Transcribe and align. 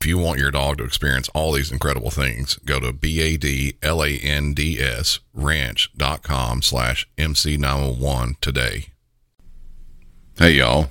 If 0.00 0.06
you 0.06 0.16
want 0.18 0.38
your 0.38 0.52
dog 0.52 0.78
to 0.78 0.84
experience 0.84 1.28
all 1.30 1.50
these 1.50 1.72
incredible 1.72 2.10
things, 2.12 2.54
go 2.64 2.78
to 2.78 2.92
B-A-D-L-A-N-D-S 2.92 3.80
ranch.com 5.34 6.62
slash 6.62 7.08
MC901 7.18 8.40
today. 8.40 8.86
Hey 10.38 10.52
y'all. 10.52 10.90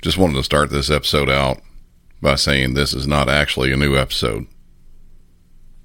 Just 0.00 0.16
wanted 0.16 0.36
to 0.36 0.42
start 0.42 0.70
this 0.70 0.88
episode 0.90 1.28
out 1.28 1.60
by 2.22 2.36
saying 2.36 2.72
this 2.72 2.94
is 2.94 3.06
not 3.06 3.28
actually 3.28 3.72
a 3.72 3.76
new 3.76 3.94
episode. 3.94 4.46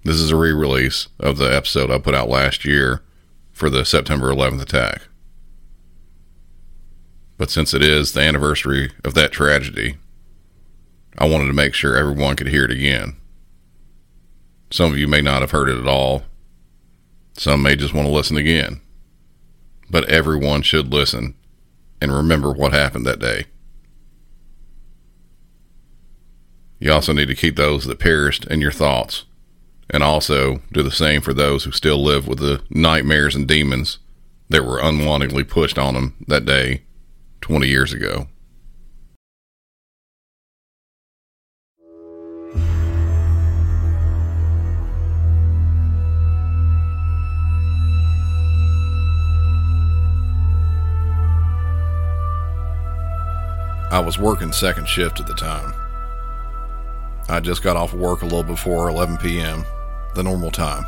This 0.05 0.15
is 0.15 0.31
a 0.31 0.37
re 0.37 0.53
release 0.53 1.09
of 1.19 1.35
the 1.37 1.53
episode 1.53 1.91
I 1.91 1.97
put 1.97 2.15
out 2.15 2.29
last 2.29 2.63
year 2.63 3.01
for 3.51 3.69
the 3.69 3.83
September 3.83 4.29
11th 4.31 4.61
attack. 4.61 5.01
But 7.37 7.49
since 7.49 7.73
it 7.73 7.81
is 7.81 8.13
the 8.13 8.21
anniversary 8.21 8.91
of 9.03 9.13
that 9.15 9.33
tragedy, 9.33 9.97
I 11.17 11.27
wanted 11.27 11.47
to 11.47 11.53
make 11.53 11.73
sure 11.73 11.95
everyone 11.95 12.35
could 12.35 12.47
hear 12.47 12.65
it 12.65 12.71
again. 12.71 13.15
Some 14.71 14.91
of 14.91 14.97
you 14.97 15.07
may 15.07 15.21
not 15.21 15.41
have 15.41 15.51
heard 15.51 15.69
it 15.69 15.77
at 15.77 15.87
all. 15.87 16.23
Some 17.37 17.61
may 17.61 17.75
just 17.75 17.93
want 17.93 18.07
to 18.07 18.13
listen 18.13 18.37
again. 18.37 18.81
But 19.89 20.09
everyone 20.09 20.63
should 20.63 20.91
listen 20.91 21.35
and 22.01 22.11
remember 22.11 22.51
what 22.51 22.73
happened 22.73 23.05
that 23.05 23.19
day. 23.19 23.45
You 26.79 26.91
also 26.91 27.13
need 27.13 27.27
to 27.27 27.35
keep 27.35 27.55
those 27.55 27.85
that 27.85 27.99
perished 27.99 28.45
in 28.47 28.59
your 28.59 28.71
thoughts, 28.71 29.23
and 29.89 30.03
also 30.03 30.61
do 30.73 30.83
the 30.83 30.91
same 30.91 31.21
for 31.21 31.33
those 31.33 31.63
who 31.63 31.71
still 31.71 32.03
live 32.03 32.27
with 32.27 32.39
the 32.39 32.61
nightmares 32.69 33.35
and 33.35 33.47
demons 33.47 33.99
that 34.49 34.65
were 34.65 34.81
unwantingly 34.81 35.45
pushed 35.45 35.77
on 35.77 35.93
them 35.93 36.15
that 36.27 36.45
day 36.45 36.83
20 37.39 37.67
years 37.67 37.93
ago. 37.93 38.27
I 53.93 53.99
was 53.99 54.17
working 54.17 54.51
second 54.51 54.89
shift 54.89 55.19
at 55.19 55.27
the 55.27 55.35
time. 55.35 55.71
I 57.29 57.39
just 57.39 57.61
got 57.61 57.77
off 57.77 57.93
work 57.93 58.23
a 58.23 58.25
little 58.25 58.41
before 58.41 58.89
11 58.89 59.17
p.m., 59.17 59.63
the 60.15 60.23
normal 60.23 60.49
time. 60.49 60.83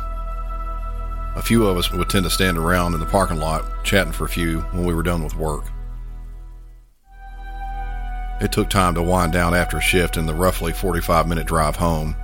A 1.36 1.40
few 1.40 1.68
of 1.68 1.76
us 1.76 1.92
would 1.92 2.10
tend 2.10 2.24
to 2.24 2.30
stand 2.30 2.58
around 2.58 2.94
in 2.94 3.00
the 3.00 3.06
parking 3.06 3.36
lot 3.36 3.64
chatting 3.84 4.12
for 4.12 4.24
a 4.24 4.28
few 4.28 4.62
when 4.72 4.84
we 4.84 4.92
were 4.92 5.04
done 5.04 5.22
with 5.22 5.36
work. 5.36 5.66
It 8.40 8.50
took 8.50 8.68
time 8.68 8.96
to 8.96 9.02
wind 9.02 9.32
down 9.32 9.54
after 9.54 9.76
a 9.76 9.80
shift 9.80 10.16
in 10.16 10.26
the 10.26 10.34
roughly 10.34 10.72
45 10.72 11.28
minute 11.28 11.46
drive 11.46 11.76
home, 11.76 12.16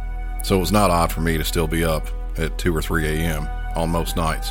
so 0.42 0.56
it 0.56 0.60
was 0.60 0.72
not 0.72 0.90
odd 0.90 1.12
for 1.12 1.20
me 1.20 1.38
to 1.38 1.44
still 1.44 1.68
be 1.68 1.84
up 1.84 2.08
at 2.38 2.58
2 2.58 2.74
or 2.74 2.82
3 2.82 3.06
a.m. 3.06 3.48
on 3.76 3.88
most 3.88 4.16
nights. 4.16 4.50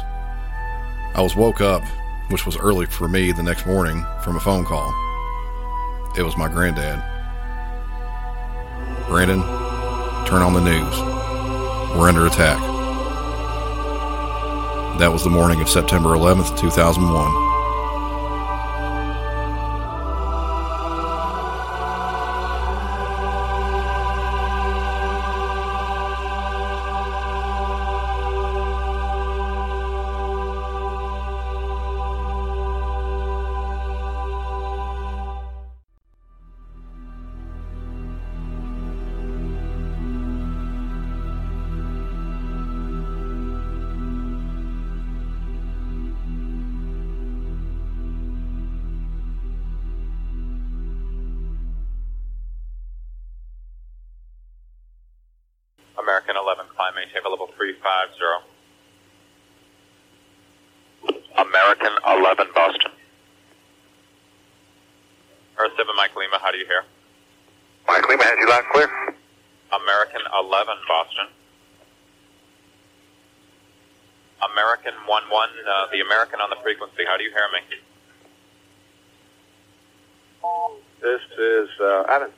I 1.13 1.19
was 1.19 1.36
woke 1.36 1.59
up, 1.59 1.84
which 2.30 2.46
was 2.46 2.56
early 2.56 2.86
for 2.86 3.09
me 3.09 3.34
the 3.34 3.44
next 3.44 3.66
morning, 3.66 4.06
from 4.24 4.38
a 4.38 4.40
phone 4.40 4.63
call. 4.63 5.10
It 6.17 6.23
was 6.23 6.35
my 6.35 6.49
granddad. 6.49 7.01
Brandon, 9.07 9.41
turn 10.27 10.41
on 10.41 10.53
the 10.53 10.59
news. 10.59 10.99
We're 11.97 12.09
under 12.09 12.25
attack. 12.25 12.59
That 15.00 15.11
was 15.11 15.23
the 15.23 15.29
morning 15.29 15.61
of 15.61 15.69
September 15.69 16.09
11th, 16.09 16.59
2001. 16.59 17.50
American 75.07 75.31
11, 75.31 75.56
uh, 75.66 75.88
the 75.91 76.01
American 76.01 76.39
on 76.41 76.50
the 76.50 76.57
frequency, 76.62 77.03
how 77.06 77.17
do 77.17 77.23
you 77.23 77.31
hear 77.31 77.47
me? 77.53 77.62
This 81.01 81.22
is 81.38 81.69
uh, 81.81 82.03
Adam. 82.09 82.31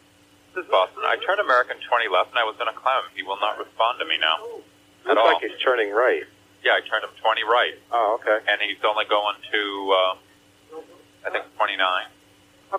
This 0.55 0.63
is 0.65 0.71
Boston. 0.71 1.03
I 1.03 1.17
turned 1.25 1.39
American 1.41 1.77
20 1.81 2.07
left 2.13 2.29
and 2.29 2.39
I 2.39 2.43
was 2.45 2.55
going 2.61 2.71
to 2.71 2.77
climb 2.77 3.03
him. 3.03 3.11
He 3.15 3.23
will 3.23 3.39
not 3.41 3.57
respond 3.57 3.99
to 3.99 4.05
me 4.05 4.15
now. 4.21 4.37
Looks 4.39 5.09
At 5.09 5.17
all. 5.17 5.33
like 5.33 5.41
he's 5.43 5.57
turning 5.63 5.91
right. 5.91 6.23
Yeah, 6.63 6.79
I 6.79 6.81
turned 6.87 7.03
him 7.03 7.11
20 7.19 7.43
right, 7.43 7.75
Oh, 7.91 8.19
okay. 8.21 8.39
and 8.47 8.61
he's 8.63 8.79
only 8.87 9.03
going 9.09 9.35
to, 9.51 9.61
uh, 9.91 10.79
I 11.27 11.29
think, 11.31 11.43
29. 11.57 11.75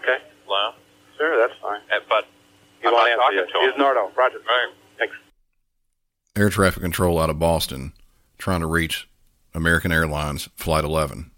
Okay. 0.00 0.18
Low. 0.48 0.72
Sure, 1.18 1.36
that's 1.36 1.52
fine. 1.60 1.80
Uh, 1.92 2.00
But 2.08 2.24
He 2.80 2.88
I'm 2.88 2.94
won't 2.94 3.10
not 3.10 3.16
talking 3.28 3.38
yet. 3.44 3.48
to 3.52 3.58
him. 3.60 3.70
He's 3.70 3.78
Nardo. 3.78 4.10
Roger. 4.16 4.38
Right. 4.40 4.72
Thanks. 4.98 5.14
Air 6.36 6.48
traffic 6.48 6.82
control 6.82 7.20
out 7.20 7.28
of 7.28 7.38
Boston 7.38 7.92
trying 8.38 8.60
to 8.60 8.66
reach 8.66 9.06
American 9.54 9.92
Airlines 9.92 10.48
Flight 10.56 10.82
11. 10.82 11.30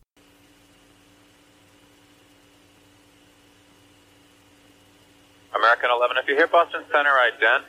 American 5.54 5.90
11, 5.90 6.16
if 6.22 6.28
you 6.28 6.34
hear 6.34 6.46
Boston 6.46 6.82
Center, 6.90 7.10
right, 7.10 7.32
ident. 7.38 7.64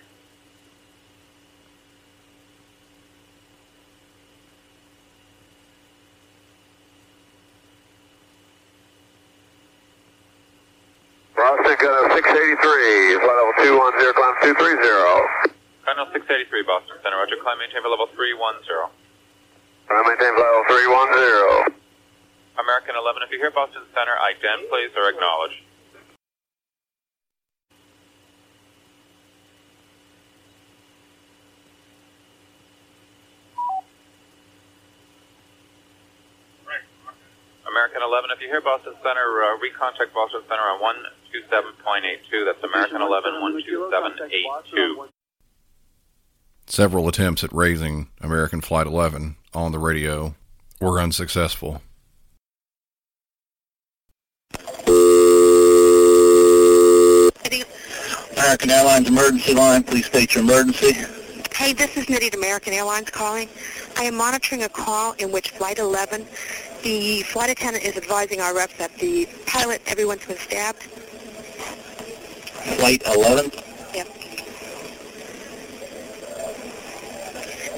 Boston, 11.35 11.75
got 11.79 12.11
a 12.11 12.15
683. 12.15 13.19
Flight 13.19 13.35
level 13.35 13.53
210, 14.00 14.13
climb 14.15 14.55
230. 14.55 15.51
Colonel 15.83 16.07
683, 16.13 16.63
Boston 16.63 16.95
Center, 17.03 17.17
Roger, 17.17 17.35
climb 17.43 17.59
maintain 17.59 17.83
for 17.83 17.89
level 17.89 18.07
310. 18.15 19.06
Maintain 19.88 20.36
flight 20.36 20.63
0310. 20.68 21.80
American 22.60 22.95
11, 23.00 23.24
if 23.24 23.31
you 23.31 23.39
hear 23.39 23.51
Boston 23.51 23.84
Center, 23.95 24.12
ident 24.19 24.68
please 24.68 24.92
or 25.00 25.07
acknowledge. 25.07 25.63
American 37.72 38.01
11, 38.04 38.30
if 38.36 38.42
you 38.42 38.48
hear 38.48 38.60
Boston 38.60 38.94
Center, 39.00 39.24
uh, 39.39 39.56
recontact 39.63 40.12
Boston 40.13 40.42
Center 40.50 40.68
on 40.68 40.84
127.82. 40.84 42.44
That's 42.44 42.63
American 42.63 43.01
11, 43.01 43.34
127.82. 43.39 45.07
Several 46.66 47.07
attempts 47.07 47.45
at 47.45 47.54
raising 47.54 48.10
American 48.19 48.60
Flight 48.60 48.88
11 48.88 49.37
on 49.53 49.71
the 49.71 49.79
radio 49.79 50.35
were 50.79 50.99
unsuccessful. 50.99 51.81
American 58.38 58.69
Airlines 58.69 59.07
emergency 59.09 59.53
line, 59.53 59.83
please 59.83 60.05
state 60.05 60.33
your 60.33 60.44
emergency. 60.44 60.94
Hey, 61.53 61.73
this 61.73 61.97
is 61.97 62.07
Nydia 62.07 62.27
at 62.27 62.35
American 62.35 62.71
Airlines 62.71 63.09
calling. 63.09 63.49
I 63.97 64.03
am 64.03 64.15
monitoring 64.15 64.63
a 64.63 64.69
call 64.69 65.13
in 65.13 65.31
which 65.31 65.50
Flight 65.50 65.79
11, 65.79 66.25
the 66.83 67.23
flight 67.23 67.50
attendant 67.50 67.83
is 67.83 67.97
advising 67.97 68.39
our 68.39 68.55
reps 68.55 68.77
that 68.77 68.95
the 69.00 69.27
pilot, 69.45 69.81
everyone's 69.88 70.25
been 70.25 70.38
stabbed. 70.38 70.83
Flight 72.77 73.03
11? 73.05 73.51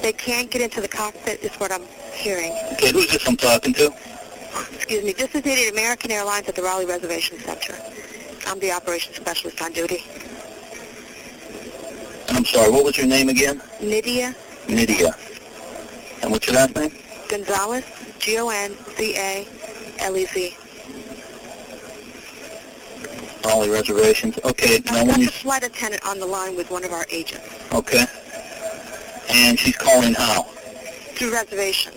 They 0.01 0.13
can't 0.13 0.50
get 0.50 0.62
into 0.62 0.81
the 0.81 0.88
cockpit 0.88 1.44
is 1.44 1.51
what 1.56 1.72
I'm 1.72 1.84
hearing. 2.13 2.51
Okay, 2.74 2.92
who's 2.92 3.12
this 3.12 3.28
I'm 3.28 3.36
talking 3.38 3.74
to? 3.74 3.94
Excuse 4.74 5.04
me, 5.04 5.13
this 5.13 5.34
is 5.36 5.44
Nydia 5.46 5.72
American 5.72 6.12
Airlines 6.12 6.48
at 6.48 6.56
the 6.56 6.62
Raleigh 6.63 6.86
Reservation 6.86 7.38
Center. 7.40 7.75
I'm 8.48 8.60
the 8.60 8.72
operations 8.72 9.18
specialist 9.18 9.62
on 9.62 9.74
duty. 9.74 10.04
I'm 12.30 12.46
sorry, 12.46 12.72
what 12.72 12.86
was 12.86 12.98
your 12.98 13.07
name 13.07 13.30
again? 13.30 13.62
Nydia 13.81 14.36
Nydia. 14.68 15.16
And 16.22 16.31
what's 16.31 16.48
your 16.48 16.56
last 16.56 16.75
name? 16.75 16.92
Gonzalez, 17.28 17.84
G-O-N-Z-A-L-E-Z. 18.19 19.48
Raleigh 23.46 23.69
reservations. 23.69 24.38
Okay, 24.44 24.81
now 24.86 25.06
when 25.06 25.19
you... 25.22 25.25
the 25.28 25.31
flight 25.31 25.63
attendant 25.63 26.06
on 26.06 26.19
the 26.19 26.25
line 26.25 26.56
with 26.56 26.69
one 26.69 26.84
of 26.84 26.92
our 26.92 27.06
agents 27.10 27.48
Okay. 27.72 28.06
And 29.30 29.60
she's 29.60 29.78
calling 29.78 30.14
how? 30.14 30.48
through 31.20 31.34
reservation. 31.34 31.92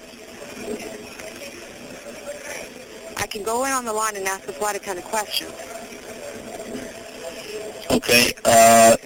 I 3.17 3.27
can 3.29 3.45
go 3.45 3.65
in 3.65 3.71
on 3.71 3.85
the 3.85 3.93
line 3.93 4.17
and 4.17 4.27
ask 4.27 4.47
the 4.47 4.53
flight 4.53 4.75
attendant 4.75 5.07
questions. 5.07 5.53
Okay, 7.89 8.33
uh, 8.45 8.97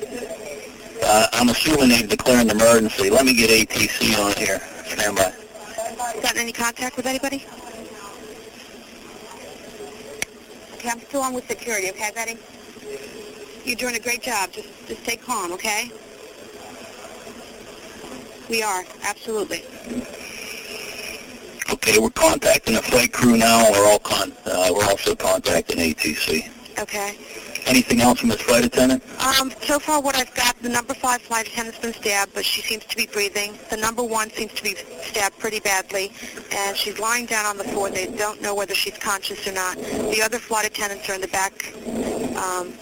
uh, 1.02 1.26
I'm 1.34 1.50
assuming 1.50 1.90
they've 1.90 2.08
declared 2.08 2.46
an 2.46 2.50
emergency. 2.50 3.11
Let 3.11 3.26
me 3.26 3.34
get 3.34 3.50
ATC 3.50 4.19
on 4.19 4.32
here. 4.37 4.58
Stand 4.87 5.17
by. 5.17 5.34
Gotten 6.22 6.38
any 6.38 6.52
contact 6.52 6.96
with 6.96 7.05
anybody? 7.05 7.44
Okay, 10.75 10.88
I'm 10.88 11.00
still 11.00 11.20
on 11.20 11.34
with 11.34 11.46
security, 11.46 11.90
okay, 11.90 12.11
Betty? 12.14 12.38
You're 13.67 13.76
doing 13.76 13.96
a 13.96 14.00
great 14.00 14.22
job. 14.22 14.52
Just, 14.52 14.69
just 14.87 15.02
stay 15.02 15.17
calm, 15.17 15.52
okay? 15.52 15.90
We 18.48 18.62
are, 18.62 18.84
absolutely. 19.02 19.62
Okay, 21.72 21.98
we're 21.98 22.10
contacting 22.10 22.75
the 22.75 22.82
flight 22.82 23.12
crew 23.12 23.37
now. 23.37 23.70
We're 23.72 23.87
all 23.90 23.98
con- 23.98 24.32
uh, 24.44 24.70
we're 24.72 24.84
also 24.84 25.14
contacting 25.16 25.78
ATC. 25.78 26.48
Okay. 26.78 27.19
Anything 27.66 28.00
else 28.00 28.20
from 28.20 28.28
this 28.28 28.40
flight 28.43 28.64
attendant? 28.64 29.02
Um, 29.20 29.52
so 29.62 29.81
far 29.81 30.00
what 30.00 30.14
I've 30.14 30.32
got, 30.37 30.56
the 30.62 30.69
number 30.69 30.94
five 30.94 31.20
flight 31.22 31.48
attendant's 31.48 31.81
been 31.81 31.93
stabbed, 31.94 32.32
but 32.34 32.44
she 32.44 32.62
seems 32.62 32.84
to 32.84 32.96
be 32.96 33.06
breathing. 33.06 33.58
The 33.70 33.76
number 33.76 34.04
one 34.04 34.31
seems 34.31 34.52
to 34.54 34.62
be 34.62 34.76
stabbed 35.02 35.37
pretty 35.40 35.58
badly, 35.58 36.12
and 36.52 36.76
she's 36.76 37.00
lying 37.00 37.26
down 37.26 37.44
on 37.46 37.58
the 37.58 37.64
floor. 37.64 37.90
They 37.90 38.06
don't 38.06 38.40
know 38.40 38.54
whether 38.54 38.75
she's 38.75 38.96
conscious 38.98 39.48
or 39.48 39.52
not. 39.52 39.76
The 39.78 40.22
other 40.25 40.38
flight 40.38 40.66
attendants 40.66 41.08
are 41.08 41.14
in 41.14 41.20
the 41.20 41.28
back, 41.28 41.75
um, 42.37 42.72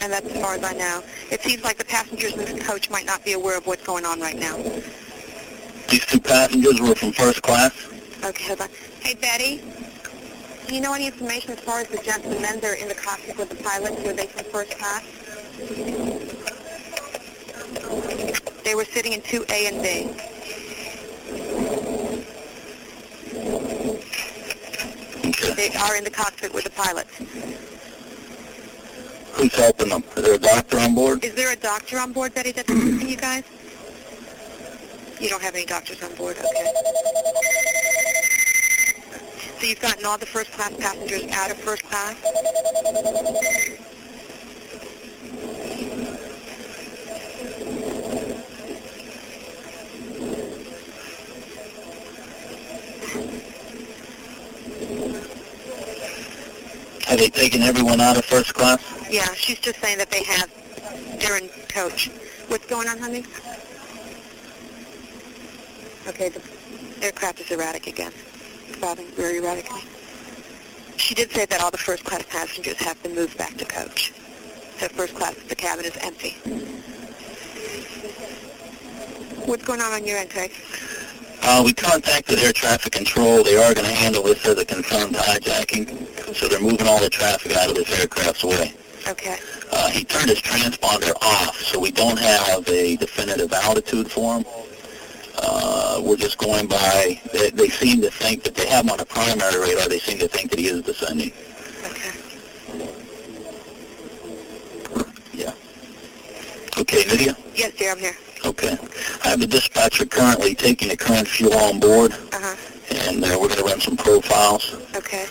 and 0.00 0.12
that's 0.12 0.26
as 0.26 0.40
far 0.40 0.54
as 0.54 0.64
I 0.64 0.72
know. 0.72 1.02
It 1.30 1.42
seems 1.42 1.62
like 1.62 1.78
the 1.78 1.84
passengers 1.84 2.32
in 2.34 2.40
this 2.40 2.66
coach 2.66 2.90
might 2.90 3.06
not 3.06 3.24
be 3.24 3.32
aware 3.32 3.58
of 3.58 3.66
what's 3.66 3.84
going 3.84 4.04
on 4.04 4.20
right 4.20 4.38
now. 4.38 4.56
These 5.88 6.06
two 6.06 6.20
passengers 6.20 6.80
were 6.80 6.94
from 6.94 7.12
first 7.12 7.42
class. 7.42 7.72
Okay, 8.24 8.44
hold 8.44 8.60
on. 8.60 8.68
Hey, 9.00 9.14
Betty, 9.14 9.62
do 10.66 10.74
you 10.74 10.80
know 10.80 10.92
any 10.92 11.06
information 11.06 11.52
as 11.52 11.60
far 11.60 11.80
as 11.80 11.88
the 11.88 11.98
gentlemen 11.98 12.42
that 12.42 12.64
are 12.64 12.74
in 12.74 12.88
the 12.88 12.94
cockpit 12.94 13.38
with 13.38 13.48
the 13.48 13.56
pilots? 13.56 14.02
Were 14.02 14.12
they 14.12 14.26
from 14.26 14.44
first 14.50 14.76
class? 14.78 15.02
They 18.64 18.74
were 18.74 18.84
sitting 18.84 19.14
in 19.14 19.22
2A 19.22 19.68
and 19.72 19.82
B. 19.82 20.12
They 25.54 25.74
are 25.74 25.96
in 25.96 26.04
the 26.04 26.10
cockpit 26.10 26.52
with 26.52 26.64
the 26.64 26.70
pilots. 26.70 27.18
Who's 29.38 29.54
helping 29.54 29.90
them? 29.90 30.02
Is 30.16 30.24
there 30.24 30.34
a 30.34 30.38
doctor 30.38 30.78
on 30.80 30.94
board? 30.96 31.24
Is 31.24 31.34
there 31.34 31.52
a 31.52 31.56
doctor 31.56 31.96
on 32.00 32.12
board, 32.12 32.34
Betty, 32.34 32.50
that's 32.50 32.68
assisting 32.68 33.08
you 33.08 33.16
guys? 33.16 33.44
You 35.20 35.28
don't 35.28 35.40
have 35.40 35.54
any 35.54 35.64
doctors 35.64 36.02
on 36.02 36.12
board, 36.16 36.36
okay. 36.38 36.72
So 39.60 39.66
you've 39.66 39.80
gotten 39.80 40.04
all 40.06 40.18
the 40.18 40.26
first 40.26 40.50
class 40.50 40.74
passengers 40.76 41.22
out 41.30 41.52
of 41.52 41.56
first 41.58 41.84
class? 41.84 42.16
Have 57.06 57.18
they 57.18 57.28
taken 57.28 57.62
everyone 57.62 58.00
out 58.00 58.16
of 58.16 58.24
first 58.24 58.52
class? 58.52 58.97
Yeah, 59.10 59.32
she's 59.34 59.58
just 59.58 59.80
saying 59.80 59.98
that 59.98 60.10
they 60.10 60.22
have. 60.24 60.50
They're 61.18 61.38
in 61.38 61.48
coach. 61.68 62.08
What's 62.48 62.66
going 62.66 62.88
on, 62.88 62.98
honey? 62.98 63.24
Okay, 66.06 66.28
the 66.28 66.42
aircraft 67.02 67.40
is 67.40 67.50
erratic 67.50 67.86
again. 67.86 68.12
Bobbing 68.80 69.06
very 69.08 69.38
erratically. 69.38 69.80
She 70.96 71.14
did 71.14 71.30
say 71.32 71.46
that 71.46 71.60
all 71.62 71.70
the 71.70 71.78
first 71.78 72.04
class 72.04 72.22
passengers 72.24 72.76
have 72.76 73.02
been 73.02 73.14
moved 73.14 73.38
back 73.38 73.56
to 73.56 73.64
coach. 73.64 74.12
So 74.78 74.88
first 74.88 75.14
class, 75.14 75.34
the 75.48 75.54
cabin 75.54 75.86
is 75.86 75.96
empty. 76.02 76.32
What's 79.46 79.64
going 79.64 79.80
on 79.80 79.92
on 79.92 80.06
your 80.06 80.18
end, 80.18 80.30
Craig? 80.30 80.52
Uh, 81.42 81.62
we 81.64 81.72
contacted 81.72 82.38
air 82.40 82.52
traffic 82.52 82.92
control. 82.92 83.42
They 83.42 83.56
are 83.56 83.72
going 83.72 83.86
to 83.86 83.94
handle 83.94 84.22
this 84.24 84.44
as 84.44 84.58
a 84.58 84.64
confirmed 84.64 85.14
hijacking, 85.14 86.34
so 86.34 86.46
they're 86.46 86.60
moving 86.60 86.86
all 86.86 87.00
the 87.00 87.08
traffic 87.08 87.56
out 87.56 87.70
of 87.70 87.74
this 87.74 87.98
aircraft's 87.98 88.44
way. 88.44 88.74
Okay. 89.08 89.38
Uh, 89.72 89.88
he 89.88 90.04
turned 90.04 90.28
his 90.28 90.40
transponder 90.40 91.12
off, 91.22 91.56
so 91.56 91.80
we 91.80 91.90
don't 91.90 92.18
have 92.18 92.68
a 92.68 92.96
definitive 92.96 93.52
altitude 93.52 94.10
for 94.10 94.36
him. 94.38 94.44
Uh, 95.40 96.00
we're 96.04 96.16
just 96.16 96.36
going 96.38 96.66
by, 96.66 97.20
they, 97.32 97.50
they 97.50 97.68
seem 97.68 98.00
to 98.02 98.10
think 98.10 98.42
that 98.42 98.54
they 98.54 98.66
have 98.66 98.84
him 98.84 98.90
on 98.90 99.00
a 99.00 99.04
primary 99.04 99.58
radar. 99.60 99.88
They 99.88 99.98
seem 99.98 100.18
to 100.18 100.28
think 100.28 100.50
that 100.50 100.58
he 100.58 100.66
is 100.66 100.82
descending. 100.82 101.32
Okay. 101.86 102.10
Yeah. 105.32 105.52
Okay, 106.78 107.04
Lydia? 107.08 107.36
Yes, 107.54 107.72
dear, 107.78 107.92
I'm 107.92 107.98
here. 107.98 108.16
Okay. 108.44 108.76
I 109.24 109.28
have 109.28 109.40
the 109.40 109.46
dispatcher 109.46 110.06
currently 110.06 110.54
taking 110.54 110.88
the 110.88 110.96
current 110.96 111.26
fuel 111.28 111.54
on 111.54 111.80
board, 111.80 112.12
Uh-huh. 112.12 112.56
and 113.08 113.24
uh, 113.24 113.28
we're 113.40 113.48
going 113.48 113.58
to 113.58 113.64
run 113.64 113.80
some 113.80 113.96
profiles 113.96 114.74
Okay. 114.94 115.26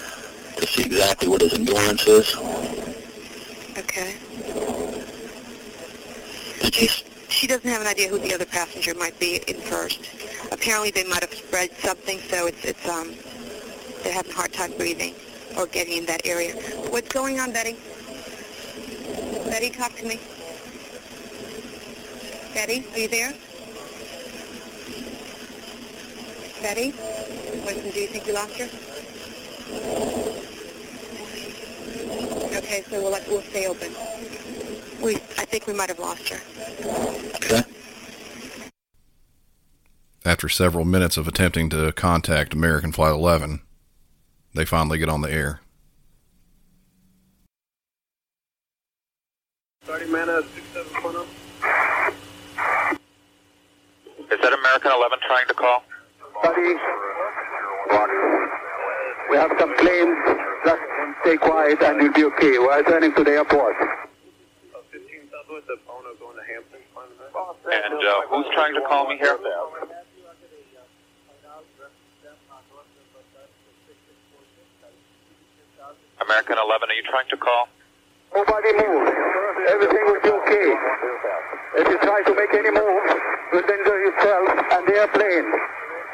to 0.58 0.68
see 0.68 0.84
exactly 0.84 1.28
what 1.28 1.42
his 1.42 1.54
endurance 1.54 2.08
is. 2.08 2.36
Okay. 3.78 4.16
You, 6.64 6.88
She 7.30 7.46
doesn't 7.46 7.70
have 7.70 7.82
an 7.82 7.88
idea 7.88 8.10
who 8.10 8.18
the 8.18 8.34
other 8.34 8.46
passenger 8.46 8.96
might 8.96 9.20
be 9.20 9.36
in 9.48 9.62
first. 9.62 10.00
Apparently 10.52 10.90
they 10.90 11.04
might 11.04 11.22
have 11.22 11.34
spread 11.34 11.70
something, 11.78 12.20
so 12.22 12.48
it's, 12.48 12.66
it's, 12.66 12.88
um, 12.90 13.14
they're 14.04 14.14
having 14.14 14.32
a 14.32 14.36
hard 14.36 14.52
time 14.52 14.72
breathing 14.78 15.14
or 15.56 15.68
getting 15.68 15.98
in 15.98 16.06
that 16.08 16.26
area. 16.26 16.54
What's 16.90 17.10
going 17.10 17.40
on, 17.40 17.52
Betty? 17.52 17.78
Betty, 19.46 19.70
talk 19.70 19.96
to 19.98 20.06
me. 20.08 20.20
Betty, 22.56 22.84
are 22.94 23.00
you 23.00 23.08
there? 23.08 23.34
Betty? 26.64 26.94
Winston, 27.64 27.92
do 27.92 28.00
you 28.00 28.08
think 28.08 28.26
you 28.26 28.34
lost 28.34 28.58
her? 28.58 30.27
Okay, 32.44 32.84
so 32.90 33.02
we'll, 33.02 33.12
let, 33.12 33.28
we'll 33.28 33.42
stay 33.42 33.68
open. 33.68 33.92
We, 35.02 35.16
I 35.16 35.46
think 35.46 35.68
we 35.68 35.74
might 35.74 35.90
have 35.90 36.00
lost 36.00 36.30
her. 36.30 36.40
okay. 37.36 37.62
After 40.26 40.50
several 40.50 40.84
minutes 40.86 41.18
of 41.18 41.28
attempting 41.28 41.70
to 41.70 41.92
contact 41.94 42.54
American 42.54 42.92
Flight 42.92 43.14
11, 43.14 43.62
they 44.54 44.66
finally 44.66 44.98
get 44.98 45.10
on 45.10 45.22
the 45.22 45.32
air. 45.32 45.62
30 49.84 50.12
minutes, 50.12 50.48
67.0. 50.76 51.26
Is 54.30 54.42
that 54.42 54.54
American 54.54 54.92
11 54.92 55.20
trying 55.26 55.48
to 55.48 55.54
call? 55.54 55.84
Buddy, 56.44 56.76
We 59.32 59.38
have 59.38 59.52
some 59.58 59.74
planes. 59.78 60.18
Just 60.68 60.84
stay 61.24 61.38
quiet 61.38 61.82
and 61.82 62.02
you'll 62.02 62.12
be 62.12 62.26
okay. 62.26 62.60
We're 62.60 62.84
turning 62.84 63.16
to 63.16 63.24
the 63.24 63.32
airport. 63.40 63.76
And 67.72 67.96
uh, 68.04 68.22
who's 68.28 68.46
trying 68.54 68.76
to 68.76 68.82
call 68.82 69.08
me 69.08 69.16
here? 69.18 69.38
American 76.20 76.58
11, 76.60 76.90
are 76.90 76.94
you 76.94 77.04
trying 77.04 77.30
to 77.30 77.38
call? 77.38 77.70
Nobody 78.36 78.74
move. 78.74 79.08
Everything 79.70 80.04
will 80.04 80.22
be 80.22 80.30
okay. 80.30 80.68
If 81.80 81.88
you 81.88 81.98
try 82.00 82.24
to 82.28 82.36
make 82.36 82.54
any 82.54 82.72
move, 82.72 83.04
you'll 83.54 83.62
danger 83.62 84.00
yourself 84.04 84.50
and 84.74 84.88
the 84.88 84.96
airplane. 85.00 85.48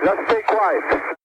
Just 0.06 0.30
stay 0.30 0.42
quiet. 0.46 1.18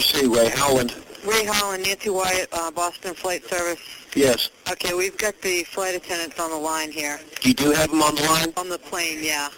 SOC, 0.00 0.34
Ray 0.34 0.48
Howland. 0.48 0.94
Ray 1.24 1.44
Howland, 1.44 1.84
Nancy 1.84 2.10
Wyatt, 2.10 2.48
uh, 2.52 2.70
Boston 2.70 3.14
Flight 3.14 3.44
Service. 3.44 3.78
Yes. 4.14 4.50
Okay, 4.70 4.92
we've 4.94 5.16
got 5.16 5.40
the 5.40 5.62
flight 5.64 5.94
attendants 5.94 6.38
on 6.40 6.50
the 6.50 6.56
line 6.56 6.90
here. 6.90 7.20
You 7.42 7.54
do 7.54 7.70
have 7.70 7.90
them 7.90 8.02
on 8.02 8.14
the 8.16 8.22
line? 8.22 8.52
On 8.56 8.68
the 8.68 8.78
plane, 8.78 9.20
yeah. 9.22 9.48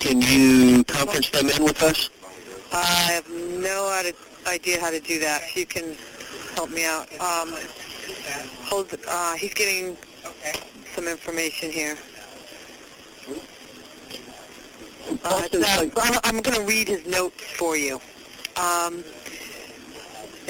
Can 0.00 0.20
you 0.20 0.82
conference 0.84 1.30
them 1.30 1.48
in 1.50 1.62
with 1.62 1.82
us? 1.82 2.10
I 2.72 2.84
have 3.12 3.28
no 3.30 3.88
idea 4.46 4.80
how 4.80 4.90
to 4.90 5.00
do 5.00 5.20
that. 5.20 5.42
If 5.42 5.56
you 5.56 5.66
can 5.66 5.96
help 6.54 6.70
me 6.70 6.84
out. 6.84 7.08
Um, 7.20 7.54
hold, 8.64 8.94
uh, 9.08 9.34
he's 9.36 9.54
getting 9.54 9.96
some 10.94 11.06
information 11.06 11.70
here. 11.70 11.96
Uh, 15.24 15.48
I'm, 15.52 16.18
I'm 16.24 16.40
going 16.40 16.60
to 16.60 16.66
read 16.66 16.88
his 16.88 17.06
notes 17.06 17.42
for 17.42 17.76
you. 17.76 18.00
Um, 18.56 19.04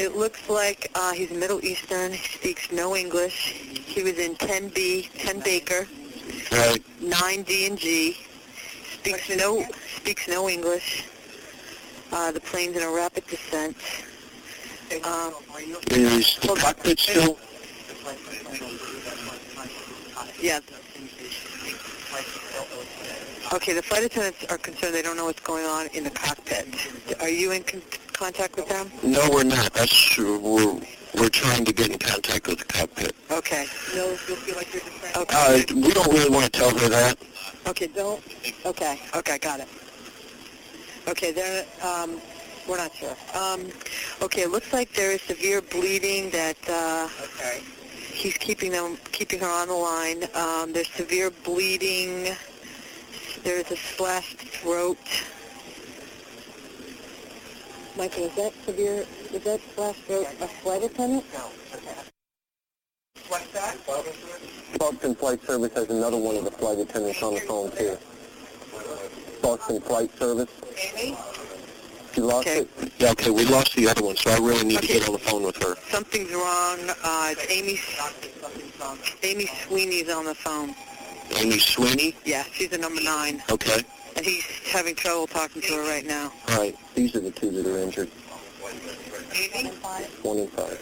it 0.00 0.16
looks 0.16 0.48
like 0.48 0.90
uh, 0.94 1.12
he's 1.12 1.30
Middle 1.30 1.62
Eastern. 1.62 2.12
He 2.12 2.26
speaks 2.38 2.72
no 2.72 2.96
English. 2.96 3.52
He 3.84 4.02
was 4.02 4.18
in 4.18 4.34
10B, 4.36 5.10
10 5.18 5.40
Baker, 5.40 5.86
Right. 6.52 6.82
9D 7.02 7.66
and 7.68 7.78
G. 7.78 8.16
Speaks 8.94 9.28
no 9.36 9.64
speaks 9.96 10.26
no 10.26 10.48
English. 10.48 11.04
Uh, 12.12 12.32
the 12.32 12.40
plane's 12.40 12.76
in 12.76 12.82
a 12.82 12.90
rapid 12.90 13.26
descent. 13.26 13.76
Um, 15.04 15.34
Is 15.90 16.36
the 16.36 16.56
cockpit 16.60 16.98
still? 16.98 17.38
yeah. 20.40 20.60
Okay, 23.52 23.72
the 23.74 23.82
flight 23.82 24.04
attendants 24.04 24.44
are 24.50 24.58
concerned 24.58 24.94
they 24.94 25.02
don't 25.02 25.16
know 25.16 25.26
what's 25.26 25.40
going 25.40 25.66
on 25.66 25.86
in 25.88 26.04
the 26.04 26.10
cockpit. 26.10 26.66
Are 27.20 27.28
you 27.28 27.52
in 27.52 27.62
contact 28.20 28.54
with 28.56 28.68
them? 28.68 28.90
No, 29.02 29.28
we're 29.32 29.44
not. 29.44 29.72
That's 29.72 30.18
we're 30.18 30.78
we're 31.14 31.28
trying 31.30 31.64
to 31.64 31.72
get 31.72 31.88
in 31.90 31.98
contact 31.98 32.46
with 32.46 32.58
the 32.58 32.66
cockpit. 32.66 33.16
Okay. 33.30 33.66
No, 33.96 34.04
you'll 34.28 34.36
feel 34.44 34.56
like 34.56 34.72
you're 34.74 34.82
Uh, 35.14 35.22
Okay. 35.22 35.64
we 35.74 35.90
don't 35.92 36.12
really 36.12 36.28
want 36.30 36.44
to 36.44 36.52
tell 36.60 36.70
her 36.78 36.88
that. 36.88 37.16
Okay, 37.66 37.86
don't. 37.88 38.22
Okay, 38.66 39.00
okay, 39.14 39.38
got 39.38 39.58
it. 39.60 39.68
Okay, 41.08 41.32
they're, 41.32 41.64
um, 41.82 42.20
we're 42.68 42.76
not 42.76 42.92
sure. 42.94 43.16
Um, 43.34 43.60
okay, 44.22 44.42
it 44.42 44.50
looks 44.50 44.72
like 44.72 44.92
there 44.92 45.10
is 45.12 45.20
severe 45.22 45.60
bleeding 45.62 46.30
that, 46.30 46.56
uh, 46.68 47.08
he's 48.12 48.36
keeping 48.36 48.70
them, 48.70 48.98
keeping 49.12 49.40
her 49.40 49.48
on 49.48 49.68
the 49.68 49.74
line. 49.74 50.24
Um, 50.34 50.72
there's 50.74 50.90
severe 50.90 51.30
bleeding. 51.30 52.36
There's 53.42 53.70
a 53.70 53.76
slashed 53.96 54.38
throat. 54.38 54.98
Michael, 57.96 58.24
is 58.24 58.34
that 58.36 58.52
severe, 58.64 59.04
is 59.32 59.42
that 59.44 59.60
slashed 59.74 60.02
throat 60.04 60.26
a 60.40 60.48
flight 60.48 60.82
attendant? 60.84 61.24
No. 61.34 61.50
What's 63.28 63.52
that? 63.52 63.76
Boston 64.78 65.14
Flight 65.14 65.42
Service 65.44 65.72
has 65.74 65.90
another 65.90 66.16
one 66.16 66.36
of 66.36 66.44
the 66.44 66.50
flight 66.50 66.78
attendants 66.78 67.22
on 67.22 67.34
the 67.34 67.40
phone 67.40 67.70
too. 67.72 67.96
Boston 69.42 69.80
Flight 69.80 70.10
Service. 70.18 70.48
Amy? 70.96 71.16
You 72.16 72.24
lost 72.24 72.48
Okay. 72.48 72.60
it? 72.60 72.92
Yeah, 72.98 73.10
okay, 73.12 73.30
we 73.30 73.44
lost 73.44 73.74
the 73.76 73.88
other 73.88 74.02
one, 74.04 74.16
so 74.16 74.30
I 74.30 74.38
really 74.38 74.64
need 74.64 74.78
to 74.78 74.84
Okay. 74.84 74.98
get 74.98 75.06
on 75.08 75.12
the 75.12 75.18
phone 75.20 75.42
with 75.44 75.56
her. 75.62 75.76
Something's 75.90 76.32
wrong. 76.32 76.78
Uh, 77.02 77.34
it's 77.36 77.50
Amy, 77.50 77.78
Amy 79.22 79.46
Sweeney's 79.66 80.08
on 80.10 80.24
the 80.24 80.34
phone. 80.34 80.74
Amy 81.36 81.58
Sweeney? 81.58 82.14
Yeah, 82.24 82.44
she's 82.52 82.72
a 82.72 82.78
number 82.78 83.02
nine, 83.02 83.42
Okay. 83.50 83.82
and 84.16 84.24
he's 84.24 84.44
having 84.72 84.94
trouble 84.94 85.26
talking 85.26 85.62
to 85.62 85.72
her 85.74 85.82
right 85.82 86.04
now. 86.06 86.32
All 86.48 86.58
right. 86.58 86.76
These 86.94 87.14
are 87.16 87.20
the 87.20 87.30
two 87.30 87.50
that 87.50 87.66
are 87.66 87.78
injured. 87.78 88.08
One 90.22 90.38
and 90.38 90.50
five. 90.50 90.78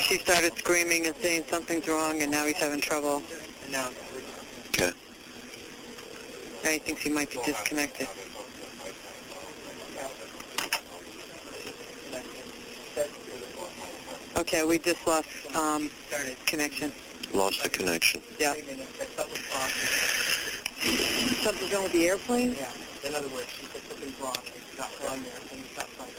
She 0.00 0.18
started 0.18 0.56
screaming 0.56 1.06
and 1.06 1.14
saying 1.16 1.44
something's 1.48 1.86
wrong, 1.88 2.22
and 2.22 2.30
now 2.30 2.44
he's 2.46 2.56
having 2.56 2.80
trouble. 2.80 3.22
No. 3.70 3.88
Okay. 4.68 4.90
Now 6.64 6.70
he 6.70 6.78
thinks 6.78 7.02
he 7.02 7.10
might 7.10 7.30
be 7.30 7.38
disconnected. 7.44 8.08
Okay, 14.36 14.64
we 14.64 14.78
just 14.78 15.06
lost 15.06 15.28
um, 15.54 15.90
connection. 16.46 16.92
Lost 17.34 17.62
the 17.62 17.68
connection. 17.68 18.20
Yeah. 18.38 18.54
Something's 21.42 21.72
wrong 21.72 21.82
with 21.84 21.92
the 21.92 22.06
airplane? 22.08 22.54
Yeah. 22.58 22.70
In 23.08 23.14
other 23.14 23.28
words, 23.28 23.46
she 23.58 23.66
said 23.66 23.82
something's 23.88 24.20
wrong. 24.20 24.34
It's 24.46 24.78
not 24.78 24.90
flying 24.90 25.22
there. 25.22 25.32
It's 25.52 25.76
not 25.76 25.86
flying 25.88 26.12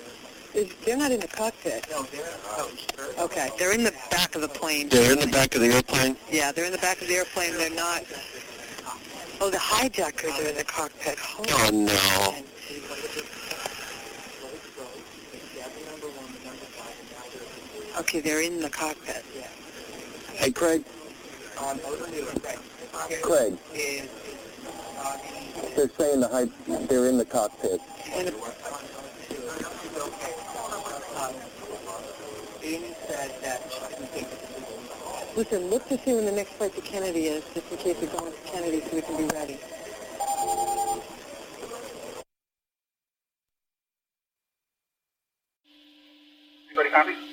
there. 0.54 0.64
Is- 0.64 0.74
They're 0.86 0.98
not 0.98 1.12
in 1.12 1.20
the 1.20 1.28
cockpit. 1.28 1.86
No, 1.90 2.04
they're 2.04 2.24
coached. 2.44 2.94
Okay, 3.20 3.50
they're 3.58 3.74
in 3.74 3.84
the 3.84 3.94
back 4.12 4.36
of 4.36 4.42
the 4.42 4.48
plane. 4.48 4.90
They're 4.90 5.12
in 5.14 5.20
the 5.20 5.28
back 5.28 5.56
of 5.56 5.62
the 5.62 5.68
airplane? 5.68 6.16
Yeah, 6.32 6.52
they're 6.52 6.66
in 6.66 6.72
the 6.72 6.78
back 6.78 7.02
of 7.02 7.08
the 7.08 7.16
airplane. 7.16 7.54
They're 7.58 7.70
not. 7.70 8.04
Oh, 9.42 9.50
the 9.50 9.60
hijackers 9.60 10.32
are 10.40 10.48
in 10.48 10.56
the 10.56 10.64
cockpit. 10.64 11.18
Holy 11.20 11.50
Oh, 11.52 11.70
no. 11.72 12.36
Okay, 18.00 18.22
they're 18.22 18.42
in 18.42 18.60
the 18.60 18.70
cockpit. 18.70 19.24
Hey, 20.34 20.52
Craig. 20.52 20.84
Um, 21.60 21.80
Craig. 23.22 23.58
They're 25.76 25.90
saying 25.98 26.20
the 26.20 26.28
high, 26.28 26.48
they're 26.88 27.08
in 27.08 27.18
the 27.18 27.26
cockpit. 27.26 27.80
In 28.16 28.26
the, 28.26 28.34
Amy 32.64 32.96
said 33.08 33.32
that 33.42 33.62
she 33.70 33.80
didn't 33.90 34.08
think 34.08 34.30
that 34.30 35.38
listen, 35.38 35.70
look 35.70 35.88
to 35.90 35.98
see 36.00 36.14
when 36.14 36.26
the 36.26 36.32
next 36.32 36.52
flight 36.54 36.74
to 36.76 36.82
Kennedy 36.82 37.26
is, 37.28 37.44
just 37.54 37.72
in 37.72 37.78
case 37.78 37.98
we're 38.02 38.08
going 38.18 38.32
to 38.32 38.38
Kennedy 38.46 38.82
so 38.82 38.96
we 38.96 39.02
can 39.02 39.18
be 39.18 39.34
ready. 39.34 39.60
Everybody 46.72 46.90
copy? 46.90 47.33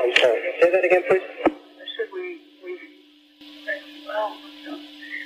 I'm 0.00 0.12
sorry. 0.16 0.40
Say 0.60 0.70
that 0.70 0.84
again, 0.84 1.02
please. 1.08 1.22
I 1.44 1.86
said 1.96 2.08
we, 2.12 2.40
we, 2.64 2.72
well, 4.06 4.36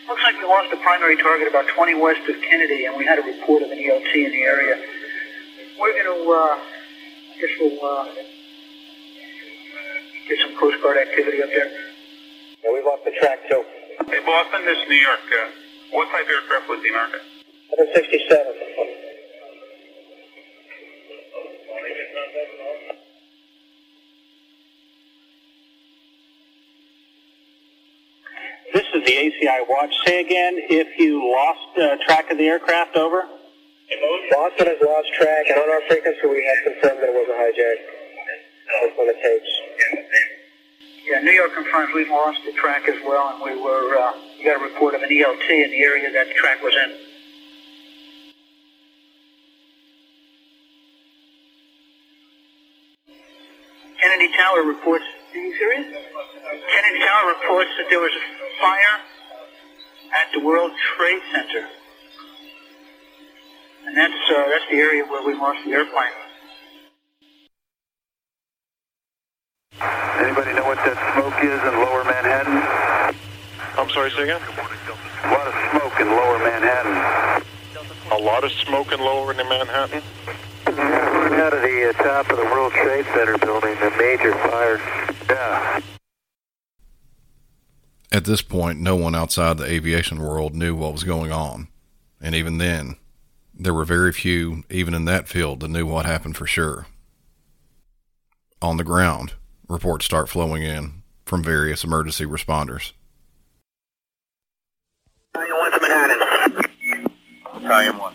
looks 0.09 0.23
like 0.23 0.37
we 0.39 0.47
lost 0.47 0.71
the 0.71 0.79
primary 0.79 1.17
target 1.17 1.49
about 1.49 1.67
20 1.69 1.95
west 1.95 2.21
of 2.29 2.37
Kennedy, 2.43 2.87
and 2.87 2.97
we 2.97 3.05
had 3.05 3.19
a 3.19 3.23
report 3.23 3.63
of 3.63 3.71
an 3.71 3.79
ELT 3.79 4.13
in 4.15 4.31
the 4.33 4.43
area. 4.43 4.77
We're 5.79 5.93
going 5.93 6.11
to, 6.11 6.19
uh, 6.31 6.57
I 6.59 7.35
guess 7.41 7.53
we'll, 7.61 7.79
uh, 7.85 8.05
get 10.29 10.39
some 10.43 10.57
Coast 10.59 10.83
Guard 10.83 10.97
activity 10.99 11.43
up 11.43 11.51
there. 11.51 11.71
Yeah, 12.65 12.73
we 12.73 12.83
lost 12.83 13.05
the 13.05 13.13
track 13.21 13.47
too. 13.49 13.63
Hey, 14.11 14.21
Boston, 14.25 14.65
this 14.65 14.79
is 14.83 14.89
New 14.89 14.97
York. 14.99 15.21
Uh, 15.31 15.51
what 15.93 16.11
type 16.11 16.27
aircraft 16.27 16.69
was 16.69 16.83
the 16.83 16.91
American? 16.91 17.21
767. 17.71 19.06
the 29.07 29.13
ACI 29.13 29.63
watch. 29.69 29.95
Say 30.05 30.21
again 30.21 30.55
if 30.69 30.99
you 30.99 31.23
lost 31.23 31.79
uh, 31.79 31.97
track 32.05 32.31
of 32.31 32.39
the 32.39 32.45
aircraft, 32.45 32.97
over. 32.97 33.23
Boston 34.33 34.67
has 34.67 34.83
lost 34.83 35.09
track, 35.15 35.47
and 35.49 35.59
on 35.63 35.71
our 35.71 35.81
frequency 35.87 36.27
we 36.27 36.43
have 36.43 36.75
confirmed 36.75 36.99
that 36.99 37.09
it 37.09 37.15
was 37.15 37.31
a 37.31 37.39
hijack. 37.39 37.79
That's 38.83 38.99
on 38.99 39.07
the 39.07 39.15
tapes. 39.23 39.53
Yeah, 41.07 41.23
New 41.23 41.31
York 41.31 41.55
confirms 41.55 41.95
we've 41.95 42.11
lost 42.11 42.41
the 42.45 42.53
track 42.59 42.89
as 42.89 42.99
well, 43.07 43.31
and 43.31 43.39
we 43.41 43.55
were, 43.63 43.95
uh, 43.95 44.13
we 44.39 44.45
got 44.45 44.61
a 44.61 44.65
report 44.65 44.97
of 44.97 45.03
an 45.03 45.09
ELT 45.09 45.49
in 45.49 45.71
the 45.71 45.83
area 45.87 46.11
that 46.11 46.27
the 46.27 46.35
track 46.35 46.61
was 46.65 46.75
in. 46.75 46.99
Kennedy 54.03 54.35
Tower 54.37 54.63
reports. 54.67 55.05
Are 55.33 55.39
you 55.39 55.57
serious? 55.57 55.95
Kennedy 56.47 57.01
Tower 57.01 57.35
reports 57.35 57.71
that 57.79 57.87
there 57.91 57.99
was 57.99 58.13
a 58.15 58.23
fire 58.61 58.97
at 60.15 60.33
the 60.33 60.41
World 60.41 60.71
Trade 60.97 61.23
Center. 61.33 61.67
And 63.87 63.97
that's, 63.97 64.31
uh, 64.31 64.49
that's 64.49 64.65
the 64.71 64.77
area 64.77 65.05
where 65.05 65.27
we 65.27 65.35
lost 65.35 65.59
the 65.65 65.73
airplane. 65.73 66.15
Anybody 70.23 70.55
know 70.55 70.67
what 70.67 70.79
that 70.87 70.97
smoke 71.15 71.35
is 71.43 71.61
in 71.67 71.75
lower 71.83 72.05
Manhattan? 72.05 72.63
I'm 73.79 73.91
sorry, 73.91 74.11
say 74.11 74.23
again? 74.23 74.41
A 75.25 75.31
lot 75.33 75.47
of 75.47 75.55
smoke 75.71 76.01
in 76.01 76.09
lower 76.09 76.39
Manhattan. 76.39 77.43
A 78.13 78.23
lot 78.23 78.45
of 78.45 78.53
smoke 78.53 78.93
in 78.93 79.01
lower 79.01 79.33
in 79.33 79.39
Manhattan? 79.39 80.03
Out 80.67 81.53
of 81.53 81.63
the 81.63 81.91
uh, 81.91 82.03
top 82.03 82.31
of 82.31 82.39
the 82.39 82.45
World 82.45 82.73
Trade 82.73 83.05
Center 83.15 83.37
building, 83.39 83.77
a 83.83 83.91
major 83.99 84.33
fire. 84.49 84.81
Yeah. 85.29 85.96
At 88.17 88.25
this 88.25 88.41
point, 88.41 88.81
no 88.81 88.97
one 88.97 89.15
outside 89.15 89.59
the 89.59 89.71
aviation 89.71 90.23
world 90.23 90.55
knew 90.55 90.75
what 90.75 90.95
was 90.95 91.05
going 91.05 91.31
on. 91.31 91.69
And 92.19 92.35
even 92.35 92.57
then, 92.57 92.97
there 93.55 93.75
were 93.75 93.85
very 93.85 94.11
few, 94.11 94.65
even 94.71 94.95
in 94.95 95.05
that 95.05 95.29
field, 95.29 95.61
that 95.61 95.69
knew 95.69 95.85
what 95.85 96.07
happened 96.07 96.35
for 96.35 96.47
sure. 96.47 96.87
On 98.63 98.79
the 98.79 98.85
ground, 98.85 99.35
reports 99.69 100.07
start 100.07 100.31
flowing 100.31 100.63
in 100.63 101.03
from 101.27 101.45
various 101.45 101.85
emergency 101.85 102.25
responders. 102.25 102.93
Battalion 105.35 106.19
1 107.99 108.01
1. 108.01 108.15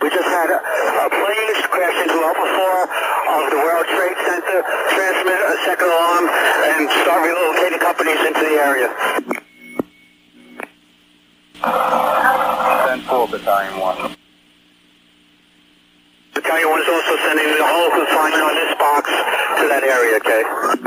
We 0.00 0.08
just 0.08 0.24
had 0.24 0.48
a, 0.48 0.56
a 0.56 1.10
plane 1.10 1.48
crash 1.68 2.00
into 2.00 2.16
level 2.16 2.46
4 2.46 2.88
of 3.28 3.50
the 3.50 3.58
World 3.60 3.84
Trade 3.92 4.16
Center, 4.24 4.64
transmit 4.94 5.36
a 5.36 5.58
second 5.64 5.90
alarm, 5.90 6.30
and 6.30 6.88
start 7.02 7.28
relocating 7.28 7.80
companies 7.80 8.20
into 8.24 8.40
the 8.40 8.56
area. 8.56 8.88
below 13.18 13.26
Battalion 13.26 13.80
1. 13.80 14.16
Battalion 16.34 16.70
1 16.70 16.82
is 16.82 16.88
also 16.88 17.16
sending 17.26 17.46
the 17.58 17.66
whole 17.66 17.90
consignment 17.90 18.42
on 18.42 18.54
this 18.54 18.78
box 18.78 19.10
to 19.58 19.66
that 19.66 19.82
area, 19.82 20.16
okay? 20.22 20.77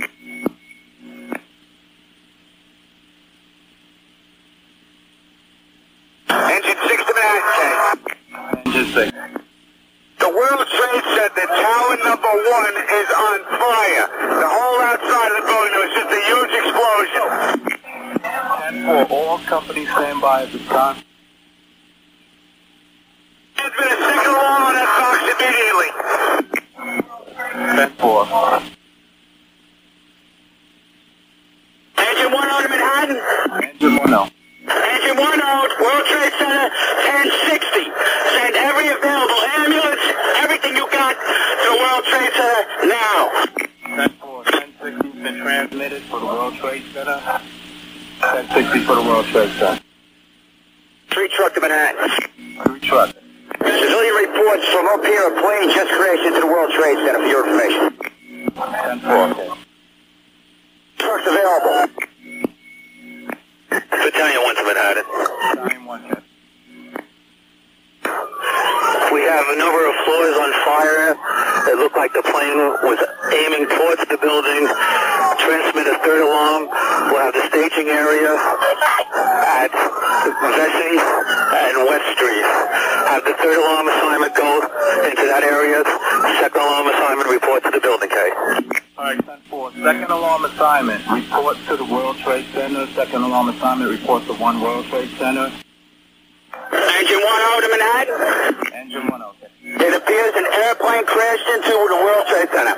crashed 101.32 101.48
into 101.48 101.78
with 101.80 101.90
the 101.90 101.96
World 101.96 102.28
Trade 102.28 102.50
Center. 102.52 102.76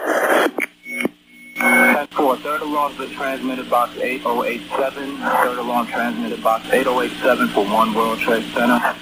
10-4, 1.58 2.38
third 2.40 2.62
alarm 2.62 2.94
transmitted 3.14 3.70
box 3.70 3.98
8087, 3.98 5.18
third 5.18 5.58
alarm 5.58 5.88
transmitted 5.88 6.44
box 6.44 6.66
8087 6.70 7.48
for 7.50 7.66
One 7.66 7.94
World 7.94 8.20
Trade 8.20 8.46
Center. 8.54 8.96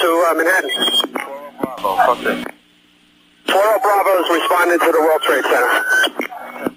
to 0.00 0.26
uh, 0.28 0.34
Manhattan. 0.34 0.70
Four 1.80 2.16
zero 2.16 3.78
Bravo 3.82 4.22
is 4.22 4.30
responding 4.30 4.78
to 4.78 4.92
the 4.92 5.00
World 5.00 5.22
Trade 5.22 5.44
Center. 5.44 5.82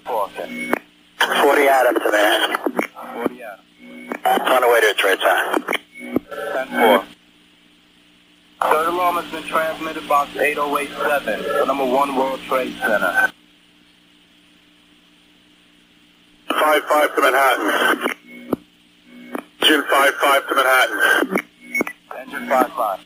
Four 0.04 0.28
zero. 0.36 0.46
okay. 0.46 0.72
40 1.42 1.68
Adam 1.68 1.94
to 1.94 2.10
there. 2.10 2.56
40 3.14 3.42
Adam. 3.42 4.52
On 4.52 4.60
the 4.60 4.68
way 4.68 4.80
to 4.80 4.86
the 4.88 4.94
Trade 4.94 5.18
Center. 5.20 5.64
10 6.52 6.68
4. 6.68 7.04
Third 8.62 8.88
alarm 8.88 9.16
has 9.16 9.30
been 9.32 9.42
transmitted 9.44 10.06
box 10.08 10.36
8087 10.36 11.66
number 11.66 11.84
1 11.84 12.16
World 12.16 12.40
Trade 12.48 12.74
Center. 12.80 13.32
5 16.48 16.82
5 16.82 17.14
to 17.14 17.20
Manhattan. 17.22 18.14
Engine 19.62 19.84
5 19.90 20.14
5 20.14 20.48
to 20.48 20.54
Manhattan. 20.54 21.38
Engine 22.18 22.48
5 22.48 22.72
5. 22.72 23.04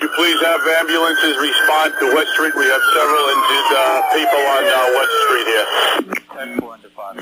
You 0.00 0.08
please 0.10 0.40
have 0.42 0.60
ambulances 0.60 1.36
respond 1.38 1.94
to 2.00 2.14
West 2.14 2.30
Street. 2.32 2.54
We 2.54 2.66
have 2.66 2.82
several 2.92 3.28
injured 3.32 3.72
uh, 3.72 4.02
people 4.12 4.38
on 4.54 4.64
uh, 4.68 4.92
West 4.96 5.14
Street 5.24 5.46
here. 5.46 5.66
10-4 6.60 6.74
into 6.76 6.90
5. 6.90 7.16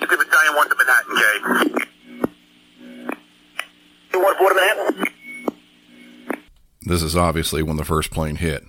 You 0.00 0.06
could 0.06 0.18
battalion 0.18 0.54
1 0.56 0.68
to 0.68 0.74
Manhattan, 0.78 1.16
Jay. 1.16 1.36
You 4.12 4.18
want 4.20 4.38
4 4.38 4.48
to 4.48 4.54
Manhattan? 4.54 5.04
This 6.82 7.02
is 7.02 7.16
obviously 7.16 7.62
when 7.62 7.76
the 7.76 7.84
first 7.84 8.10
plane 8.10 8.36
hit. 8.36 8.64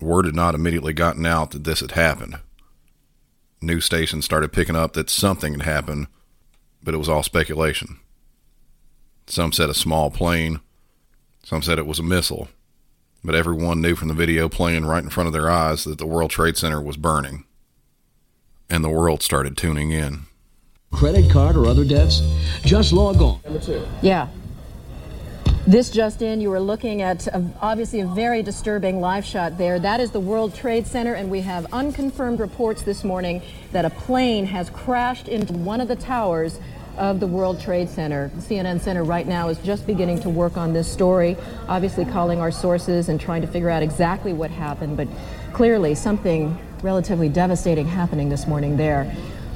Word 0.00 0.24
had 0.24 0.34
not 0.34 0.54
immediately 0.54 0.94
gotten 0.94 1.26
out 1.26 1.50
that 1.50 1.64
this 1.64 1.80
had 1.80 1.90
happened. 1.90 2.38
News 3.60 3.84
stations 3.84 4.24
started 4.24 4.52
picking 4.52 4.76
up 4.76 4.94
that 4.94 5.10
something 5.10 5.52
had 5.52 5.62
happened, 5.62 6.06
but 6.82 6.94
it 6.94 6.98
was 6.98 7.08
all 7.10 7.22
speculation. 7.22 7.98
Some 9.26 9.52
said 9.52 9.70
a 9.70 9.74
small 9.74 10.10
plane, 10.10 10.60
some 11.44 11.62
said 11.62 11.78
it 11.78 11.86
was 11.86 11.98
a 11.98 12.02
missile, 12.02 12.48
but 13.22 13.34
everyone 13.34 13.80
knew 13.80 13.94
from 13.94 14.08
the 14.08 14.14
video 14.14 14.48
playing 14.48 14.84
right 14.84 15.02
in 15.02 15.10
front 15.10 15.26
of 15.26 15.32
their 15.32 15.50
eyes 15.50 15.84
that 15.84 15.98
the 15.98 16.06
World 16.06 16.30
Trade 16.30 16.56
Center 16.56 16.80
was 16.80 16.96
burning. 16.96 17.44
And 18.68 18.84
the 18.84 18.90
world 18.90 19.22
started 19.22 19.56
tuning 19.56 19.90
in. 19.90 20.26
Credit 20.92 21.30
card 21.30 21.56
or 21.56 21.66
other 21.66 21.84
debts? 21.84 22.20
Just 22.62 22.92
log 22.92 23.20
on. 23.20 23.40
Number 23.44 23.60
two. 23.60 23.86
Yeah. 24.02 24.28
This 25.66 25.90
just 25.90 26.22
in, 26.22 26.40
you 26.40 26.50
were 26.50 26.60
looking 26.60 27.02
at 27.02 27.26
a, 27.28 27.44
obviously 27.60 28.00
a 28.00 28.06
very 28.06 28.42
disturbing 28.42 29.00
live 29.00 29.24
shot 29.24 29.58
there. 29.58 29.78
That 29.78 30.00
is 30.00 30.10
the 30.10 30.20
World 30.20 30.54
Trade 30.54 30.86
Center, 30.86 31.14
and 31.14 31.30
we 31.30 31.42
have 31.42 31.66
unconfirmed 31.72 32.40
reports 32.40 32.82
this 32.82 33.04
morning 33.04 33.42
that 33.72 33.84
a 33.84 33.90
plane 33.90 34.46
has 34.46 34.70
crashed 34.70 35.28
into 35.28 35.52
one 35.52 35.80
of 35.80 35.88
the 35.88 35.96
towers 35.96 36.58
of 37.00 37.18
the 37.18 37.26
World 37.26 37.58
Trade 37.58 37.88
Center. 37.88 38.30
CNN 38.36 38.78
Center 38.78 39.02
right 39.02 39.26
now 39.26 39.48
is 39.48 39.58
just 39.60 39.86
beginning 39.86 40.20
to 40.20 40.28
work 40.28 40.58
on 40.58 40.74
this 40.74 40.86
story, 40.86 41.34
obviously 41.66 42.04
calling 42.04 42.40
our 42.40 42.50
sources 42.50 43.08
and 43.08 43.18
trying 43.18 43.40
to 43.40 43.48
figure 43.48 43.70
out 43.70 43.82
exactly 43.82 44.34
what 44.34 44.50
happened, 44.50 44.98
but 44.98 45.08
clearly 45.54 45.94
something 45.94 46.56
relatively 46.82 47.30
devastating 47.30 47.86
happening 47.86 48.28
this 48.28 48.46
morning 48.46 48.76
there 48.76 49.10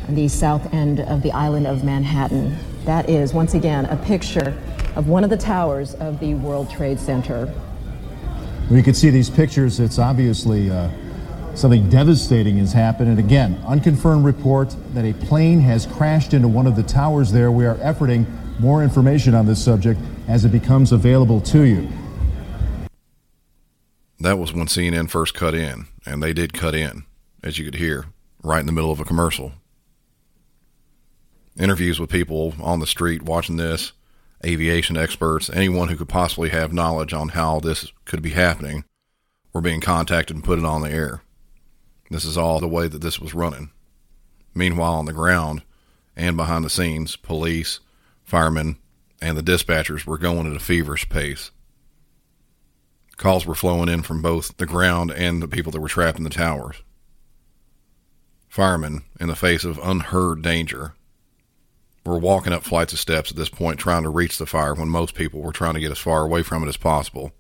on 0.09 0.15
the 0.15 0.27
south 0.27 0.73
end 0.73 1.01
of 1.01 1.23
the 1.23 1.31
island 1.33 1.67
of 1.67 1.85
Manhattan. 1.85 2.57
That 2.87 3.11
is, 3.11 3.35
once 3.35 3.53
again, 3.53 3.85
a 3.87 3.97
picture 3.97 4.59
of 4.97 5.09
one 5.09 5.23
of 5.23 5.29
the 5.29 5.37
towers 5.37 5.95
of 5.97 6.21
the 6.21 6.35
World 6.35 6.71
Trade 6.71 6.99
Center. 6.99 7.53
We 8.71 8.83
can 8.83 8.95
see 8.95 9.11
these 9.11 9.29
pictures, 9.29 9.81
it's 9.81 9.99
obviously 9.99 10.71
uh, 10.71 10.89
something 11.57 11.89
devastating 11.89 12.59
has 12.59 12.73
happened. 12.73 13.09
And 13.09 13.19
again, 13.19 13.63
unconfirmed 13.67 14.25
report 14.25 14.75
that 14.93 15.05
a 15.05 15.13
plane 15.27 15.61
has 15.61 15.87
crashed 15.87 16.35
into 16.35 16.49
one 16.49 16.67
of 16.67 16.77
the 16.77 16.83
towers 16.83 17.33
there. 17.33 17.51
We 17.51 17.67
are 17.67 17.77
efforting 17.77 18.27
more 18.61 18.83
information 18.83 19.35
on 19.35 19.47
this 19.47 19.63
subject 19.63 20.01
as 20.29 20.45
it 20.45 20.51
becomes 20.51 20.93
available 20.93 21.41
to 21.41 21.63
you. 21.63 21.89
That 24.21 24.39
was 24.39 24.53
when 24.53 24.67
CNN 24.67 25.11
first 25.11 25.35
cut 25.35 25.55
in, 25.55 25.87
and 26.07 26.23
they 26.23 26.33
did 26.33 26.55
cut 26.55 26.75
in, 26.75 27.05
as 27.43 27.59
you 27.59 27.65
could 27.65 27.75
hear, 27.75 28.07
right 28.43 28.61
in 28.61 28.67
the 28.67 28.73
middle 28.73 28.93
of 28.93 29.01
a 29.01 29.05
commercial. 29.05 29.53
Interviews 31.59 32.01
with 32.01 32.11
people 32.11 32.55
on 32.61 32.81
the 32.81 32.87
street 32.87 33.23
watching 33.23 33.57
this, 33.57 33.93
aviation 34.45 34.97
experts, 34.97 35.51
anyone 35.51 35.89
who 35.89 35.97
could 35.97 36.09
possibly 36.09 36.51
have 36.51 36.73
knowledge 36.73 37.13
on 37.13 37.31
how 37.31 37.61
this 37.61 37.93
could 38.05 38.23
be 38.23 38.31
happening, 38.31 38.85
were 39.53 39.61
being 39.61 39.81
contacted 39.81 40.37
and 40.37 40.45
put 40.45 40.59
it 40.59 40.65
on 40.65 40.83
the 40.83 40.91
air. 40.91 41.23
This 42.11 42.25
is 42.25 42.37
all 42.37 42.61
the 42.61 42.69
way 42.69 42.89
that 42.89 43.01
this 43.01 43.19
was 43.19 43.35
running. 43.35 43.71
Meanwhile, 44.55 44.95
on 44.95 45.07
the 45.07 45.13
ground 45.13 45.63
and 46.17 46.37
behind 46.37 46.65
the 46.65 46.71
scenes, 46.71 47.17
police, 47.17 47.81
firemen, 48.23 48.77
and 49.21 49.37
the 49.37 49.43
dispatchers 49.43 50.07
were 50.07 50.19
going 50.19 50.47
at 50.47 50.57
a 50.57 50.61
feverish 50.61 51.09
pace. 51.09 51.51
Calls 53.17 53.47
were 53.47 53.55
flowing 53.55 53.89
in 53.89 54.03
from 54.03 54.23
both 54.23 54.57
the 54.57 54.67
ground 54.67 55.11
and 55.13 55.43
the 55.43 55.49
people 55.49 55.73
that 55.73 55.81
were 55.81 55.89
trapped 55.89 56.19
in 56.19 56.25
the 56.25 56.31
towers. 56.31 56.77
Firemen, 58.49 59.05
in 59.19 59.29
the 59.29 59.37
face 59.37 59.65
of 59.65 59.79
unheard 59.83 60.43
danger, 60.43 60.95
were 62.05 62.19
walking 62.19 62.53
up 62.53 62.63
flights 62.63 62.93
of 62.93 62.99
steps 62.99 63.31
at 63.31 63.37
this 63.37 63.49
point 63.49 63.79
trying 63.79 64.03
to 64.03 64.11
reach 64.11 64.39
the 64.39 64.47
fire 64.47 64.75
when 64.75 64.89
most 64.89 65.15
people 65.15 65.41
were 65.41 65.53
trying 65.53 65.75
to 65.75 65.81
get 65.81 65.91
as 65.91 65.99
far 65.99 66.23
away 66.23 66.43
from 66.43 66.63
it 66.63 66.69
as 66.69 66.77
possible. 66.77 67.33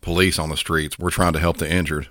Police 0.00 0.38
on 0.38 0.48
the 0.48 0.56
streets 0.56 0.98
were 0.98 1.10
trying 1.10 1.32
to 1.32 1.40
help 1.40 1.56
the 1.56 1.70
injured, 1.70 2.08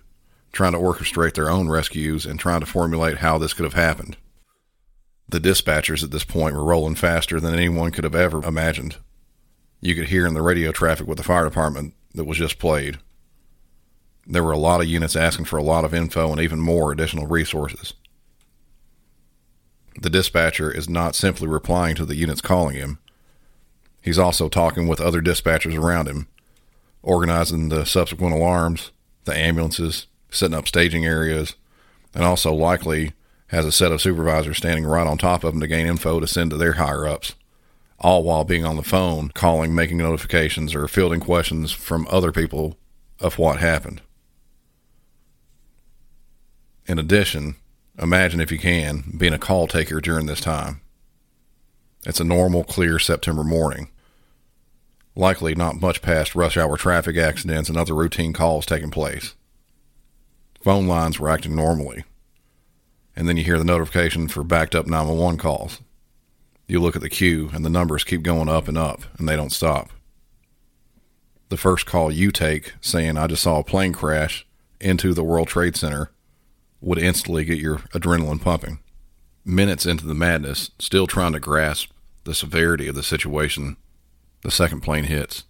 trying 0.51 0.73
to 0.73 0.79
orchestrate 0.79 1.33
their 1.33 1.49
own 1.49 1.69
rescues, 1.69 2.25
and 2.25 2.39
trying 2.39 2.61
to 2.61 2.65
formulate 2.65 3.17
how 3.17 3.37
this 3.37 3.53
could 3.53 3.63
have 3.63 3.73
happened. 3.73 4.17
The 5.29 5.39
dispatchers 5.39 6.03
at 6.03 6.11
this 6.11 6.23
point 6.23 6.55
were 6.55 6.63
rolling 6.63 6.95
faster 6.95 7.39
than 7.39 7.53
anyone 7.53 7.91
could 7.91 8.05
have 8.05 8.15
ever 8.15 8.43
imagined. 8.43 8.97
You 9.81 9.93
could 9.93 10.07
hear 10.07 10.25
in 10.25 10.33
the 10.33 10.41
radio 10.41 10.71
traffic 10.71 11.05
with 11.05 11.17
the 11.17 11.23
fire 11.23 11.43
department 11.43 11.93
that 12.15 12.23
was 12.23 12.37
just 12.37 12.59
played. 12.59 12.97
There 14.25 14.43
were 14.43 14.51
a 14.51 14.57
lot 14.57 14.81
of 14.81 14.87
units 14.87 15.15
asking 15.15 15.45
for 15.45 15.57
a 15.57 15.63
lot 15.63 15.85
of 15.85 15.93
info 15.93 16.31
and 16.31 16.41
even 16.41 16.59
more 16.59 16.91
additional 16.91 17.27
resources. 17.27 17.93
The 19.99 20.09
dispatcher 20.09 20.71
is 20.71 20.89
not 20.89 21.15
simply 21.15 21.47
replying 21.47 21.95
to 21.95 22.05
the 22.05 22.15
units 22.15 22.41
calling 22.41 22.75
him. 22.75 22.99
He's 24.01 24.19
also 24.19 24.47
talking 24.47 24.87
with 24.87 25.01
other 25.01 25.21
dispatchers 25.21 25.77
around 25.77 26.07
him, 26.07 26.27
organizing 27.01 27.69
the 27.69 27.85
subsequent 27.85 28.33
alarms, 28.33 28.91
the 29.25 29.35
ambulances, 29.35 30.07
setting 30.29 30.55
up 30.55 30.67
staging 30.67 31.05
areas, 31.05 31.55
and 32.13 32.23
also 32.23 32.53
likely 32.53 33.13
has 33.47 33.65
a 33.65 33.71
set 33.71 33.91
of 33.91 34.01
supervisors 34.01 34.57
standing 34.57 34.85
right 34.85 35.07
on 35.07 35.17
top 35.17 35.43
of 35.43 35.53
them 35.53 35.61
to 35.61 35.67
gain 35.67 35.87
info 35.87 36.19
to 36.19 36.27
send 36.27 36.51
to 36.51 36.57
their 36.57 36.73
higher 36.73 37.07
ups, 37.07 37.35
all 37.99 38.23
while 38.23 38.43
being 38.43 38.65
on 38.65 38.75
the 38.75 38.83
phone, 38.83 39.29
calling, 39.29 39.73
making 39.73 39.97
notifications, 39.97 40.75
or 40.75 40.87
fielding 40.87 41.19
questions 41.19 41.71
from 41.71 42.07
other 42.09 42.31
people 42.31 42.77
of 43.19 43.39
what 43.39 43.59
happened. 43.59 44.01
In 46.85 46.99
addition, 46.99 47.55
imagine 47.97 48.39
if 48.39 48.51
you 48.51 48.57
can 48.57 49.13
being 49.17 49.33
a 49.33 49.39
call 49.39 49.67
taker 49.67 49.99
during 49.99 50.25
this 50.25 50.41
time. 50.41 50.81
It's 52.05 52.19
a 52.19 52.25
normal, 52.25 52.63
clear 52.63 52.99
September 52.99 53.43
morning. 53.43 53.89
Likely 55.15 55.55
not 55.55 55.81
much 55.81 56.01
past 56.01 56.35
rush 56.35 56.55
hour 56.55 56.77
traffic 56.77 57.17
accidents 57.17 57.69
and 57.69 57.77
other 57.77 57.95
routine 57.95 58.33
calls 58.33 58.65
taking 58.65 58.91
place. 58.91 59.33
Phone 60.67 60.85
lines 60.85 61.17
were 61.17 61.29
acting 61.29 61.55
normally. 61.55 62.03
And 63.15 63.25
then 63.25 63.37
you 63.37 63.45
hear 63.45 63.57
the 63.57 63.63
notification 63.63 64.27
for 64.27 64.43
backed 64.43 64.75
up 64.75 64.85
911 64.85 65.39
calls. 65.39 65.79
You 66.67 66.81
look 66.81 66.93
at 66.97 67.01
the 67.01 67.07
queue 67.07 67.49
and 67.53 67.63
the 67.63 67.69
numbers 67.69 68.03
keep 68.03 68.21
going 68.21 68.49
up 68.49 68.67
and 68.67 68.77
up 68.77 69.03
and 69.17 69.29
they 69.29 69.37
don't 69.37 69.53
stop. 69.53 69.91
The 71.47 71.55
first 71.55 71.85
call 71.85 72.11
you 72.11 72.31
take 72.31 72.73
saying, 72.81 73.15
I 73.15 73.27
just 73.27 73.43
saw 73.43 73.59
a 73.59 73.63
plane 73.63 73.93
crash 73.93 74.45
into 74.81 75.13
the 75.13 75.23
World 75.23 75.47
Trade 75.47 75.77
Center 75.77 76.11
would 76.81 76.97
instantly 76.97 77.45
get 77.45 77.59
your 77.59 77.77
adrenaline 77.93 78.41
pumping. 78.41 78.79
Minutes 79.45 79.85
into 79.85 80.05
the 80.05 80.13
madness, 80.13 80.71
still 80.79 81.07
trying 81.07 81.31
to 81.31 81.39
grasp 81.39 81.91
the 82.25 82.35
severity 82.35 82.89
of 82.89 82.95
the 82.95 83.03
situation, 83.03 83.77
the 84.41 84.51
second 84.51 84.81
plane 84.81 85.05
hits. 85.05 85.45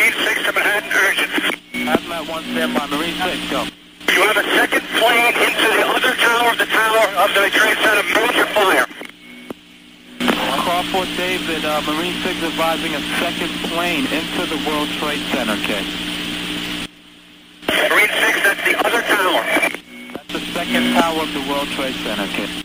Marine 0.00 0.12
6 0.12 0.44
to 0.44 0.52
Manhattan, 0.52 0.90
urgent. 0.92 2.09
Hazmat 2.20 2.28
1 2.28 2.44
standby, 2.52 2.86
Marine 2.86 3.16
6, 3.16 3.50
go. 3.50 3.64
You 4.12 4.22
have 4.28 4.36
a 4.36 4.44
second 4.52 4.82
plane 5.00 5.34
into 5.40 5.68
the 5.72 5.86
other 5.88 6.14
tower 6.16 6.52
of 6.52 6.58
the 6.58 6.66
tower 6.66 7.06
of 7.16 7.32
the 7.32 7.48
Trade 7.48 7.78
Center. 7.80 8.04
Major 8.14 8.46
fire. 8.52 8.86
Crawford 10.60 11.08
David, 11.16 11.64
uh, 11.64 11.80
Marine 11.82 12.14
6 12.22 12.42
advising 12.42 12.94
a 12.94 13.00
second 13.20 13.48
plane 13.70 14.04
into 14.12 14.44
the 14.46 14.60
World 14.68 14.88
Trade 15.00 15.22
Center, 15.32 15.52
okay. 15.64 15.84
Marine 17.88 18.12
6, 18.12 18.42
that's 18.44 18.64
the 18.68 18.76
other 18.84 19.00
tower. 19.00 19.42
That's 20.12 20.32
the 20.32 20.40
second 20.52 20.92
tower 20.92 21.22
of 21.22 21.32
the 21.32 21.40
World 21.48 21.68
Trade 21.68 21.94
Center, 22.04 22.24
okay. 22.24 22.62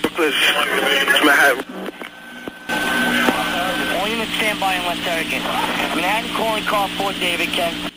Brooklyn, 0.00 0.32
Manhattan. 4.26 4.34
All 4.34 4.34
units 4.34 4.34
stand 4.36 4.60
by 4.60 4.74
in 4.74 4.82
West 4.84 5.02
Erican. 5.02 5.42
Manhattan 5.94 6.30
calling 6.34 6.64
call 6.64 6.88
4 6.88 7.12
David 7.12 7.48
Ken. 7.48 7.90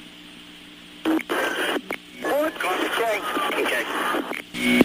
Okay. 3.59 3.83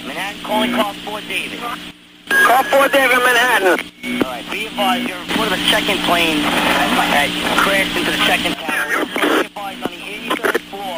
Manhattan, 0.07 0.43
calling 0.43 0.73
car 0.73 0.95
4 0.95 1.21
David. 1.23 1.59
Call 1.59 2.65
4 2.65 2.89
David, 2.89 3.19
Manhattan. 3.19 3.79
All 4.25 4.31
right, 4.31 4.45
be 4.51 4.67
advised, 4.67 5.09
you're 5.09 5.19
report 5.21 5.49
of 5.49 5.55
a 5.55 5.63
second 5.71 5.99
plane 6.05 6.41
that 6.43 7.29
crashed 7.59 7.97
into 7.97 8.11
the 8.11 8.19
second 8.25 8.55
tower. 8.57 9.05
Be 9.05 9.47
advised 9.47 9.83
on 9.85 9.91
the 9.91 10.01
83rd 10.01 10.61
floor, 10.71 10.97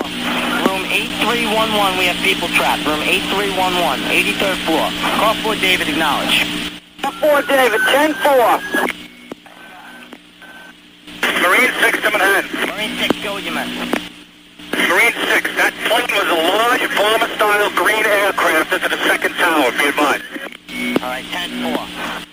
room 0.68 0.84
8311, 0.86 1.98
we 1.98 2.06
have 2.06 2.16
people 2.22 2.48
trapped. 2.48 2.86
Room 2.86 3.00
8311, 3.02 4.04
83rd 4.10 4.58
floor. 4.64 4.90
Call 5.18 5.34
4 5.42 5.54
David, 5.56 5.88
acknowledge. 5.88 6.46
Call 7.02 7.42
4 7.42 7.42
David, 7.42 7.80
10-4. 7.80 9.05
Marine 11.42 11.72
6 11.80 12.02
to 12.02 12.10
Manhattan. 12.10 12.50
Marine 12.68 12.96
6, 12.98 13.22
go 13.22 13.34
with 13.34 13.44
your 13.44 13.54
man. 13.54 13.68
Marine 14.88 15.12
6, 15.12 15.50
that 15.58 15.74
plane 15.90 16.12
was 16.14 16.28
a 16.30 16.40
large 16.54 16.86
bomber-style 16.94 17.70
green 17.74 18.06
aircraft 18.06 18.72
into 18.72 18.88
the 18.88 19.00
second 19.04 19.34
tower, 19.34 19.70
be 19.72 19.88
advised. 19.90 20.22
All 21.02 21.08
right, 21.10 21.24
10-4. 21.24 21.74
Uh, 21.74 22.26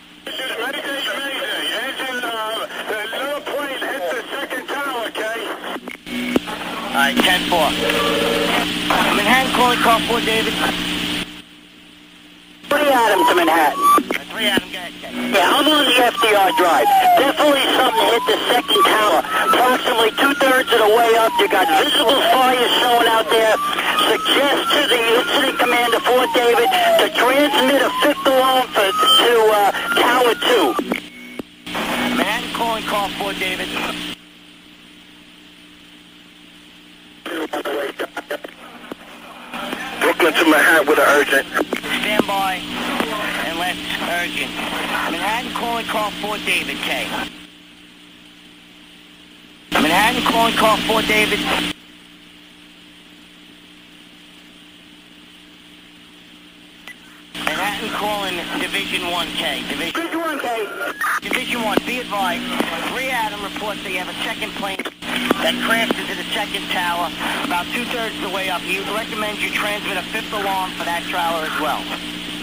All 6.93 6.99
right, 6.99 7.15
10-4. 7.17 7.49
Manhattan 9.17 9.53
calling 9.55 9.79
car 9.79 9.99
4 10.01 10.19
David. 10.21 10.53
Three 12.69 12.89
Adam 12.89 13.25
to 13.27 13.35
Manhattan. 13.35 14.12
Three 14.33 14.49
Adam, 14.49 14.65
go 14.73 14.81
ahead, 14.81 14.97
Jay. 14.97 15.13
Yeah, 15.13 15.45
I'm 15.45 15.69
on 15.69 15.85
the 15.85 15.93
FDR 15.93 16.49
drive. 16.57 16.89
Definitely 17.21 17.69
something 17.77 18.01
hit 18.09 18.23
the 18.25 18.37
second 18.49 18.81
tower. 18.81 19.21
Approximately 19.21 20.09
two-thirds 20.17 20.73
of 20.73 20.79
the 20.81 20.89
way 20.89 21.13
up. 21.21 21.29
You 21.37 21.45
got 21.53 21.69
visible 21.77 22.17
fires 22.33 22.73
showing 22.81 23.05
out 23.13 23.29
there. 23.29 23.53
Suggest 24.09 24.73
to 24.73 24.81
the 24.89 25.01
incident 25.21 25.59
commander, 25.61 26.01
Fort 26.01 26.33
David, 26.33 26.65
to 26.65 27.13
transmit 27.13 27.77
a 27.85 27.93
fifth 28.01 28.25
alarm 28.25 28.65
for, 28.73 28.89
to 28.89 29.33
uh, 29.53 29.69
Tower 30.01 30.33
2. 30.33 32.17
Man 32.17 32.41
calling 32.57 32.83
call 32.89 33.09
4 33.21 33.33
David. 33.37 33.69
Brooklyn 40.01 40.33
to 40.33 40.45
Manhattan 40.49 40.87
with 40.89 40.97
an 40.97 41.05
urgent. 41.21 41.45
Stand 42.01 42.25
by 42.25 42.82
and 43.73 44.09
urgent. 44.09 44.51
Manhattan 45.11 45.51
calling 45.53 45.85
car 45.85 46.11
4 46.11 46.37
David, 46.45 46.77
K. 46.77 47.07
Manhattan 49.71 50.23
calling 50.23 50.55
car 50.55 50.77
4 50.77 51.01
David. 51.03 51.39
Manhattan 57.45 57.89
calling 57.89 58.35
Division 58.59 59.01
1K. 59.09 59.69
Division 59.69 60.07
1K. 60.07 61.21
Division 61.21 61.63
1, 61.63 61.77
be 61.85 61.99
advised. 61.99 62.43
3 62.93 63.09
Adam 63.09 63.43
reports 63.43 63.83
you 63.83 63.97
have 63.97 64.09
a 64.09 64.23
second 64.23 64.51
plane 64.53 64.77
that 65.41 65.55
crashed 65.67 65.97
into 65.99 66.15
the 66.15 66.27
second 66.31 66.63
tower 66.69 67.09
about 67.45 67.65
two-thirds 67.73 68.15
of 68.15 68.21
the 68.21 68.29
way 68.29 68.49
up. 68.49 68.61
He 68.61 68.79
recommends 68.93 69.41
you 69.43 69.51
transmit 69.51 69.97
a 69.97 70.03
fifth 70.03 70.31
alarm 70.33 70.71
for 70.71 70.85
that 70.85 71.03
trailer 71.03 71.45
as 71.45 71.59
well. 71.59 72.22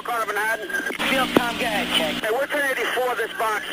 Manhattan. 0.00 0.68
Field 1.12 1.28
Tom 1.36 1.58
Gag. 1.58 1.86
Hey, 1.92 2.32
we're 2.32 2.48
1084 2.48 3.16
this 3.16 3.32
box. 3.36 3.68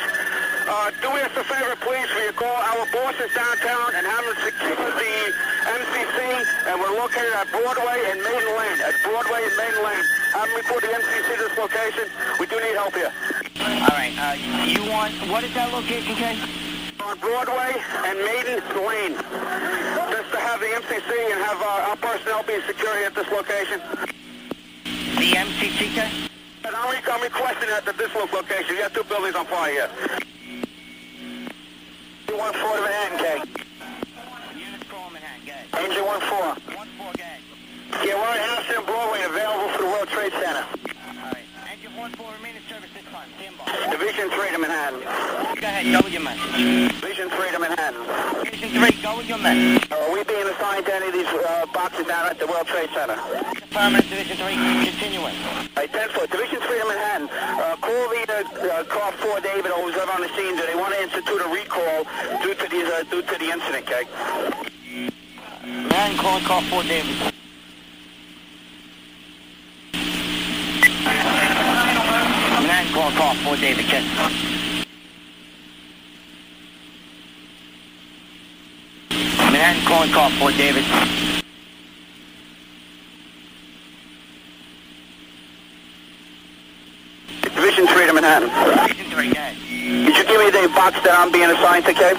Uh, 0.68 0.90
do 1.00 1.08
us 1.16 1.32
a 1.34 1.44
favor, 1.44 1.74
please, 1.80 2.06
for 2.12 2.20
your 2.20 2.36
call. 2.36 2.52
Our 2.52 2.84
boss 2.92 3.16
is 3.16 3.32
downtown 3.32 3.94
and 3.96 4.04
having 4.06 4.36
secured 4.44 4.76
the 4.76 5.14
MCC, 5.64 6.18
and 6.68 6.80
we're 6.80 6.94
located 6.94 7.32
at 7.32 7.48
Broadway 7.50 7.98
and 8.12 8.20
Maiden 8.20 8.52
Lane. 8.54 8.78
At 8.84 8.94
Broadway 9.02 9.40
and 9.48 9.56
Maiden 9.56 9.80
Lane. 9.82 10.04
Have 10.36 10.46
them 10.46 10.56
report 10.56 10.80
the 10.84 10.92
MCC 10.92 11.26
to 11.26 11.42
this 11.48 11.56
location. 11.58 12.06
We 12.38 12.46
do 12.46 12.56
need 12.60 12.76
help 12.76 12.94
here. 12.94 13.12
All 13.64 13.96
right. 13.96 14.12
Uh, 14.20 14.36
you 14.68 14.84
want, 14.90 15.14
what 15.32 15.42
is 15.44 15.52
that 15.54 15.72
location, 15.72 16.14
Ken? 16.14 16.36
On 17.00 17.16
Broadway 17.18 17.72
and 18.04 18.16
Maiden 18.20 18.60
Lane. 18.84 19.16
Just 20.12 20.28
to 20.36 20.38
have 20.38 20.60
the 20.60 20.70
MCC 20.76 21.10
and 21.32 21.40
have 21.40 21.60
uh, 21.62 21.88
our 21.88 21.96
personnel 21.96 22.44
be 22.44 22.60
secure 22.68 22.94
at 23.04 23.14
this 23.14 23.28
location. 23.32 23.80
The 25.20 25.36
Ken? 25.92 26.10
And 26.64 26.74
I'm, 26.74 26.88
re- 26.88 27.12
I'm 27.12 27.20
requesting 27.20 27.68
at 27.68 27.84
this 27.84 28.14
location. 28.14 28.74
You 28.74 28.82
have 28.82 28.94
two 28.94 29.04
buildings 29.04 29.36
on 29.36 29.44
fire 29.44 29.70
here. 29.70 29.90
One 32.32 32.54
four 32.54 32.76
to 32.76 32.80
Manhattan, 32.80 33.18
K. 33.18 33.60
Units 34.56 34.88
call 34.88 35.10
Manhattan, 35.10 35.44
go 35.44 35.52
ahead. 35.52 35.90
Engine 35.90 36.06
one 36.06 36.20
four. 36.20 36.56
1-4, 36.72 36.88
go 36.96 37.10
ahead. 37.20 37.40
Yeah, 38.02 38.14
we're 38.16 38.32
at 38.32 38.48
House 38.48 38.64
and 38.74 38.86
Broadway, 38.86 39.20
available 39.28 39.68
for 39.76 39.82
the 39.82 39.88
World 39.92 40.08
Trade 40.08 40.32
Center. 40.32 40.64
All 40.64 41.32
right, 41.32 41.44
engine 41.70 41.92
1-4, 41.92 42.36
remain 42.38 42.56
in 42.56 42.62
service 42.70 42.88
this 42.94 43.04
time. 43.12 43.28
Stand 43.36 43.58
by. 43.58 43.69
Division 43.88 44.28
three 44.30 44.50
to 44.52 44.58
Manhattan. 44.58 45.00
Go 45.00 45.66
ahead, 45.66 45.84
go 45.92 46.00
with 46.04 46.12
your 46.12 46.22
message. 46.22 47.00
Division 47.00 47.30
three 47.30 47.50
to 47.50 47.58
Manhattan. 47.58 48.40
Division 48.60 48.92
3, 48.92 49.02
go 49.02 49.16
with 49.16 49.28
your 49.28 49.38
message. 49.38 49.90
Are 49.90 50.12
we 50.12 50.22
being 50.24 50.46
assigned 50.46 50.84
to 50.84 50.94
any 50.94 51.06
of 51.08 51.12
these 51.14 51.26
uh, 51.26 51.64
boxes 51.72 52.06
down 52.06 52.28
at 52.28 52.38
the 52.38 52.46
World 52.46 52.66
Trade 52.66 52.90
Center? 52.92 53.14
Affirmative, 53.14 54.10
Division 54.10 54.36
3, 54.36 54.52
continuing. 54.84 55.34
Hey, 55.74 55.86
10 55.86 56.08
foot. 56.10 56.30
Division 56.30 56.60
3 56.60 56.78
to 56.78 56.84
Manhattan. 56.84 57.28
Uh, 57.32 57.76
call 57.80 58.08
the 58.12 58.20
uh, 58.28 58.80
uh, 58.80 58.84
car 58.84 59.12
4 59.12 59.40
David 59.40 59.72
who's 59.72 59.96
out 59.96 60.12
on 60.12 60.20
the 60.20 60.28
scene. 60.36 60.56
Do 60.56 60.66
they 60.66 60.76
want 60.76 60.92
to 60.92 61.02
institute 61.02 61.40
a 61.40 61.48
recall 61.48 62.04
due 62.42 62.54
to 62.54 62.66
the, 62.68 62.80
uh, 62.84 63.02
due 63.08 63.22
to 63.22 63.34
the 63.40 63.48
incident, 63.48 63.88
okay? 63.88 64.04
Manhattan 65.64 66.18
calling 66.18 66.44
car 66.44 66.62
4 66.62 66.82
David. 66.84 67.32
Manhattan 73.10 73.16
calling 73.16 73.32
car 73.34 73.34
4 73.44 73.56
David, 73.56 73.86
check. 73.86 74.04
Manhattan 79.50 79.84
calling 79.84 80.10
car 80.12 80.30
4 80.30 80.50
David. 80.52 80.84
Division 87.42 87.86
3 87.86 88.06
to 88.06 88.12
Manhattan. 88.12 88.48
Division 88.88 89.10
3, 89.10 89.26
go 89.26 89.32
ahead. 89.32 89.56
Did 89.68 90.16
you 90.16 90.24
give 90.24 90.40
me 90.40 90.50
the 90.50 90.68
box 90.74 91.00
that 91.02 91.18
I'm 91.18 91.32
being 91.32 91.50
assigned 91.50 91.84
to, 91.86 91.90
okay? 91.90 92.14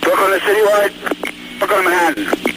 Brooklyn 0.00 0.30
to 0.32 0.38
Citywide. 0.44 1.58
Brooklyn 1.58 1.84
to 1.84 1.90
Manhattan. 1.90 2.51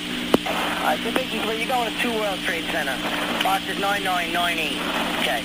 All 0.85 0.91
right, 0.91 1.03
Division 1.03 1.41
3, 1.41 1.57
you're 1.57 1.67
going 1.67 1.91
to 1.91 1.99
2 1.99 2.11
World 2.11 2.39
Trade 2.41 2.63
Center. 2.65 2.95
Box 3.41 3.67
is 3.67 3.79
9998. 3.79 4.77
Okay. 5.25 5.41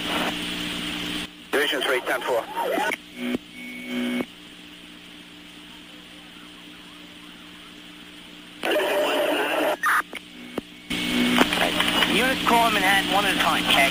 Division 1.50 1.80
3, 1.80 2.00
10 2.02 2.20
4. 2.20 2.44
Units 12.12 12.44
calling 12.44 12.74
Manhattan 12.74 13.10
one 13.14 13.24
at 13.24 13.34
a 13.34 13.38
time, 13.38 13.64
okay? 13.64 13.88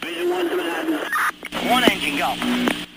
Division 0.00 0.30
1 0.30 0.48
to 0.48 0.56
Manhattan. 0.56 0.94
One 1.72 1.82
engine, 1.90 2.16
go. 2.16 2.36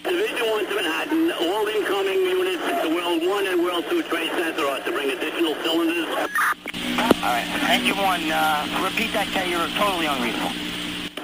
Division 0.03 0.51
1 0.51 0.65
to 0.67 0.75
Manhattan. 0.75 1.31
All 1.49 1.65
incoming 1.65 2.29
units 2.29 2.61
at 2.61 2.83
the 2.83 2.89
World 2.89 3.25
1 3.25 3.47
and 3.47 3.63
World 3.63 3.85
2 3.89 4.03
Trade 4.03 4.29
Center 4.33 4.67
are 4.67 4.81
to 4.81 4.91
bring 4.91 5.09
additional 5.09 5.55
cylinders. 5.63 6.29
All 7.05 7.33
right, 7.33 7.45
engine 7.69 7.97
1, 7.97 8.31
uh, 8.31 8.81
repeat 8.81 9.13
that, 9.13 9.27
K, 9.29 9.49
you're 9.49 9.69
totally 9.77 10.05
unreadable. 10.09 10.49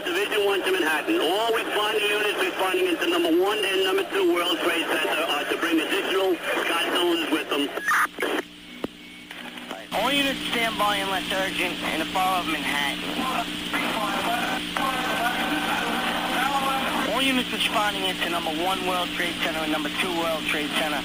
Division 0.06 0.46
1 0.46 0.62
to 0.62 0.72
Manhattan. 0.78 1.18
All 1.18 1.50
responding 1.54 2.06
units 2.06 2.38
responding 2.38 2.86
into 2.86 3.10
number 3.10 3.34
1 3.34 3.66
and 3.66 3.84
number 3.84 4.06
2 4.14 4.34
World 4.34 4.58
Trade 4.62 4.86
Center 4.86 5.26
are 5.26 5.46
to 5.50 5.58
bring 5.58 5.82
additional 5.82 6.38
cylinders 6.70 7.30
with 7.34 7.50
them. 7.50 7.66
All 9.94 10.12
units 10.12 10.40
stand 10.54 10.78
by 10.78 10.98
unless 10.98 11.26
urgent 11.34 11.74
in 11.94 12.00
the 12.00 12.10
borough 12.14 12.46
of 12.46 12.48
Manhattan. 12.48 13.02
All 17.22 17.28
units 17.28 17.54
responding 17.54 18.02
into 18.10 18.32
number 18.32 18.50
one 18.66 18.82
World 18.88 19.08
Trade 19.14 19.36
Center 19.46 19.60
and 19.60 19.72
number 19.72 19.94
two 20.02 20.10
World 20.18 20.42
Trade 20.50 20.72
Center. 20.82 20.98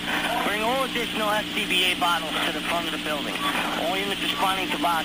Bring 0.49 0.63
all 0.63 0.85
additional 0.89 1.29
SCBA 1.29 2.01
bottles 2.01 2.33
to 2.49 2.57
the 2.57 2.65
front 2.73 2.89
of 2.89 2.97
the 2.97 3.05
building. 3.05 3.37
All 3.85 3.99
units 4.01 4.23
responding 4.25 4.65
to 4.73 4.81
box 4.81 5.05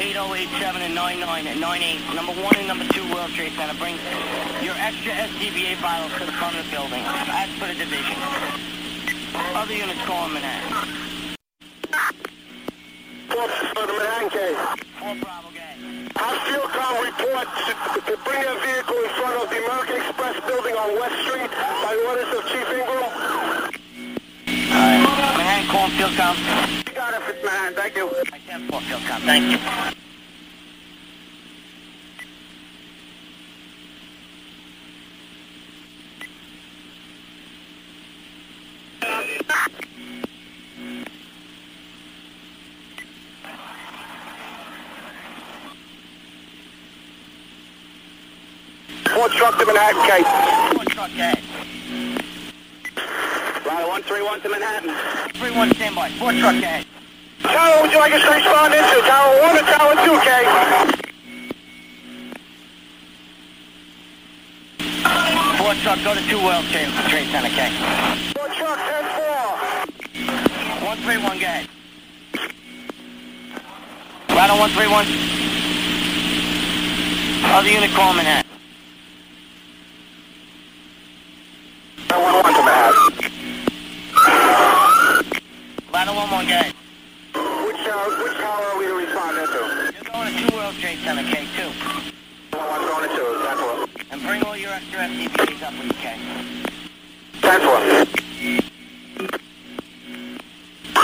8087 0.00 0.80
and 0.80 0.94
99 0.94 1.46
and 1.46 1.60
98. 1.60 2.16
Number 2.16 2.32
one 2.40 2.56
and 2.56 2.66
number 2.66 2.88
two 2.88 3.04
World 3.12 3.28
Trade 3.36 3.52
Center. 3.52 3.76
Bring 3.76 4.00
your 4.64 4.72
extra 4.80 5.12
SCBA 5.12 5.76
bottles 5.84 6.16
to 6.16 6.24
the 6.24 6.32
front 6.32 6.56
of 6.56 6.64
the 6.64 6.70
building. 6.72 7.04
As 7.04 7.52
for 7.60 7.68
the 7.68 7.76
division. 7.76 8.16
Other 9.52 9.76
units 9.76 10.00
calling 10.08 10.32
Manhattan. 10.32 11.36
For 13.28 13.84
the 13.84 13.92
Manhattan 13.92 14.30
case. 14.32 14.56
Four 14.96 15.14
Bravo 15.20 15.49
gang. 16.20 16.28
Hostile 16.30 17.02
report 17.04 17.48
to, 17.66 17.72
to 18.10 18.16
bring 18.24 18.42
a 18.44 18.54
vehicle 18.60 18.96
in 18.96 19.08
front 19.10 19.42
of 19.42 19.50
the 19.50 19.58
American 19.64 19.96
Express 19.96 20.40
building 20.46 20.74
on 20.74 20.98
West 20.98 21.18
Street 21.26 21.50
by 21.50 21.96
orders 22.08 22.32
of 22.36 22.44
Chief 22.46 22.68
Ingram. 22.68 23.10
Manhattan 24.46 25.66
calling 25.68 25.92
Fieldcom. 25.92 26.36
You 26.86 26.92
got 26.94 27.14
it, 27.14 27.22
Fitzmahan. 27.22 27.74
Thank 27.74 27.96
you. 27.96 28.10
I 28.32 28.38
10 28.38 28.68
4 28.68 28.80
Fieldcom. 28.80 29.20
Thank 29.20 29.52
you. 29.52 29.58
Ford 49.20 49.32
truck 49.32 49.58
to 49.58 49.66
Manhattan 49.66 50.00
case. 50.08 50.24
Four 50.72 50.84
truck 50.96 51.10
gang. 51.12 51.36
Line 53.68 53.84
131 53.84 54.40
to 54.40 54.48
Manhattan. 54.48 54.96
3-1 55.36 55.76
standby. 55.76 56.08
Four 56.16 56.32
truck 56.32 56.56
gang. 56.56 56.88
Tower, 57.40 57.82
would 57.82 57.92
you 57.92 57.98
like 57.98 58.14
us 58.14 58.22
to 58.24 58.30
respond 58.32 58.72
into 58.72 59.02
Tower 59.04 59.42
1 59.44 59.58
or 59.60 59.66
Tower 59.76 59.92
2, 60.08 60.16
K? 60.24 60.48
Four 65.60 65.76
truck, 65.84 66.00
go 66.00 66.16
to 66.16 66.24
two 66.24 66.40
World 66.40 66.64
Trade, 66.72 66.88
trade 67.12 67.28
Center, 67.28 67.52
okay? 67.52 67.76
Ford 68.32 68.56
truck 68.56 68.80
10-4. 68.80 70.80
One 70.86 70.96
three 70.96 71.18
one 71.18 71.38
gang. 71.38 71.68
Right 74.30 74.48
on 74.48 74.58
one 74.58 74.70
three 74.70 74.88
one. 74.88 75.04
Other 77.52 77.68
unit 77.68 77.90
call 77.90 78.14
Manhattan. 78.14 78.49
1-1 82.18 82.42
to 82.42 82.62
Manhattan. 82.66 83.12
Right 85.92 86.08
on 86.08 86.16
one 86.16 86.30
one 86.30 86.46
gang. 86.46 86.72
Which, 87.34 87.86
uh, 87.86 88.10
which 88.22 88.36
tower 88.38 88.64
are 88.66 88.78
we 88.78 88.86
to 88.86 88.94
respond? 88.94 89.36
You're 89.36 89.46
going 90.10 90.26
to 90.26 90.34
two 90.38 90.56
World 90.56 90.74
Trade 90.74 90.98
Center, 91.04 91.22
K 91.22 91.46
two. 91.56 91.70
1-1 92.52 92.80
going 92.88 93.08
to 93.08 93.16
2, 93.16 93.22
10-4. 93.46 93.88
And 94.10 94.22
bring 94.22 94.42
all 94.42 94.56
your 94.56 94.70
extra 94.70 95.00
up 95.00 95.10
when 95.10 95.86
you 95.86 95.94
can. 95.94 96.18
10-4. 97.40 98.20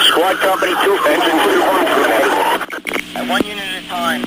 Squad 0.07 0.37
company 0.38 0.73
2, 0.73 0.79
engine 1.07 1.38
2-1 1.38 1.87
to 1.87 2.01
Manhattan. 2.03 3.16
At 3.16 3.29
one 3.29 3.45
unit 3.45 3.64
at 3.64 3.83
a 3.83 3.87
time. 3.87 4.23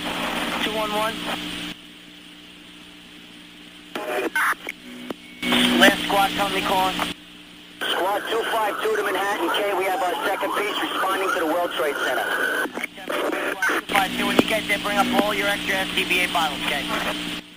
Two 0.64 0.72
one 0.76 0.92
one. 0.94 1.14
Last 5.50 6.04
squad 6.06 6.30
company 6.38 6.62
calling. 6.62 6.96
Squad 7.82 8.22
252 8.30 8.98
to 8.98 9.04
Manhattan, 9.04 9.50
K. 9.58 9.74
We 9.78 9.86
have 9.86 10.02
our 10.04 10.14
second 10.28 10.52
piece 10.54 10.78
responding 10.82 11.30
to 11.34 11.40
the 11.40 11.46
World 11.48 11.72
Trade 11.74 11.96
Center. 12.06 12.26
Five 13.90 14.12
two. 14.18 14.28
When 14.28 14.36
you 14.38 14.46
get 14.48 14.68
there, 14.68 14.78
bring 14.80 14.98
up 14.98 15.08
all 15.24 15.34
your 15.34 15.48
extra 15.48 15.76
SCBA 15.90 16.32
bottles, 16.34 16.62
okay? 16.68 16.86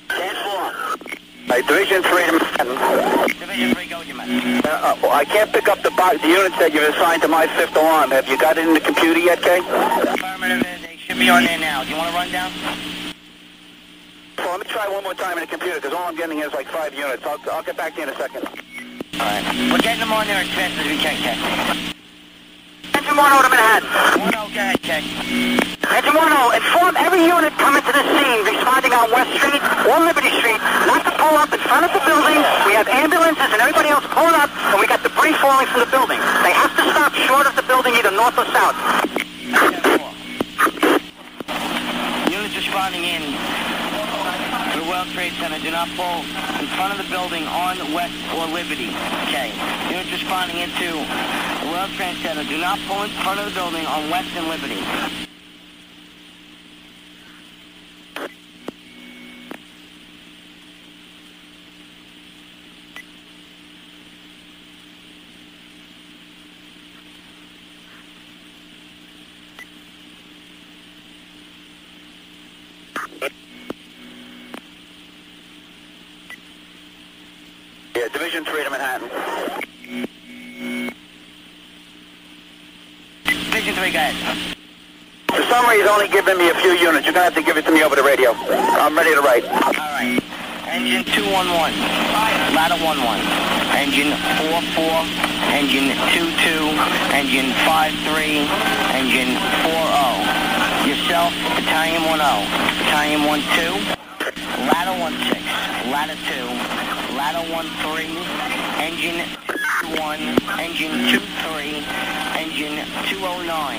10-4. 0.09 1.13
Hey, 1.53 1.61
Division 1.69 2.03
3 2.03 2.27
to 2.27 2.33
Manhattan. 2.33 3.29
Division 3.39 3.75
three, 3.75 3.89
go 3.89 3.99
with 3.99 4.09
your 4.09 4.17
man. 4.17 4.63
Uh, 4.65 4.97
uh, 5.03 5.09
I 5.11 5.25
can't 5.27 5.53
pick 5.53 5.69
up 5.69 5.83
the, 5.83 5.91
bo- 5.91 6.17
the 6.17 6.29
units 6.29 6.57
that 6.59 6.73
you've 6.73 6.89
assigned 6.95 7.21
to 7.23 7.29
my 7.29 7.47
fifth 7.59 7.77
alarm. 7.77 8.11
Have 8.13 8.27
you 8.29 8.39
got 8.39 8.57
it 8.57 8.67
in 8.67 8.73
the 8.73 8.81
computer 8.81 9.21
yet, 9.21 9.43
K? 9.43 9.59
Affirmative. 9.59 10.65
They 10.81 10.97
should 10.97 11.19
be 11.19 11.29
on 11.29 11.45
there 11.45 11.59
now. 11.59 11.83
Do 11.85 11.91
you 11.91 11.97
want 11.97 12.09
to 12.09 12.15
run 12.17 12.31
down? 12.33 12.53
So 14.73 14.81
let 14.81 14.89
me 14.89 14.89
try 14.89 14.95
one 14.97 15.05
more 15.05 15.13
time 15.13 15.37
in 15.37 15.45
the 15.45 15.53
computer, 15.53 15.77
because 15.77 15.93
all 15.93 16.09
I'm 16.09 16.17
getting 16.17 16.41
is 16.41 16.49
like 16.57 16.65
five 16.73 16.97
units. 16.97 17.21
I'll, 17.29 17.37
I'll 17.53 17.63
get 17.63 17.77
back 17.77 17.93
to 17.93 18.01
you 18.01 18.09
in 18.09 18.15
a 18.15 18.17
second. 18.17 18.49
All 18.49 19.21
right. 19.21 19.45
We're 19.69 19.85
getting 19.85 20.01
them 20.01 20.17
on 20.17 20.25
there 20.25 20.41
as 20.41 20.49
fast 20.57 20.81
as 20.81 20.89
we 20.89 20.97
can, 20.97 21.13
okay? 21.13 21.37
Engine 22.97 23.13
1 23.13 23.21
to 23.21 23.53
Manhattan. 23.53 23.85
One 24.17 24.33
oh, 24.33 24.49
go 24.49 24.65
ahead, 24.65 24.81
okay? 24.81 25.05
Engine 25.77 26.17
1 26.17 26.57
inform 26.57 26.97
every 26.97 27.21
unit 27.21 27.53
coming 27.61 27.85
to 27.85 27.93
the 27.93 28.01
scene 28.17 28.41
responding 28.49 28.97
on 28.97 29.13
West 29.13 29.37
Street 29.37 29.61
or 29.61 30.01
Liberty 30.09 30.33
Street 30.41 30.61
not 30.89 31.05
to 31.05 31.13
pull 31.21 31.37
up 31.37 31.53
in 31.53 31.61
front 31.69 31.85
of 31.85 31.93
the 31.93 32.01
building. 32.09 32.41
We 32.65 32.73
have 32.73 32.89
ambulances 32.89 33.53
and 33.53 33.61
everybody 33.61 33.93
else 33.93 34.09
pulling 34.17 34.37
up, 34.41 34.49
and 34.73 34.81
we 34.81 34.89
got 34.89 35.05
debris 35.05 35.37
falling 35.37 35.69
from 35.69 35.85
the 35.85 35.91
building. 35.93 36.17
They 36.41 36.57
have 36.57 36.73
to 36.81 36.85
stop 36.97 37.13
short 37.29 37.45
of 37.45 37.53
the 37.61 37.67
building, 37.69 37.93
either 37.93 38.09
north 38.09 38.41
or 38.41 38.49
south. 38.49 38.77
Units 42.33 42.57
responding 42.57 43.05
in 43.05 43.52
the 44.83 44.91
World 44.91 45.09
Trade 45.09 45.33
Center. 45.35 45.59
Do 45.61 45.71
not 45.71 45.89
pull 45.97 46.25
in 46.59 46.67
front 46.75 46.93
of 46.93 46.99
the 46.99 47.09
building 47.11 47.45
on 47.47 47.77
West 47.93 48.15
or 48.35 48.47
Liberty. 48.47 48.89
Okay. 49.29 49.53
Units 49.91 50.11
responding 50.11 50.59
into 50.59 50.91
the 50.91 51.71
World 51.71 51.91
Trade 51.95 52.17
Center. 52.23 52.43
Do 52.45 52.59
not 52.59 52.79
pull 52.89 53.03
in 53.03 53.11
front 53.23 53.39
of 53.39 53.47
the 53.47 53.55
building 53.55 53.87
on 53.87 54.11
West 54.11 54.31
and 54.35 54.49
Liberty. 54.49 54.83
Yeah, 77.95 78.09
Division 78.09 78.45
3 78.45 78.65
to 78.65 78.71
Manhattan. 78.71 79.11
Division 83.93 84.17
3, 84.17 84.25
guys. 84.33 84.57
For 85.29 85.43
some 85.49 85.69
reason, 85.69 85.89
only 85.89 86.09
giving 86.09 86.39
me 86.39 86.49
a 86.49 86.55
few 86.55 86.73
units. 86.73 87.05
You're 87.05 87.15
going 87.15 87.29
to 87.29 87.33
have 87.33 87.35
to 87.35 87.43
give 87.43 87.57
it 87.57 87.65
to 87.67 87.73
me 87.73 87.83
over 87.85 87.97
the 87.97 88.03
radio. 88.03 88.33
I'm 88.33 88.97
ready 88.97 89.15
to 89.15 89.21
write. 89.21 89.45
All 89.45 89.61
right. 89.61 90.21
Engine 90.69 91.05
211. 91.05 91.77
Ladder 92.57 92.81
11. 92.81 92.97
Engine 93.77 94.13
44. 94.49 95.05
Engine 95.53 95.93
22. 96.13 96.73
Engine 97.13 97.53
53. 97.69 98.49
Engine 98.97 99.37
40. 99.61 100.89
Yourself, 100.89 101.33
Battalion 101.57 102.03
10. 102.03 102.17
Battalion 102.89 103.21
12. 103.21 104.01
Ladder 104.69 104.97
16. 104.97 105.93
Ladder 105.93 106.17
2. 106.17 106.49
Ladder 107.17 107.45
13. 107.45 108.09
Engine 108.81 109.21
1. 110.01 110.21
Engine 110.61 110.97
23. 111.13 112.12
Engine 112.63 112.87
209. 113.11 113.75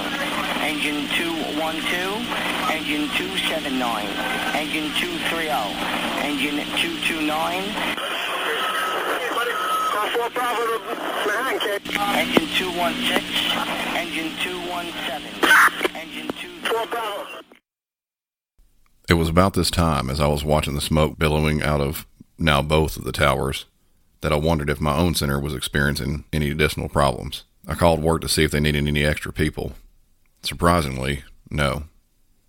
Engine 0.60 1.08
212. 1.16 2.20
Engine 2.68 3.08
279. 3.16 3.80
Engine 4.60 4.92
230. 5.00 5.48
Engine 6.28 6.60
229. 6.76 7.64
Engine 12.20 12.48
216. 12.60 13.56
Engine 13.96 14.36
217. 14.44 15.32
Engine 15.96 16.28
2... 16.28 16.52
It 19.08 19.14
was 19.14 19.30
about 19.30 19.54
this 19.54 19.72
time, 19.72 20.10
as 20.10 20.20
I 20.20 20.28
was 20.28 20.44
watching 20.44 20.76
the 20.76 20.82
smoke 20.82 21.18
billowing 21.18 21.64
out 21.64 21.80
of 21.80 22.06
now 22.38 22.62
both 22.62 22.98
of 22.98 23.06
the 23.06 23.14
towers, 23.14 23.64
that 24.20 24.34
I 24.34 24.36
wondered 24.36 24.70
if 24.70 24.82
my 24.82 24.98
own 24.98 25.16
center 25.16 25.40
was 25.40 25.54
experiencing 25.54 26.26
any 26.34 26.50
additional 26.50 26.90
problems. 26.90 27.46
I 27.68 27.76
called 27.76 28.02
work 28.02 28.22
to 28.22 28.30
see 28.30 28.44
if 28.44 28.52
they 28.52 28.60
needed 28.60 28.88
any 28.88 29.06
extra 29.06 29.32
people. 29.32 29.74
Surprisingly, 30.42 31.24
no. 31.50 31.84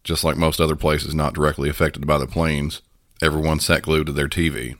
Just 0.02 0.24
like 0.24 0.36
most 0.36 0.60
other 0.60 0.76
places 0.76 1.14
not 1.14 1.34
directly 1.34 1.68
affected 1.68 2.06
by 2.06 2.18
the 2.18 2.26
planes, 2.26 2.82
everyone 3.22 3.60
sat 3.60 3.82
glued 3.82 4.06
to 4.06 4.12
their 4.12 4.28
TV, 4.28 4.76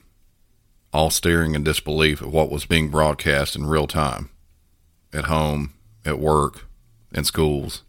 all 0.93 1.11
staring 1.11 1.55
in 1.55 1.63
disbelief 1.63 2.21
at 2.21 2.29
what 2.29 2.51
was 2.51 2.67
being 2.67 2.89
broadcast 2.89 3.55
in 3.55 3.67
real 3.67 3.87
time 3.87 4.31
at 5.15 5.27
home, 5.27 5.73
at 6.05 6.19
work, 6.19 6.67
in 7.13 7.25
schools. 7.25 7.83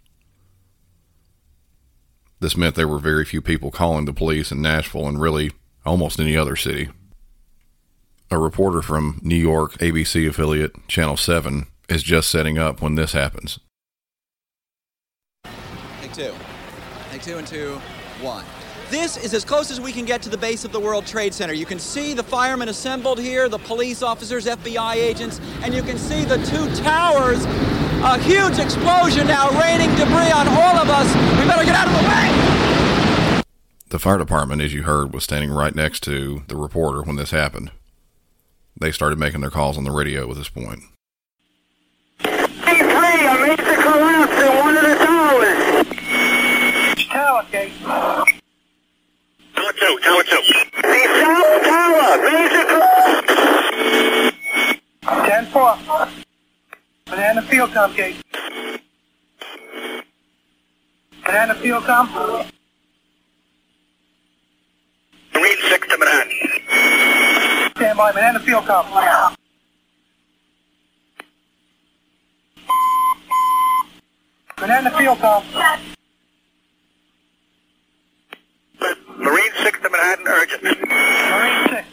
This 2.40 2.56
meant 2.56 2.76
there 2.76 2.88
were 2.88 3.00
very 3.00 3.26
few 3.26 3.42
people 3.42 3.72
calling 3.72 4.06
the 4.06 4.14
police 4.14 4.52
in 4.52 4.62
Nashville 4.62 5.08
and 5.08 5.20
really 5.20 5.52
almost 5.86 6.20
any 6.20 6.38
other 6.38 6.56
city. 6.56 6.90
A 8.30 8.38
reporter 8.38 8.82
from 8.82 9.20
New 9.24 9.36
York 9.36 9.74
ABC 9.80 10.28
affiliate 10.28 10.88
Channel 10.88 11.18
7 11.18 11.68
is 11.90 12.04
just 12.04 12.30
setting 12.30 12.58
up 12.58 12.82
when 12.82 12.96
this 12.96 13.14
happens. 13.14 13.60
Take 16.02 16.14
two. 16.14 16.34
Take 17.12 17.22
two 17.22 17.38
and 17.38 17.48
two, 17.48 17.80
one. 18.22 18.44
This 18.90 19.18
is 19.18 19.34
as 19.34 19.44
close 19.44 19.72
as 19.72 19.82
we 19.82 19.92
can 19.92 20.06
get 20.06 20.22
to 20.22 20.30
the 20.30 20.38
base 20.38 20.64
of 20.64 20.72
the 20.72 20.80
World 20.80 21.08
Trade 21.08 21.34
Center. 21.34 21.54
You 21.54 21.66
can 21.66 21.80
see 21.80 22.14
the 22.14 22.24
firemen 22.24 22.70
assembled 22.70 23.20
here, 23.20 23.50
the 23.50 23.58
police 23.58 24.04
officers, 24.04 24.46
FBI 24.46 24.96
agents, 24.96 25.42
and 25.64 25.74
you 25.74 25.82
can 25.82 25.98
see 25.98 26.24
the 26.24 26.38
two 26.46 26.74
towers. 26.84 27.44
A 28.04 28.20
huge 28.20 28.60
explosion 28.60 29.26
now 29.26 29.50
raining 29.60 29.90
debris 29.96 30.32
on 30.32 30.48
all 30.48 30.78
of 30.78 30.90
us. 30.90 31.08
We 31.40 31.48
better 31.48 31.66
get 31.66 31.76
out 31.76 31.88
of 31.88 31.94
the 31.94 32.08
way. 32.08 33.42
The 33.90 34.00
fire 34.00 34.18
department, 34.18 34.62
as 34.62 34.74
you 34.74 34.84
heard, 34.84 35.14
was 35.14 35.24
standing 35.24 35.52
right 35.52 35.74
next 35.74 36.02
to 36.04 36.44
the 36.48 36.56
reporter 36.56 37.02
when 37.02 37.16
this 37.16 37.32
happened. 37.32 37.72
They 38.80 38.92
started 38.92 39.18
making 39.18 39.42
their 39.42 39.50
calls 39.50 39.78
on 39.78 39.84
the 39.84 39.92
radio 39.92 40.30
at 40.30 40.36
this 40.36 40.50
point. 40.50 40.82
C3, 42.20 42.82
a 42.82 43.38
major 43.48 43.82
collapse 43.82 44.42
in 44.44 44.58
one 44.60 44.76
of 44.76 44.84
the 44.84 44.96
towers. 45.06 45.88
Tower, 47.08 47.25
okay. 47.40 47.72
Tower 49.56 49.74
two, 49.74 50.00
tower 50.04 50.24
two. 50.24 50.42
The 50.82 51.00
south 51.22 51.64
tower, 51.64 52.18
major 52.24 52.66
collapse. 52.66 53.16
10-4. 55.04 56.24
Banana 57.06 57.42
field 57.44 57.72
com, 57.74 57.94
Kate. 57.94 58.16
Banana 61.26 61.56
field 61.56 61.84
com. 61.84 62.08
Marine 65.34 65.58
6 65.70 65.88
to 65.88 65.98
Manhattan. 65.98 67.72
Stand 67.76 67.98
by, 67.98 68.12
banana 68.12 68.40
field 68.40 68.66
com. 68.66 68.86
Banana 74.58 74.92
field 74.98 75.20
com. 75.20 75.44
Marine 79.18 79.52
6 79.64 79.80
to 79.80 79.90
Manhattan, 79.90 80.28
urgent. 80.28 80.64
Marine 80.64 81.68
6. 81.70 81.88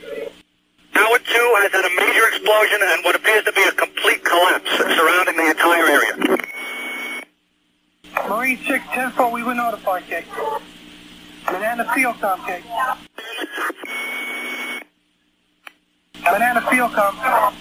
Tower 0.95 1.18
2 1.18 1.24
has 1.24 1.72
had 1.72 1.84
a 1.84 1.95
major 1.97 2.28
explosion 2.28 2.78
and 2.82 3.05
what 3.05 3.16
appears 3.16 3.45
to 3.45 3.53
be 3.53 3.62
a 3.62 3.72
complete 3.72 4.22
collapse 4.24 4.70
surrounding 4.70 5.36
the 5.36 5.51
entire 5.51 5.86
area. 5.86 6.14
Marine 8.28 8.59
6, 8.66 8.84
10-4, 8.84 9.32
we 9.43 9.49
were 9.49 9.55
notified, 9.57 10.05
Kate. 10.05 10.24
Banana 11.47 11.93
field 11.95 12.14
com, 12.20 12.40
Kate. 12.47 12.62
Banana 16.22 16.61
field 16.70 16.93
com. 16.93 17.51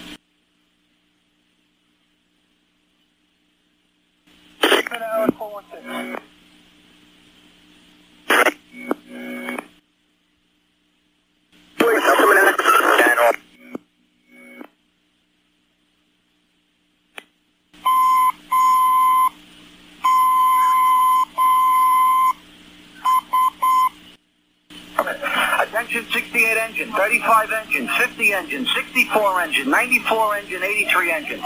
55 27.22 27.52
engine, 27.52 27.86
50 27.86 28.32
engine, 28.32 28.66
64 28.66 29.40
engine, 29.42 29.70
94 29.70 30.36
engine, 30.38 30.62
83 30.62 31.12
engine. 31.12 31.40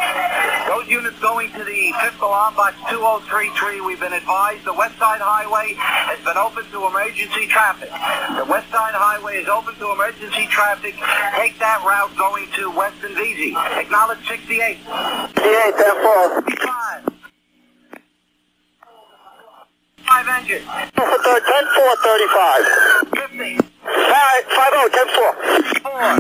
Those 0.67 0.89
units 0.89 1.19
going 1.21 1.53
to 1.53 1.65
the 1.65 1.93
5th 2.01 2.19
Alarm 2.23 2.55
Box 2.57 2.77
2033. 2.89 3.83
We've 3.83 4.01
been 4.01 4.15
advised 4.15 4.65
the 4.65 4.73
West 4.73 4.97
Side 4.99 5.21
Highway 5.21 5.75
has 5.77 6.19
been 6.25 6.39
open 6.39 6.65
to 6.73 6.87
emergency 6.87 7.47
traffic. 7.47 7.91
The 7.93 8.49
West 8.49 8.73
Side 8.73 8.97
Highway 8.97 9.37
is 9.37 9.49
open 9.49 9.75
to 9.77 9.93
emergency 9.93 10.47
traffic. 10.49 10.97
Take 11.37 11.59
that 11.61 11.85
route 11.85 12.17
going 12.17 12.49
to 12.57 12.71
West 12.73 12.97
and 13.05 13.15
Vesey. 13.15 13.53
Acknowledge 13.77 14.27
68. 14.27 14.81
68, 14.81 15.77
10 15.77 17.13
5 20.09 20.29
engine. 20.41 20.65
10 20.65 20.97
50. 24.67 24.73
5 24.73 24.73
5 24.73 24.93
10 24.93 25.07
4. 25.07 25.35
4. 25.83 26.19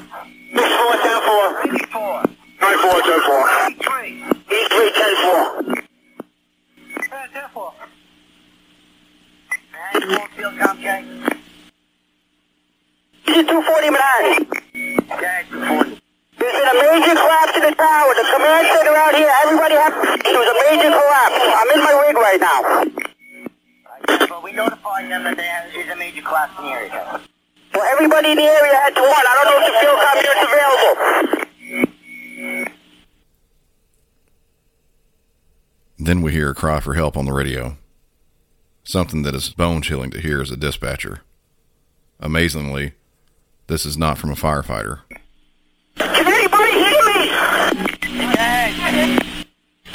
6 0.54 0.70
4 0.76 0.96
10 1.02 1.20
4. 1.22 1.66
84. 1.66 2.24
9 2.60 2.78
4 2.78 3.02
10 3.02 3.20
4. 3.20 3.48
83. 3.66 4.24
83 4.50 4.92
10 4.92 5.16
4. 5.16 5.74
10 7.32 7.48
4. 7.52 7.72
And 9.94 10.04
field 10.36 10.58
com, 10.58 10.76
Jay. 10.80 11.02
This 13.26 13.36
is 13.36 13.46
240 13.46 13.90
Manhattan. 13.90 14.46
Jay, 14.72 15.42
240. 15.50 16.00
There's 16.38 16.52
been 16.52 16.68
a 16.68 16.74
major 16.78 17.14
collapse 17.16 17.56
in 17.56 17.62
the 17.62 17.74
tower. 17.74 18.14
The 18.14 18.24
command 18.30 18.66
center 18.70 18.94
out 18.94 19.14
here, 19.16 19.32
everybody 19.42 19.74
have... 19.74 19.94
There 20.22 20.38
was 20.38 20.48
a 20.48 20.56
major 20.70 20.90
collapse. 20.94 21.40
I'm 21.42 21.70
in 21.74 21.80
my 21.82 21.94
rig 22.06 22.16
right 22.16 22.40
now. 22.40 22.62
But 24.28 24.42
we 24.44 24.52
notified 24.52 25.10
them 25.10 25.24
that 25.24 25.36
there 25.36 25.66
is 25.74 25.90
a 25.90 25.96
major 25.96 26.22
collapse 26.22 26.52
in 26.58 26.66
the 26.66 26.70
area. 26.70 27.20
Well, 27.74 27.84
everybody 27.92 28.30
in 28.30 28.36
the 28.38 28.44
area 28.44 28.74
had 28.74 28.94
to 28.94 29.02
one. 29.02 29.10
I 29.12 29.34
don't 29.36 29.46
know 29.50 29.58
if 29.60 29.66
the 29.68 29.74
field 29.80 29.98
com 30.00 30.16
unit's 30.16 30.44
available. 30.48 31.46
Then 36.06 36.22
we 36.22 36.30
hear 36.30 36.50
a 36.50 36.54
cry 36.54 36.78
for 36.78 36.94
help 36.94 37.16
on 37.16 37.24
the 37.24 37.32
radio. 37.32 37.78
Something 38.84 39.22
that 39.22 39.34
is 39.34 39.48
bone 39.50 39.82
chilling 39.82 40.12
to 40.12 40.20
hear 40.20 40.40
as 40.40 40.52
a 40.52 40.56
dispatcher. 40.56 41.22
Amazingly, 42.20 42.92
this 43.66 43.84
is 43.84 43.98
not 43.98 44.16
from 44.16 44.30
a 44.30 44.36
firefighter. 44.36 45.00
Can 45.96 46.26
anybody 46.28 46.72
hear 46.78 47.02
me? 47.10 47.30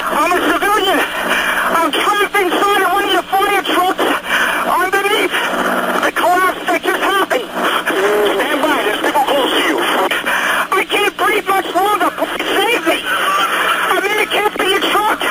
I'm 0.00 0.32
a 0.36 0.40
civilian. 0.52 1.00
I'm 1.00 1.90
trapped 1.90 2.36
inside 2.36 2.82
of 2.84 2.92
one 2.92 3.08
of 3.08 3.16
the 3.16 3.22
fire 3.32 3.64
trucks 3.72 4.04
underneath 4.68 5.32
the 5.32 6.12
collapse 6.12 6.60
that 6.68 6.80
just 6.84 7.00
happened. 7.00 7.48
Stand 8.36 8.60
by. 8.60 8.84
There's 8.84 9.00
people 9.00 9.24
close 9.32 9.48
to 9.48 9.64
you. 9.64 9.80
I 10.76 10.84
can't 10.84 11.16
breathe 11.16 11.48
much 11.48 11.72
longer. 11.72 12.12
Please 12.20 12.52
save 12.52 12.84
me. 12.84 13.00
I'm 13.00 14.04
in 14.04 14.18
a 14.20 14.26
Caspian 14.28 14.82
truck. 14.92 15.22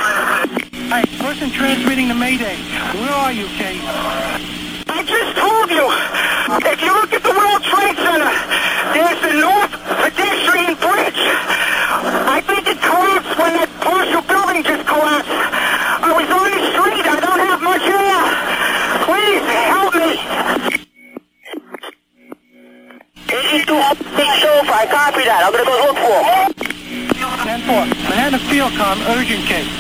Transmitting 1.54 2.08
to 2.08 2.16
Mayday. 2.16 2.56
Where 2.96 3.14
are 3.14 3.32
you, 3.32 3.46
Kate? 3.60 3.82
I 3.84 5.04
just 5.04 5.38
told 5.38 5.70
you. 5.70 5.86
If 6.72 6.82
you 6.82 6.92
look 6.94 7.12
at 7.14 7.24
the 7.24 7.36
World 7.36 7.62
Trade 7.64 7.98
Center, 8.00 8.32
there's 8.96 9.22
the 9.22 9.34
North 9.40 9.74
Pedestrian 10.00 10.76
Bridge. 10.80 11.22
I 12.32 12.42
think 12.48 12.68
it 12.68 12.80
collapsed 12.82 13.36
when 13.38 13.54
that 13.60 13.70
partial 13.84 14.24
building 14.24 14.64
just 14.64 14.88
collapsed. 14.88 15.32
I 15.32 16.12
was 16.16 16.28
on 16.32 16.50
the 16.52 16.64
street. 16.72 17.06
I 17.06 17.20
don't 17.20 17.42
have 17.46 17.62
much 17.62 17.86
air. 17.86 18.20
Please 19.06 19.44
help 19.72 19.94
me. 19.96 20.12
82 23.32 23.72
big 24.16 24.32
sofa. 24.40 24.72
I 24.72 24.86
copy 24.88 25.24
that. 25.28 25.44
I'm 25.46 25.52
going 25.52 25.64
to 25.64 25.72
go 25.72 25.78
look 25.88 26.00
for 26.00 26.20
him. 26.24 26.52
10 27.44 27.62
4. 27.68 27.86
Banana 28.10 28.40
field 28.40 28.74
com, 28.76 29.00
urgent 29.14 29.46
case. 29.46 29.72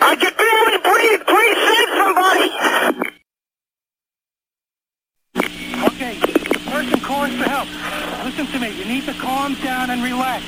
I 0.00 0.14
can 0.16 0.32
barely 0.36 0.78
breathe. 0.84 1.22
Please 1.26 1.58
save 1.68 1.90
somebody. 1.98 2.48
Okay, 5.88 6.14
the 6.90 7.00
calling 7.28 7.42
for 7.42 7.48
help. 7.48 7.68
Listen 8.24 8.46
to 8.46 8.58
me. 8.58 8.76
You 8.78 8.84
need 8.84 9.04
to 9.06 9.14
calm 9.14 9.54
down 9.56 9.90
and 9.90 10.02
relax. 10.02 10.44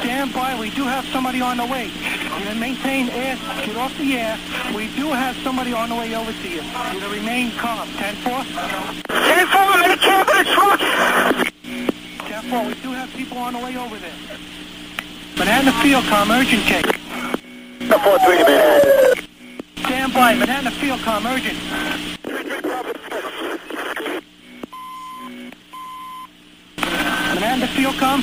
Stand 0.00 0.32
by. 0.32 0.58
We 0.58 0.70
do 0.70 0.84
have 0.84 1.04
somebody 1.06 1.40
on 1.40 1.56
the 1.56 1.66
way. 1.66 1.90
You're 2.22 2.44
going 2.44 2.54
to 2.54 2.54
maintain 2.54 3.08
air. 3.10 3.36
Get 3.64 3.76
off 3.76 3.96
the 3.98 4.16
air. 4.16 4.38
We 4.74 4.88
do 4.96 5.12
have 5.12 5.36
somebody 5.38 5.72
on 5.72 5.88
the 5.88 5.94
way 5.94 6.14
over 6.14 6.32
to 6.32 6.48
you. 6.48 6.62
You're 6.62 6.92
going 6.92 7.00
to 7.00 7.08
remain 7.08 7.50
calm. 7.52 7.88
10 7.96 8.14
4. 8.16 8.32
10 8.32 9.46
4. 9.46 9.60
I'm 9.60 9.84
in 9.84 9.90
a 9.90 9.96
cab 9.96 10.28
in 10.28 10.36
a 10.36 10.44
truck. 10.44 10.80
10 12.28 12.50
4. 12.50 12.64
We 12.66 12.74
do 12.74 12.92
have 12.92 13.10
people 13.10 13.38
on 13.38 13.52
the 13.54 13.60
way 13.60 13.76
over 13.76 13.96
there. 13.98 14.12
Banana 15.36 15.72
field 15.82 16.04
com, 16.04 16.30
urgent 16.30 16.62
case. 16.62 16.84
4 16.84 17.98
3 17.98 18.42
Manhattan. 18.42 19.24
Stand 19.84 20.14
by. 20.14 20.38
Banana 20.38 20.70
field 20.70 21.00
com, 21.00 21.26
urgent. 21.26 23.05
Amanda, 27.36 27.66
feel 27.66 27.92
com. 27.92 28.22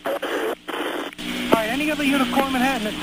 All 0.05 1.53
right, 1.53 1.69
any 1.71 1.91
other 1.91 2.05
uniform 2.05 2.53
Manhattan. 2.53 2.95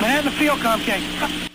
Manhattan 0.00 0.32
Field 0.32 0.58
Comcast. 0.58 1.47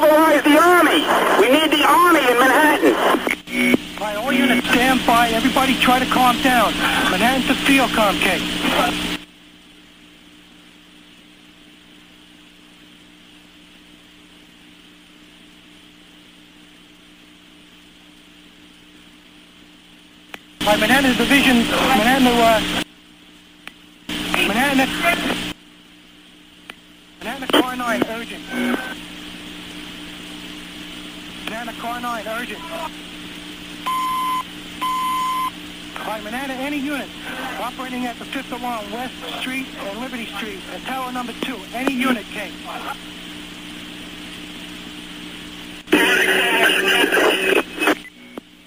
Mobilize 0.00 0.42
the 0.44 0.58
army. 0.58 1.02
We 1.40 1.50
need 1.50 1.70
the 1.70 1.84
army 1.84 2.20
in 2.20 2.38
Manhattan. 2.38 2.94
All 2.94 4.06
right, 4.06 4.16
all 4.16 4.32
units 4.32 4.68
stand 4.68 5.04
by. 5.06 5.30
Everybody 5.30 5.74
try 5.80 5.98
to 5.98 6.06
calm 6.06 6.40
down. 6.42 6.72
Manhattan 7.10 7.42
to 7.48 7.54
field 7.54 7.90
com. 7.90 8.16
All 20.60 20.74
right, 20.74 20.80
Manhattan 20.80 21.16
Division, 21.16 21.56
Manhattan 21.66 22.24
to, 22.24 22.30
uh, 22.30 22.60
Manhattan 24.46 24.78
to, 24.78 24.86
Manhattan 27.24 27.48
to 27.48 27.62
Car 27.62 27.76
9, 27.76 28.04
urgent. 28.10 28.88
9, 32.24 32.40
urgent. 32.40 32.60
All 36.00 36.14
right, 36.14 36.24
Manhattan, 36.24 36.56
any 36.56 36.78
unit 36.78 37.08
operating 37.60 38.06
at 38.06 38.18
the 38.18 38.24
5th 38.24 38.58
along 38.58 38.90
West 38.92 39.14
Street 39.40 39.66
and 39.78 40.00
Liberty 40.00 40.26
Street, 40.26 40.58
at 40.72 40.80
tower 40.82 41.12
number 41.12 41.32
2, 41.42 41.56
any 41.74 41.92
unit, 41.92 42.24
Kate. 42.32 42.52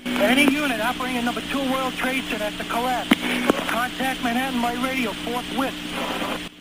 Any 0.06 0.52
unit 0.52 0.80
operating 0.80 1.18
at 1.18 1.24
number 1.26 1.42
2 1.42 1.58
World 1.72 1.94
Trade 1.96 2.24
Center 2.26 2.46
at 2.46 2.58
the 2.58 2.64
collapse. 2.66 3.10
Contact 3.70 4.24
Manhattan 4.24 4.62
by 4.62 4.74
radio 4.76 5.12
forthwith. 5.12 5.74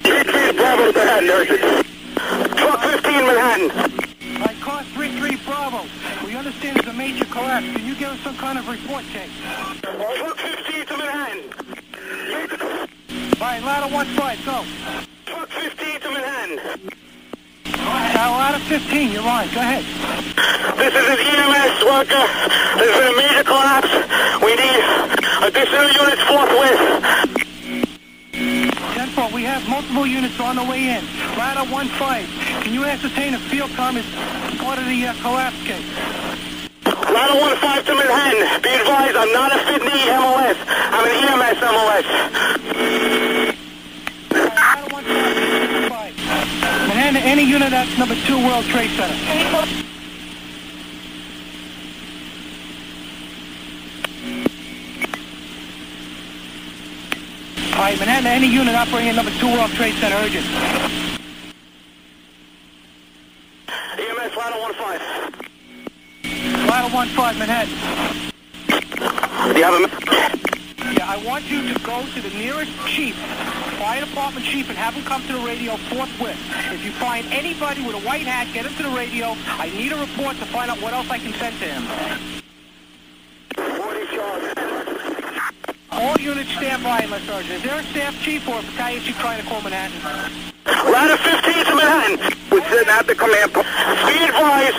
Bravo 0.02 0.92
Manhattan, 0.92 1.30
urgent. 1.30 1.86
Truck 2.56 2.80
15 2.80 3.26
Manhattan. 3.26 4.09
All 5.30 5.36
right, 5.36 5.44
car 5.44 5.70
33 5.70 5.80
Bravo. 5.80 6.26
We 6.26 6.34
understand 6.36 6.76
there's 6.76 6.88
a 6.88 6.98
major 6.98 7.24
collapse. 7.26 7.66
Can 7.66 7.86
you 7.86 7.94
give 7.94 8.08
us 8.08 8.18
some 8.20 8.36
kind 8.36 8.58
of 8.58 8.68
report, 8.68 9.04
Kate? 9.12 9.30
Truck 9.82 10.36
15 10.38 10.86
to 10.86 10.96
Manhattan. 10.96 11.42
All 13.34 13.46
right, 13.46 13.62
ladder 13.62 13.94
1-5, 13.94 14.44
go. 14.44 14.64
Truck 15.26 15.48
15 15.50 16.00
to 16.00 16.10
Manhattan. 16.10 16.90
Now, 17.76 18.34
uh, 18.34 18.38
ladder 18.38 18.58
15, 18.64 19.12
you're 19.12 19.22
on. 19.22 19.46
Go 19.54 19.60
ahead. 19.60 19.84
This 20.76 20.94
is 20.94 21.06
an 21.08 21.18
EMS 21.22 21.84
worker. 21.84 22.26
There's 22.76 22.96
been 22.98 23.12
a 23.12 23.16
major 23.16 23.44
collapse. 23.44 23.92
We 24.42 24.54
need 24.58 24.82
additional 25.46 25.94
units 25.94 26.22
forthwith. 26.26 26.80
10 28.32 29.32
we 29.32 29.42
have 29.44 29.68
multiple 29.68 30.06
units 30.06 30.40
on 30.40 30.56
the 30.56 30.64
way 30.64 30.96
in. 30.96 31.04
Ladder 31.38 31.70
1-5. 31.70 32.62
Can 32.62 32.74
you 32.74 32.84
ascertain 32.84 33.34
if 33.34 33.40
field 33.42 33.70
com 33.76 33.96
is 33.96 34.06
the 34.64 35.06
uh, 35.06 35.14
collapse 35.22 35.56
case? 35.64 35.86
Ladder 36.84 37.38
1-5 37.40 37.86
to 37.86 37.94
Manhattan. 37.94 38.62
Be 38.62 38.68
advised, 38.68 39.16
I'm 39.16 39.32
not 39.32 39.52
a 39.54 39.58
Sydney 39.66 40.06
MOS. 40.20 40.56
I'm 40.68 41.04
an 41.06 41.12
EMS 41.28 41.60
MOS. 41.60 42.06
Manhattan, 46.88 47.22
any 47.22 47.42
unit 47.42 47.72
at 47.72 47.88
number 47.98 48.14
2 48.14 48.36
World 48.36 48.64
Trade 48.66 48.90
Center. 48.90 49.14
All 57.72 57.86
right, 57.86 57.98
Manhattan, 57.98 58.26
any 58.26 58.46
unit 58.46 58.74
operating 58.74 59.08
at 59.08 59.16
number 59.16 59.32
2 59.32 59.46
World 59.46 59.70
Trade 59.70 59.94
Center, 59.94 60.16
urgent. 60.16 60.44
EMS 64.00 64.36
ladder 64.36 64.56
1-5. 64.56 65.40
Ladder 66.68 66.90
1-5, 67.66 69.52
Do 69.52 69.58
you 69.58 69.64
have 69.64 69.74
a... 69.74 69.80
Yeah, 70.96 71.04
I 71.06 71.16
want 71.26 71.44
you 71.50 71.60
to 71.72 71.78
go 71.80 72.02
to 72.02 72.20
the 72.22 72.30
nearest 72.30 72.72
chief, 72.86 73.14
fire 73.78 74.00
department 74.00 74.46
chief, 74.46 74.70
and 74.70 74.78
have 74.78 74.94
him 74.94 75.04
come 75.04 75.22
to 75.26 75.32
the 75.34 75.40
radio 75.40 75.76
forthwith. 75.76 76.38
If 76.72 76.82
you 76.84 76.92
find 76.92 77.26
anybody 77.26 77.82
with 77.84 77.96
a 77.96 78.00
white 78.00 78.26
hat, 78.26 78.48
get 78.54 78.64
him 78.64 78.72
to 78.76 78.82
the 78.84 78.88
radio. 78.96 79.36
I 79.46 79.68
need 79.70 79.92
a 79.92 79.96
report 80.00 80.38
to 80.38 80.46
find 80.46 80.70
out 80.70 80.80
what 80.80 80.94
else 80.94 81.10
I 81.10 81.18
can 81.18 81.34
send 81.34 81.58
to 81.58 81.66
him. 81.66 81.86
All 85.92 86.16
units 86.18 86.50
stand 86.52 86.82
by 86.82 87.04
my 87.06 87.20
sergeant. 87.20 87.52
Is 87.56 87.62
there 87.62 87.78
a 87.78 87.82
staff 87.84 88.18
chief 88.22 88.48
or 88.48 88.58
a 88.58 88.62
battalion 88.62 89.02
chief 89.02 89.18
trying 89.18 89.42
to 89.42 89.46
call 89.46 89.60
Manhattan? 89.60 90.00
Ladder 90.64 91.18
15 91.18 91.64
to 91.66 91.74
Manhattan. 91.76 92.18
We're 92.50 92.64
sitting 92.70 92.88
at 92.88 93.06
the 93.06 93.14
command 93.14 93.52
post. 93.52 93.68
Be 94.08 94.24
advised. 94.24 94.78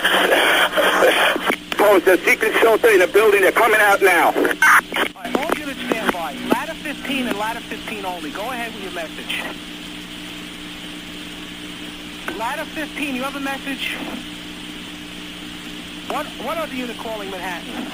Post, 1.82 2.06
a 2.06 2.16
secret 2.18 2.54
shelter 2.54 2.90
in 2.90 3.00
the 3.00 3.08
building. 3.08 3.40
They're 3.40 3.50
coming 3.50 3.80
out 3.80 4.00
now. 4.00 4.26
All 4.26 4.32
right, 4.34 5.36
all 5.36 5.58
units 5.58 5.80
stand 5.80 6.12
by. 6.12 6.32
Ladder 6.48 6.74
15 6.74 7.26
and 7.26 7.36
ladder 7.36 7.58
15 7.58 8.04
only. 8.04 8.30
Go 8.30 8.42
ahead 8.52 8.72
with 8.72 8.84
your 8.84 8.92
message. 8.92 9.42
Ladder 12.38 12.64
15, 12.66 13.16
you 13.16 13.22
have 13.24 13.34
a 13.34 13.40
message? 13.40 13.96
What, 16.06 16.26
what 16.46 16.56
other 16.56 16.72
unit 16.72 16.96
calling 16.98 17.28
Manhattan? 17.32 17.90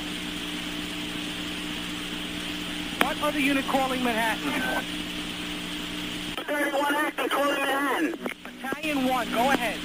What 3.06 3.22
other 3.22 3.40
unit 3.40 3.64
calling 3.68 4.04
Manhattan? 4.04 4.84
31 6.44 6.94
active 6.94 7.30
calling 7.30 7.54
Manhattan. 7.54 8.14
Battalion 8.44 9.06
1, 9.06 9.30
go 9.32 9.50
ahead. 9.50 9.78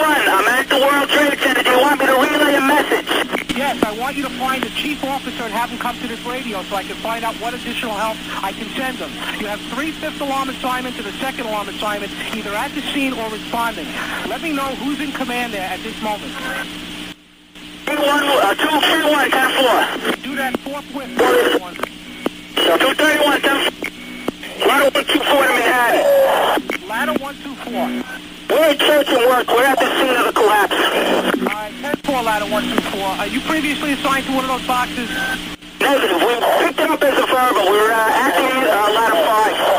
231, 0.00 0.32
I'm 0.32 0.48
at 0.48 0.64
the 0.68 0.80
World 0.80 1.08
Trade 1.12 1.36
Center. 1.40 1.62
Do 1.62 1.70
you 1.76 1.80
want 1.80 2.00
me 2.00 2.06
to 2.06 2.16
relay 2.16 2.54
a 2.56 2.60
message? 2.64 3.04
Yes, 3.52 3.76
I 3.84 3.92
want 3.98 4.16
you 4.16 4.22
to 4.22 4.30
find 4.40 4.62
the 4.62 4.70
chief 4.70 5.04
officer 5.04 5.44
and 5.44 5.52
have 5.52 5.68
him 5.68 5.78
come 5.78 5.98
to 6.00 6.08
this 6.08 6.24
radio 6.24 6.62
so 6.64 6.76
I 6.76 6.84
can 6.84 6.96
find 6.96 7.22
out 7.24 7.34
what 7.36 7.52
additional 7.52 7.92
help 7.92 8.16
I 8.42 8.52
can 8.52 8.68
send 8.72 8.96
them. 8.96 9.10
You 9.36 9.46
have 9.46 9.60
three 9.76 9.90
fifth 9.92 10.20
alarm 10.20 10.48
assignments 10.48 10.96
and 10.98 11.06
a 11.06 11.12
second 11.20 11.44
alarm 11.46 11.68
assignment, 11.68 12.10
either 12.34 12.54
at 12.54 12.72
the 12.72 12.80
scene 12.96 13.12
or 13.12 13.28
responding. 13.28 13.84
Let 14.24 14.40
me 14.40 14.54
know 14.54 14.72
who's 14.80 15.00
in 15.00 15.12
command 15.12 15.52
there 15.52 15.68
at 15.68 15.80
this 15.80 16.00
moment. 16.00 16.32
231, 17.84 18.24
uh, 18.40 18.56
231, 18.56 19.28
10 19.28 20.24
Do 20.24 20.34
that 20.36 20.56
forthwith. 20.60 21.12
231, 22.56 23.40
10 23.42 23.68
Ladder 24.64 24.88
124 24.96 25.44
to 25.44 25.52
Manhattan. 25.52 26.88
Ladder 26.88 27.12
124. 27.20 28.29
We're 28.50 28.70
at 28.70 28.78
church 28.78 29.08
and 29.08 29.24
work. 29.30 29.46
We're 29.48 29.64
at 29.64 29.78
the 29.78 29.86
scene 29.96 30.16
of 30.16 30.26
the 30.26 30.32
collapse. 30.32 30.74
All 30.74 31.46
right, 31.46 31.72
10-4, 32.02 32.24
ladder 32.24 32.46
124. 32.50 33.00
Are 33.00 33.26
you 33.26 33.40
previously 33.42 33.92
assigned 33.92 34.26
to 34.26 34.32
one 34.34 34.44
of 34.44 34.50
those 34.50 34.66
boxes? 34.66 35.08
Negative. 35.78 36.18
We 36.18 36.34
picked 36.66 36.80
it 36.80 36.90
up 36.90 37.02
as 37.02 37.16
a 37.18 37.26
verbal. 37.26 37.62
We 37.70 37.78
were 37.78 37.92
uh, 37.92 38.24
at 38.26 38.34
the 38.36 38.48
uh, 38.68 38.92
ladder 38.92 39.16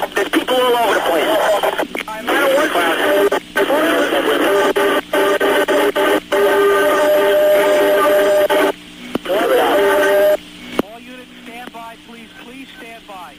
5. 0.08 0.16
There's 0.16 0.30
people 0.30 0.56
all 0.56 0.76
over 0.76 0.94
the 0.96 1.02
place. 1.12 1.28
All 1.28 1.38
right, 2.08 2.24
ladder 2.26 2.56
124. 2.56 3.72
All 10.90 11.00
units 11.00 11.30
stand 11.44 11.72
by, 11.74 11.96
please. 12.08 12.30
Please 12.44 12.68
stand 12.78 13.06
by. 13.08 13.36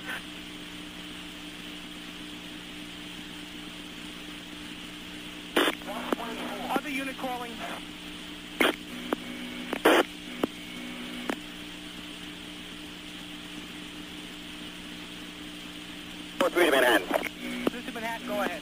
Other 6.71 6.89
unit 6.89 7.17
calling. 7.19 7.53
Four 16.39 16.51
three 16.51 16.65
to 16.65 16.71
Manhattan. 16.73 17.07
This 17.71 17.87
is 17.87 17.95
Manhattan, 17.95 18.27
go 18.27 18.41
ahead. 18.41 18.61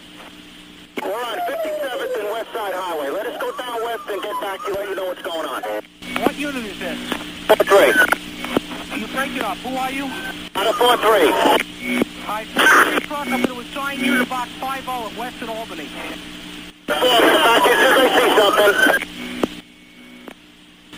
We're 1.01 1.15
on 1.15 1.39
57th 1.49 2.21
and 2.21 2.29
West 2.31 2.53
Side 2.53 2.75
Highway. 2.75 3.09
Let 3.09 3.27
us 3.27 3.41
go 3.41 3.57
down 3.57 3.83
west 3.83 4.03
and 4.11 4.21
get 4.23 4.39
back 4.41 4.61
to 4.61 4.67
you, 4.69 4.75
let 4.75 4.89
you 4.91 4.95
know 4.97 5.07
what's 5.07 5.23
going 5.23 5.47
on. 5.49 5.63
What 6.21 6.37
unit 6.37 6.63
is 6.67 6.79
this? 6.79 6.99
Four 7.47 7.57
three. 7.57 7.95
You 9.01 9.07
break 9.09 9.35
it 9.35 9.43
up. 9.43 9.57
Who 9.59 9.75
are 9.77 9.91
you? 9.91 10.05
On 10.05 10.67
a 10.67 10.73
four 10.75 10.97
three. 10.99 11.33
I 12.29 12.45
see 12.45 13.01
truck. 13.07 13.27
I'm 13.29 13.43
going 13.43 13.47
to 13.47 13.61
assign 13.61 14.01
you 14.01 14.19
to 14.19 14.27
box 14.27 14.51
50 14.61 14.67
at 14.67 15.17
Western 15.17 15.49
Albany. 15.49 15.89
Four, 16.87 16.97
back 16.99 17.65
as 17.65 17.79
soon 17.81 17.97
as 17.97 17.97
I 17.97 18.09
see 18.19 18.29
something. 18.37 18.75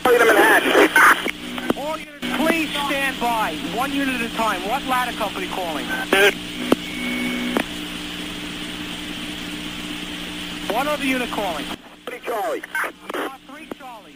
Three 0.03 0.19
to 0.19 0.25
Manhattan. 0.25 0.91
All 1.79 1.97
units, 1.97 2.37
please 2.39 2.71
stand 2.71 3.21
by. 3.21 3.55
One 3.77 3.93
unit 3.93 4.21
at 4.21 4.33
a 4.33 4.35
time. 4.35 4.67
What 4.69 4.83
ladder 4.87 5.13
company 5.17 5.47
calling? 5.47 5.87
What 10.73 10.87
other 10.87 11.05
unit 11.05 11.31
calling? 11.31 11.67
Three 12.07 12.21
Charlie. 12.25 12.63
Uh, 13.15 13.29
three 13.47 13.69
Charlie. 13.79 14.15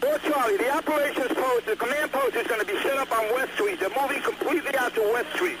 Four 0.00 0.18
4 0.18 0.30
Charlie, 0.30 0.56
the 0.58 0.70
operations 0.70 1.32
post, 1.32 1.64
the 1.64 1.76
command 1.76 2.12
post 2.12 2.36
is 2.36 2.46
going 2.46 2.60
to 2.60 2.66
be 2.66 2.76
set 2.82 2.98
up 2.98 3.10
on 3.10 3.24
West 3.32 3.54
Street. 3.54 3.80
They're 3.80 3.88
moving 3.88 4.20
completely 4.20 4.76
out 4.76 4.94
to 4.96 5.00
West 5.00 5.32
Street. 5.34 5.56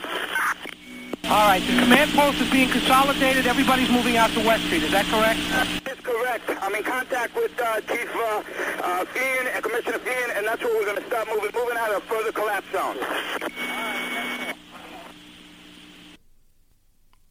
All 1.24 1.48
right, 1.48 1.62
the 1.66 1.80
command 1.80 2.10
post 2.12 2.38
is 2.42 2.50
being 2.50 2.68
consolidated. 2.68 3.46
Everybody's 3.46 3.88
moving 3.90 4.18
out 4.18 4.28
to 4.32 4.40
West 4.40 4.63
Street. 4.74 4.86
Is 4.86 4.92
that 4.92 5.06
correct? 5.06 5.84
That's 5.84 6.00
correct. 6.00 6.62
I'm 6.62 6.74
in 6.74 6.82
contact 6.82 7.36
with 7.36 7.60
uh, 7.60 7.80
Chief 7.82 8.16
uh, 8.16 8.42
uh, 8.82 9.04
Feehan 9.04 9.54
and 9.54 9.62
Commissioner 9.62 9.98
Feehan, 9.98 10.36
and 10.36 10.46
that's 10.46 10.62
where 10.62 10.74
we're 10.74 10.84
going 10.84 11.00
to 11.00 11.06
start 11.06 11.28
moving, 11.28 11.50
moving 11.54 11.76
out 11.76 11.94
of 11.94 12.02
further 12.04 12.32
collapse 12.32 12.66
zone. 12.72 12.96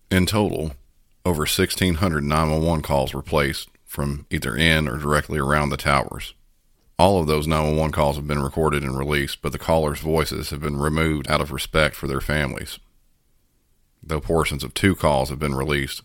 In 0.09 0.25
total, 0.25 0.71
over 1.25 1.39
1,600 1.39 2.23
911 2.23 2.81
calls 2.81 3.13
were 3.13 3.21
placed 3.21 3.69
from 3.85 4.25
either 4.29 4.55
in 4.55 4.87
or 4.87 4.97
directly 4.97 5.39
around 5.39 5.69
the 5.69 5.77
towers. 5.77 6.33
All 6.97 7.19
of 7.19 7.27
those 7.27 7.47
911 7.47 7.91
calls 7.91 8.15
have 8.15 8.27
been 8.27 8.41
recorded 8.41 8.83
and 8.83 8.97
released, 8.97 9.41
but 9.41 9.51
the 9.51 9.59
callers' 9.59 9.99
voices 9.99 10.51
have 10.51 10.61
been 10.61 10.77
removed 10.77 11.29
out 11.29 11.41
of 11.41 11.51
respect 11.51 11.95
for 11.95 12.07
their 12.07 12.21
families. 12.21 12.79
Though 14.01 14.21
portions 14.21 14.63
of 14.63 14.73
two 14.73 14.95
calls 14.95 15.29
have 15.29 15.39
been 15.39 15.55
released, 15.55 16.03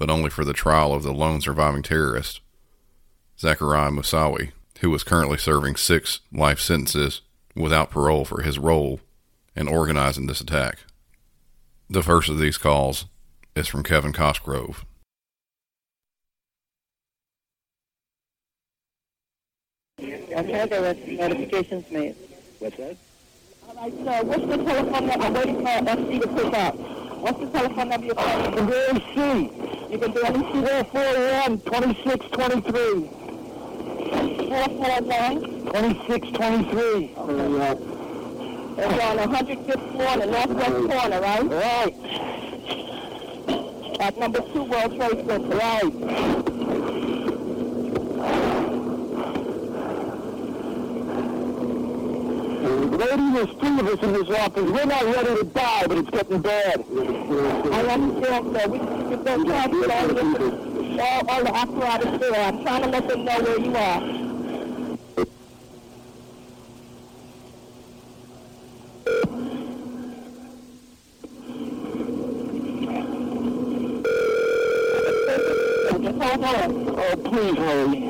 but 0.00 0.08
only 0.08 0.30
for 0.30 0.46
the 0.46 0.54
trial 0.54 0.94
of 0.94 1.02
the 1.02 1.12
lone 1.12 1.42
surviving 1.42 1.82
terrorist, 1.82 2.40
Zachariah 3.38 3.90
Moussaoui, 3.90 4.52
who 4.80 4.88
was 4.88 5.04
currently 5.04 5.36
serving 5.36 5.76
six 5.76 6.20
life 6.32 6.58
sentences 6.58 7.20
without 7.54 7.90
parole 7.90 8.24
for 8.24 8.40
his 8.40 8.58
role 8.58 9.00
in 9.54 9.68
organizing 9.68 10.26
this 10.26 10.40
attack. 10.40 10.78
The 11.90 12.02
first 12.02 12.30
of 12.30 12.38
these 12.38 12.56
calls 12.56 13.04
is 13.54 13.68
from 13.68 13.82
Kevin 13.82 14.14
Cosgrove. 14.14 14.86
Okay, 20.00 20.66
there 20.66 20.80
was 20.80 20.96
notifications 21.06 21.90
made. 21.90 22.16
What's 22.58 22.78
that? 22.78 22.96
All 23.68 23.74
right, 23.74 23.92
so 23.92 24.24
what's 24.24 24.46
the 24.46 24.56
telephone 24.64 25.06
number? 25.08 25.26
I'm 25.26 25.34
waiting 25.34 25.56
for 25.56 25.62
FC 25.62 26.22
to 26.22 26.28
pick 26.28 26.54
up. 26.54 26.74
What's 27.20 27.38
the 27.38 27.50
telephone 27.50 27.88
number 27.90 28.06
you're 28.06 28.14
calling? 28.14 28.66
The 28.66 28.88
MC. 28.88 29.79
You 29.90 29.98
can 29.98 30.12
do 30.12 30.22
anything. 30.22 30.64
441 30.64 31.60
2623. 31.62 33.10
441 34.48 35.40
2623. 35.66 37.14
Okay. 37.16 38.00
It's 38.78 39.02
on 39.02 39.18
105th 39.18 39.86
floor, 39.92 40.16
the 40.16 40.26
northwest 40.26 40.78
corner, 40.88 41.20
right? 41.20 41.48
Right. 41.50 41.94
At 44.00 44.16
number 44.16 44.40
two 44.52 44.62
World 44.62 44.96
Trade 44.96 45.26
Center. 45.26 45.56
Right. 45.56 46.59
Lady, 52.90 53.32
there's 53.32 53.50
three 53.60 53.78
of 53.78 53.86
us 53.86 54.02
in 54.02 54.12
this 54.12 54.28
office. 54.38 54.70
We're 54.70 54.84
not 54.84 55.04
ready 55.04 55.36
to 55.36 55.44
die, 55.44 55.86
but 55.86 55.98
it's 55.98 56.10
getting 56.10 56.40
bad. 56.42 56.84
I 56.90 57.86
understand, 57.86 58.56
sir. 58.56 58.68
We 58.68 58.78
can 58.78 59.22
go 59.24 59.44
try 59.44 59.66
to 59.66 59.80
get 59.80 59.90
all 59.90 60.08
the, 60.08 61.00
all, 61.00 61.28
all 61.30 61.44
the 61.44 61.54
apparatus 61.56 62.20
there. 62.20 62.34
I'm 62.34 62.62
trying 62.62 62.82
to 62.82 62.88
let 62.88 63.08
them 63.08 63.24
know 63.24 63.40
where 63.40 63.60
you 63.60 63.76
are. 63.76 64.00
Just 76.00 76.18
hold 76.22 76.44
on. 76.44 76.98
Oh, 76.98 77.16
please 77.24 77.56
hurry. 77.56 78.09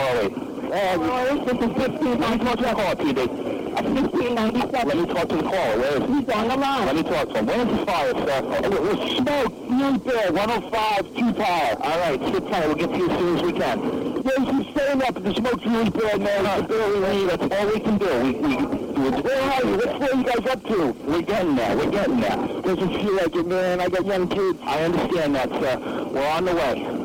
408. 0.00 0.50
Oh, 0.72 1.44
this 1.44 1.60
is 1.60 1.76
15. 1.76 2.20
Let 2.20 2.30
me 2.30 2.38
talk 2.38 2.56
to 2.56 2.62
the 2.62 2.72
caller, 2.72 2.96
PD. 2.96 3.28
1597. 3.70 4.88
Let 4.88 4.96
me 4.96 5.06
talk 5.14 5.28
to 5.28 5.36
the 5.36 5.42
caller. 5.42 5.78
Where 5.78 5.96
is 5.96 6.08
he? 6.08 6.14
He's 6.14 6.28
on 6.30 6.48
the 6.48 6.56
line. 6.56 6.86
Let 6.86 6.96
me 6.96 7.02
talk 7.02 7.28
to 7.28 7.38
him. 7.38 7.46
Where's 7.46 7.68
the 7.68 7.86
fire, 7.86 8.12
sir? 8.12 8.40
Oh, 8.44 8.94
there's 8.94 9.16
smoke 9.16 9.52
right 9.68 10.04
there. 10.04 10.32
105, 10.32 11.14
2 11.16 11.32
power. 11.34 11.76
All 11.82 11.98
right, 11.98 12.20
sit 12.32 12.48
tight. 12.48 12.66
We'll 12.66 12.76
get 12.76 12.90
to 12.90 12.96
you 12.96 13.10
as 13.10 13.18
soon 13.18 13.36
as 13.36 13.42
we 13.42 13.52
can. 13.52 14.22
There's 14.22 14.46
some 14.46 14.64
staying 14.70 15.02
up, 15.02 15.14
the 15.22 15.34
smoke's 15.34 15.66
really 15.66 15.90
bad, 15.90 16.20
man. 16.20 16.60
It's 16.60 16.68
barely 16.68 17.00
leave. 17.00 17.28
That's 17.28 17.60
all 17.60 17.66
we 17.66 17.80
can 17.80 17.98
do. 17.98 18.22
We, 18.22 18.32
we, 18.32 18.56
we, 18.56 19.10
where 19.22 19.42
are 19.42 19.64
you? 19.64 19.76
What's 19.76 19.98
where 19.98 20.14
you 20.14 20.24
guys 20.24 20.46
up 20.46 20.64
to? 20.64 20.92
We're 21.06 21.22
getting 21.22 21.56
there. 21.56 21.76
We're 21.76 21.90
getting 21.90 22.20
there. 22.20 22.36
Doesn't 22.62 22.92
feel 22.94 23.16
like 23.16 23.34
it, 23.34 23.46
man. 23.46 23.80
I 23.80 23.88
got 23.88 24.06
young 24.06 24.28
kids. 24.28 24.58
I 24.62 24.82
understand 24.84 25.34
that, 25.34 25.50
sir. 25.50 25.78
We're 26.12 26.26
on 26.26 26.44
the 26.44 26.54
way. 26.54 26.99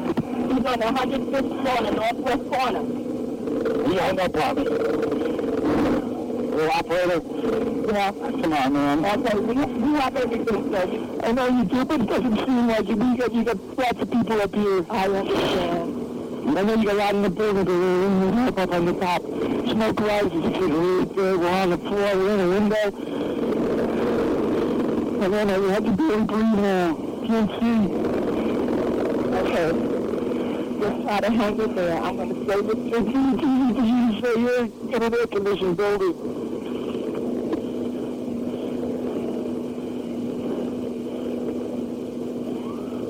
He's 0.66 0.74
on 0.74 0.80
the 0.80 0.86
105th 0.88 1.62
floor, 1.62 1.78
the 1.84 1.92
northwest 1.92 2.44
corner. 2.52 2.82
We 2.82 4.00
up 4.00 4.36
on 4.36 4.58
it. 4.58 4.70
Little 6.56 6.72
operator. 6.72 7.22
Yeah. 7.94 8.12
Come 8.12 8.54
on, 8.54 8.74
man. 8.74 9.06
Okay, 9.06 9.38
we, 9.38 9.54
we 9.54 9.94
have 10.00 10.16
everything, 10.16 10.72
sir. 10.72 11.20
I 11.24 11.32
know 11.34 11.48
you 11.50 11.66
do, 11.66 11.86
but 11.86 12.02
it 12.02 12.08
doesn't 12.08 12.36
seem 12.36 12.68
like 12.68 12.90
it. 12.90 12.98
We 12.98 13.16
got, 13.16 13.32
you 13.32 13.44
got 13.44 13.78
lots 13.78 14.00
of 14.02 14.10
people 14.10 14.42
up 14.42 14.56
here. 14.56 14.86
I 14.90 15.08
understand. 15.08 16.58
I 16.58 16.64
know 16.64 16.74
you 16.74 16.86
got 16.86 16.96
a 16.96 16.98
lot 16.98 17.14
in 17.14 17.22
the 17.22 17.30
building, 17.30 17.64
but 17.64 17.72
we're 17.72 18.48
up, 18.48 18.58
up 18.58 18.72
on 18.74 18.86
the 18.86 18.94
top. 18.94 19.22
Smoke 19.22 20.00
rises, 20.00 20.46
it's 20.46 20.58
right 20.58 21.16
there. 21.16 21.38
We're 21.38 21.48
on 21.48 21.70
the 21.70 21.78
floor, 21.78 22.18
we're 22.18 22.34
in 22.34 22.40
a 22.40 22.50
window. 22.50 22.92
And 25.22 25.32
then 25.32 25.62
we 25.62 25.70
have 25.70 25.86
to 25.86 25.92
barely 25.92 26.24
breathe 26.24 26.56
now. 26.58 26.96
Can't 27.28 27.52
see. 27.62 27.94
Okay. 29.36 30.05
Just 30.86 31.02
try 31.02 31.20
to 31.20 31.32
hang 31.32 31.60
in 31.60 31.74
there. 31.74 31.98
I'm 31.98 32.16
going 32.16 32.30
to 32.30 32.36
say 32.46 32.62
this 32.62 32.76
to 32.76 32.82
you. 32.86 34.22
for 34.22 34.38
you 34.38 34.92
to 34.92 34.96
an 35.04 35.14
air-conditioned 35.16 35.78
building. 35.78 36.14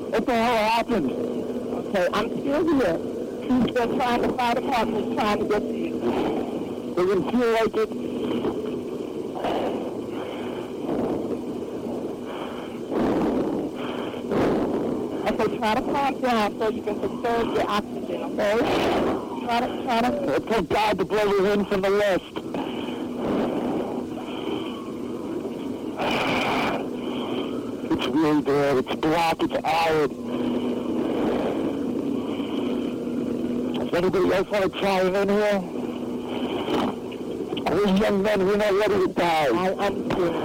What 0.10 0.26
the 0.26 0.34
hell 0.34 0.70
happened? 0.70 1.12
Okay, 1.12 2.08
I'm 2.14 2.30
still 2.40 2.64
here. 2.80 2.98
He's 3.42 3.72
been 3.72 3.98
trying 3.98 4.22
to 4.22 4.30
fight 4.38 4.56
department 4.56 5.08
is 5.08 5.16
trying 5.16 5.40
to 5.40 5.46
get 5.46 5.60
to 5.60 5.78
you. 5.78 6.00
Does 6.96 7.10
it 7.10 7.22
feel 7.30 7.52
like 7.52 7.76
it? 7.76 7.90
Okay, 15.28 15.55
try 15.66 15.74
to 15.74 15.82
calm 15.82 16.22
down 16.22 16.60
so 16.60 16.70
you 16.70 16.84
can 16.84 17.00
conserve 17.00 17.48
your 17.54 17.68
oxygen, 17.68 18.22
okay? 18.22 18.58
Try 19.46 19.60
to, 19.62 19.84
try 19.84 20.02
to, 20.02 20.40
Thank 20.42 20.70
God 20.70 21.00
to 21.00 21.06
blow 21.06 21.28
was 21.28 21.54
in 21.54 21.66
from 21.66 21.82
the 21.82 21.90
west. 21.90 22.22
It's 27.92 28.08
really 28.08 28.42
bad. 28.44 28.78
It's 28.78 28.96
black. 28.96 29.38
It's 29.40 29.56
arid. 29.64 30.12
Does 33.80 33.94
anybody 33.96 34.34
else 34.34 34.50
want 34.52 34.72
to 34.72 34.80
chime 34.80 35.16
in 35.16 35.30
here? 35.30 35.60
We're 37.72 37.96
young 37.98 38.22
men. 38.22 38.46
We're 38.46 38.58
not 38.58 38.74
ready 38.74 39.08
to 39.08 39.14
die. 39.14 39.48
I 39.52 39.70
understand. 39.72 40.45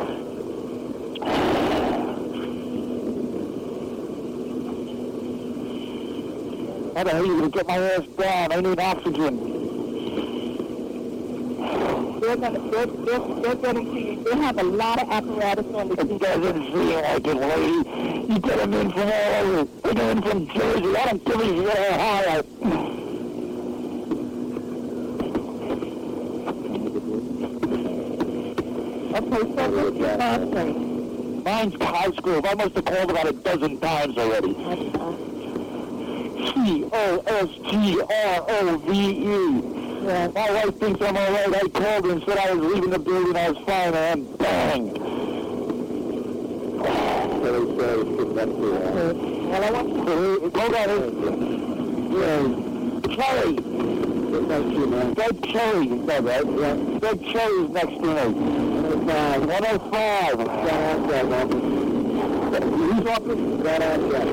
How 7.01 7.05
the 7.05 7.11
hell 7.13 7.23
are 7.23 7.27
you 7.27 7.39
going 7.39 7.51
to 7.51 7.57
get 7.57 7.67
my 7.67 7.79
ass 7.79 8.07
down? 8.19 8.53
I 8.53 8.61
need 8.61 8.79
oxygen. 8.79 9.39
They're 12.21 12.37
gonna, 12.37 12.71
they're, 12.71 12.87
they're, 12.87 13.19
they're 13.41 13.55
getting 13.55 13.87
to. 13.87 14.25
They 14.25 14.37
have 14.37 14.59
a 14.59 14.63
lot 14.65 15.01
of 15.01 15.09
apparatus 15.09 15.65
on 15.75 15.89
the 15.89 15.95
It 15.95 16.21
doesn't 16.21 16.67
feel 16.67 17.01
like 17.01 17.27
it, 17.27 17.37
lady. 17.37 17.89
You 18.31 18.39
get 18.39 18.59
them 18.59 18.75
in 18.75 18.93
from 18.93 19.09
all 19.09 19.35
over. 19.35 19.65
They 19.65 19.95
get 19.95 20.11
in 20.11 20.23
from 20.23 20.47
Jersey. 20.49 20.95
I 20.95 21.05
don't 21.07 21.25
give 21.25 21.41
a 21.41 21.45
shit 21.47 21.79
Ohio. 21.91 22.41
Okay, 29.17 29.55
so 29.57 29.85
what's 29.85 29.97
your 29.97 30.17
last 30.19 30.43
name? 30.43 31.45
Mine's 31.45 31.77
Cosgrove. 31.77 32.45
I 32.45 32.55
must 32.57 32.75
have 32.75 32.85
called 32.85 33.11
about 33.11 33.27
a 33.27 33.33
dozen 33.33 33.81
times 33.81 34.19
already. 34.19 35.10
C-O-S-G-R-O-V-E. 36.67 38.07
Yeah. 40.05 40.29
My 40.29 40.51
wife 40.51 40.79
thinks 40.79 41.01
I'm 41.03 41.17
all 41.17 41.33
right. 41.33 41.55
I 41.55 41.69
called 41.69 42.05
her 42.05 42.11
and 42.13 42.23
said 42.25 42.39
I 42.39 42.53
was 42.55 42.75
leaving 42.75 42.91
the 42.91 42.99
building. 42.99 43.37
I 43.37 43.51
was 43.51 43.59
fine, 43.67 43.95
and 43.95 44.39
bang. 44.39 44.93
Well, 47.41 47.55
I 49.63 49.71
want 49.71 49.89
you 49.89 49.95
Uh, 50.07 50.61
Hold 50.61 50.75
on. 50.75 50.91
Yeah. 52.13 52.45
Cherry. 53.17 53.55
Doug 55.15 55.35
Cherry. 55.49 55.87
Is 55.89 56.07
that 56.07 56.21
right? 56.25 56.47
Yeah. 56.47 56.75
Doug 56.99 57.19
Cherry 57.27 57.55
is 57.65 57.71
next 57.71 57.95
to 57.95 58.01
me. 58.01 58.15
105. 59.07 60.39
105. 60.39 61.90
Whose 62.51 63.07
office? 63.07 63.39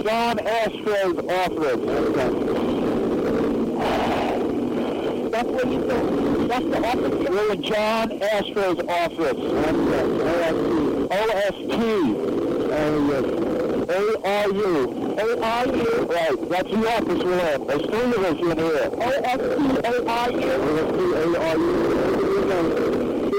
John 0.03 0.39
Astro's 0.39 1.17
office. 1.29 1.81
That's 5.31 5.47
where 5.47 5.67
you 5.67 5.79
go. 5.81 5.97
That's 6.47 6.65
the 6.65 6.79
office. 6.83 7.29
We're 7.29 7.51
in 7.53 7.61
John 7.61 8.11
Astro's 8.23 8.79
office. 8.89 9.37
OST. 11.11 11.73
A-R-U. 13.89 15.15
A-R-U. 15.19 16.07
Right, 16.07 16.49
that's 16.49 16.71
the 16.71 16.87
office 16.91 17.23
we're 17.23 17.53
in. 17.53 17.67
There's 17.67 17.85
three 17.85 18.11
of 18.13 18.23
us 18.23 18.39
in 18.39 18.57
here. 18.57 18.89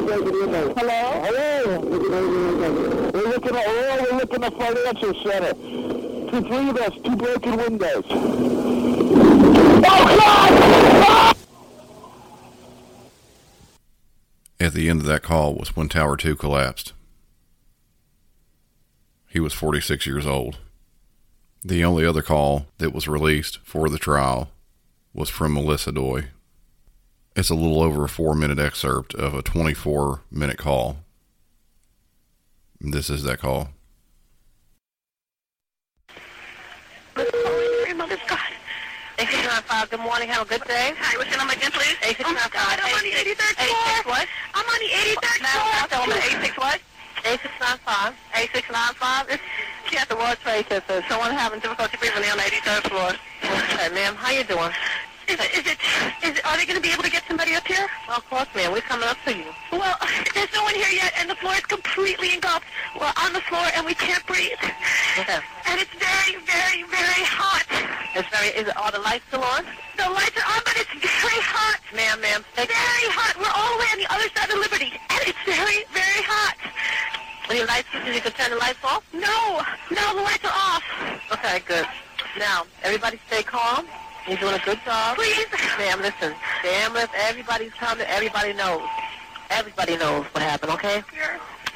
Hello? 0.09 0.73
Hello? 0.75 1.81
We're 1.81 3.29
looking 3.29 3.57
at, 3.57 3.65
oh, 3.67 4.07
we're 4.11 4.17
looking 4.19 4.43
at 4.43 4.55
financial 4.59 5.13
center. 5.23 5.53
Two, 5.53 6.41
three 6.49 6.71
of 6.71 6.77
us, 6.79 6.95
two 7.05 7.15
broken 7.15 7.57
windows. 7.59 8.05
Oh, 8.09 9.83
God! 9.85 11.37
At 14.59 14.73
the 14.73 14.89
end 14.89 15.01
of 15.03 15.07
that 15.07 15.23
call 15.23 15.55
was 15.55 15.77
when 15.77 15.91
Tower 15.91 16.17
2 16.17 16.37
collapsed. 16.37 16.95
He 19.29 19.41
was 19.41 19.53
46 19.53 20.07
years 20.07 20.27
old. 20.27 20.57
The 21.63 21.85
only 21.85 22.07
other 22.07 22.23
call 22.23 22.65
that 22.79 22.95
was 22.95 23.09
released 23.09 23.59
for 23.63 23.91
the 23.91 23.99
trial 23.99 24.49
was 25.13 25.29
from 25.29 25.53
Melissa 25.53 25.93
Doi. 25.93 26.29
It's 27.37 27.51
a 27.51 27.55
little 27.55 27.81
over 27.83 28.05
a 28.05 28.09
four 28.09 28.35
minute 28.35 28.59
excerpt 28.59 29.15
of 29.15 29.35
a 29.35 29.43
24 29.43 30.23
minute 30.31 30.59
call. 30.59 30.99
This 32.81 33.11
is 33.11 33.23
that 33.25 33.39
call. 33.39 33.69
Mother's 37.97 38.23
God. 38.31 38.39
8695, 39.19 39.91
good 39.91 40.01
morning, 40.07 40.29
have 40.31 40.47
a 40.47 40.49
good 40.49 40.63
day. 40.63 40.95
Hi, 41.03 41.19
what's 41.19 41.29
your 41.35 41.43
number 41.43 41.59
again, 41.59 41.75
please? 41.75 41.99
8695. 42.07 42.23
Oh 42.23 42.39
my 42.39 42.47
God, 42.55 42.79
I'm 42.79 42.95
on 42.95 43.03
the 43.03 43.11
83rd 43.19 43.59
floor. 43.59 43.75
86 43.99 44.07
what? 44.07 44.27
I'm 44.55 44.67
on 44.71 44.79
the 44.79 44.91
83rd 44.95 45.39
floor. 45.43 45.67
Now, 45.75 45.91
tell 45.91 46.07
me 46.07 46.15
86 46.15 46.55
what? 46.63 46.79
8695. 47.27 48.15
8695. 48.39 49.35
It's 49.35 49.43
she 49.91 49.99
at 49.99 50.07
the 50.07 50.15
World 50.15 50.39
Trade 50.47 50.65
Center. 50.71 51.03
Someone 51.11 51.35
having 51.35 51.59
difficulty 51.59 51.99
breathing 51.99 52.23
on 52.31 52.39
the 52.39 52.47
83rd 52.47 52.83
floor. 52.87 53.11
Okay, 53.43 53.91
ma'am, 53.91 54.15
how 54.15 54.31
you 54.31 54.47
doing? 54.47 54.71
Is 55.29 55.37
it, 55.37 55.51
is 55.53 55.67
it, 55.69 55.79
is 56.25 56.39
it, 56.39 56.45
are 56.47 56.57
they 56.57 56.65
going 56.65 56.81
to 56.81 56.83
be 56.83 56.89
able 56.89 57.05
to 57.05 57.11
get 57.11 57.23
somebody 57.29 57.55
up 57.55 57.67
here? 57.67 57.87
Well, 58.09 58.17
of 58.17 58.25
course, 58.31 58.49
ma'am. 58.57 58.73
We're 58.73 58.81
coming 58.81 59.09
up 59.09 59.19
to 59.27 59.37
you. 59.37 59.45
Well, 59.71 59.97
there's 60.35 60.53
no 60.55 60.63
one 60.65 60.75
here 60.75 60.89
yet, 60.89 61.13
and 61.21 61.29
the 61.29 61.37
floor 61.37 61.53
is 61.53 61.67
completely 61.69 62.33
engulfed. 62.33 62.65
We're 62.99 63.13
on 63.21 63.37
the 63.37 63.45
floor, 63.45 63.69
and 63.77 63.85
we 63.85 63.93
can't 63.93 64.25
breathe. 64.25 64.57
Okay. 65.21 65.37
And 65.69 65.77
it's 65.77 65.93
very, 66.01 66.41
very, 66.49 66.83
very 66.89 67.25
hot. 67.29 67.69
It's 68.17 68.29
very, 68.33 68.57
is 68.57 68.73
it, 68.73 68.77
are 68.81 68.91
the 68.91 69.05
lights 69.05 69.25
still 69.29 69.45
on? 69.45 69.69
The 70.01 70.09
lights 70.09 70.41
are 70.41 70.49
on, 70.49 70.65
but 70.65 70.81
it's 70.81 70.97
very 70.97 71.43
hot. 71.45 71.77
Ma'am, 71.93 72.21
ma'am. 72.25 72.41
Very 72.57 73.09
hot. 73.13 73.37
We're 73.37 73.53
all 73.53 73.77
the 73.77 73.81
way 73.85 73.89
on 73.93 73.99
the 74.01 74.09
other 74.09 74.33
side 74.33 74.49
of 74.49 74.57
Liberty, 74.65 74.97
and 74.97 75.21
it's 75.29 75.43
very, 75.45 75.85
very 75.93 76.25
hot. 76.25 76.57
Any 77.53 77.65
lights, 77.69 77.89
you 77.93 78.21
can 78.25 78.33
turn 78.33 78.51
the 78.51 78.57
lights 78.57 78.81
off? 78.85 79.05
No, 79.13 79.61
no, 79.93 80.05
the 80.17 80.25
lights 80.25 80.45
are 80.45 80.57
off. 80.57 80.85
Okay, 81.33 81.61
good. 81.69 81.85
Now, 82.39 82.65
everybody 82.83 83.21
stay 83.29 83.43
calm. 83.43 83.85
You're 84.29 84.37
doing 84.37 84.55
a 84.55 84.59
good 84.59 84.79
job. 84.85 85.17
Please. 85.17 85.47
Ma'am, 85.79 86.03
listen. 86.03 86.35
The 86.63 86.69
ambulance, 86.69 87.11
everybody's 87.17 87.73
coming. 87.73 88.07
Everybody 88.07 88.53
knows. 88.53 88.83
Everybody 89.49 89.97
knows 89.97 90.27
what 90.27 90.43
happened, 90.43 90.73
okay? 90.73 91.03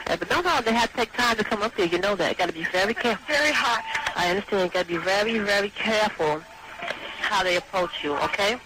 Uh, 0.06 0.16
but 0.18 0.28
no, 0.28 0.42
no, 0.42 0.60
they 0.60 0.74
have 0.74 0.90
to 0.90 0.96
take 0.98 1.12
time 1.14 1.36
to 1.36 1.44
come 1.44 1.62
up 1.62 1.74
here. 1.74 1.86
You 1.86 1.98
know 1.98 2.14
that. 2.16 2.36
got 2.36 2.48
to 2.48 2.52
be 2.52 2.64
very 2.64 2.92
careful. 2.92 3.24
Very 3.26 3.52
hot. 3.52 3.82
I 4.16 4.28
understand. 4.28 4.70
got 4.72 4.82
to 4.82 4.88
be 4.88 4.98
very, 4.98 5.38
very 5.38 5.70
careful 5.70 6.42
how 7.20 7.42
they 7.42 7.56
approach 7.56 8.04
you, 8.04 8.14
okay? 8.18 8.58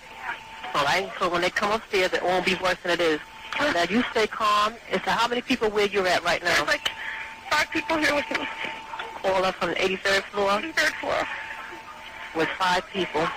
All 0.75 0.85
right? 0.85 1.09
So 1.21 1.29
when 1.29 1.43
they 1.43 1.51
come 1.51 1.71
upstairs, 1.71 2.13
it 2.13 2.25
won't 2.25 2.45
be 2.45 2.57
worse 2.57 2.79
than 2.83 2.91
it 2.91 3.01
is. 3.01 3.21
Now, 3.61 3.85
you 3.89 4.03
stay 4.11 4.27
calm. 4.27 4.75
As 4.91 5.01
to 5.03 5.11
how 5.11 5.29
many 5.29 5.43
people 5.43 5.71
where 5.71 5.87
you're 5.87 6.09
at 6.09 6.25
right 6.25 6.43
now? 6.43 6.53
There's 6.57 6.67
like 6.67 6.91
five 7.51 7.71
people 7.71 7.99
here 7.99 8.17
with 8.17 8.29
me. 8.33 8.49
All 9.25 9.45
up 9.45 9.55
from 9.55 9.71
the 9.71 9.77
83rd 9.77 10.23
floor? 10.25 10.51
83rd 10.51 10.93
floor. 11.01 11.29
With 12.35 12.49
five 12.59 12.85
people. 12.93 13.29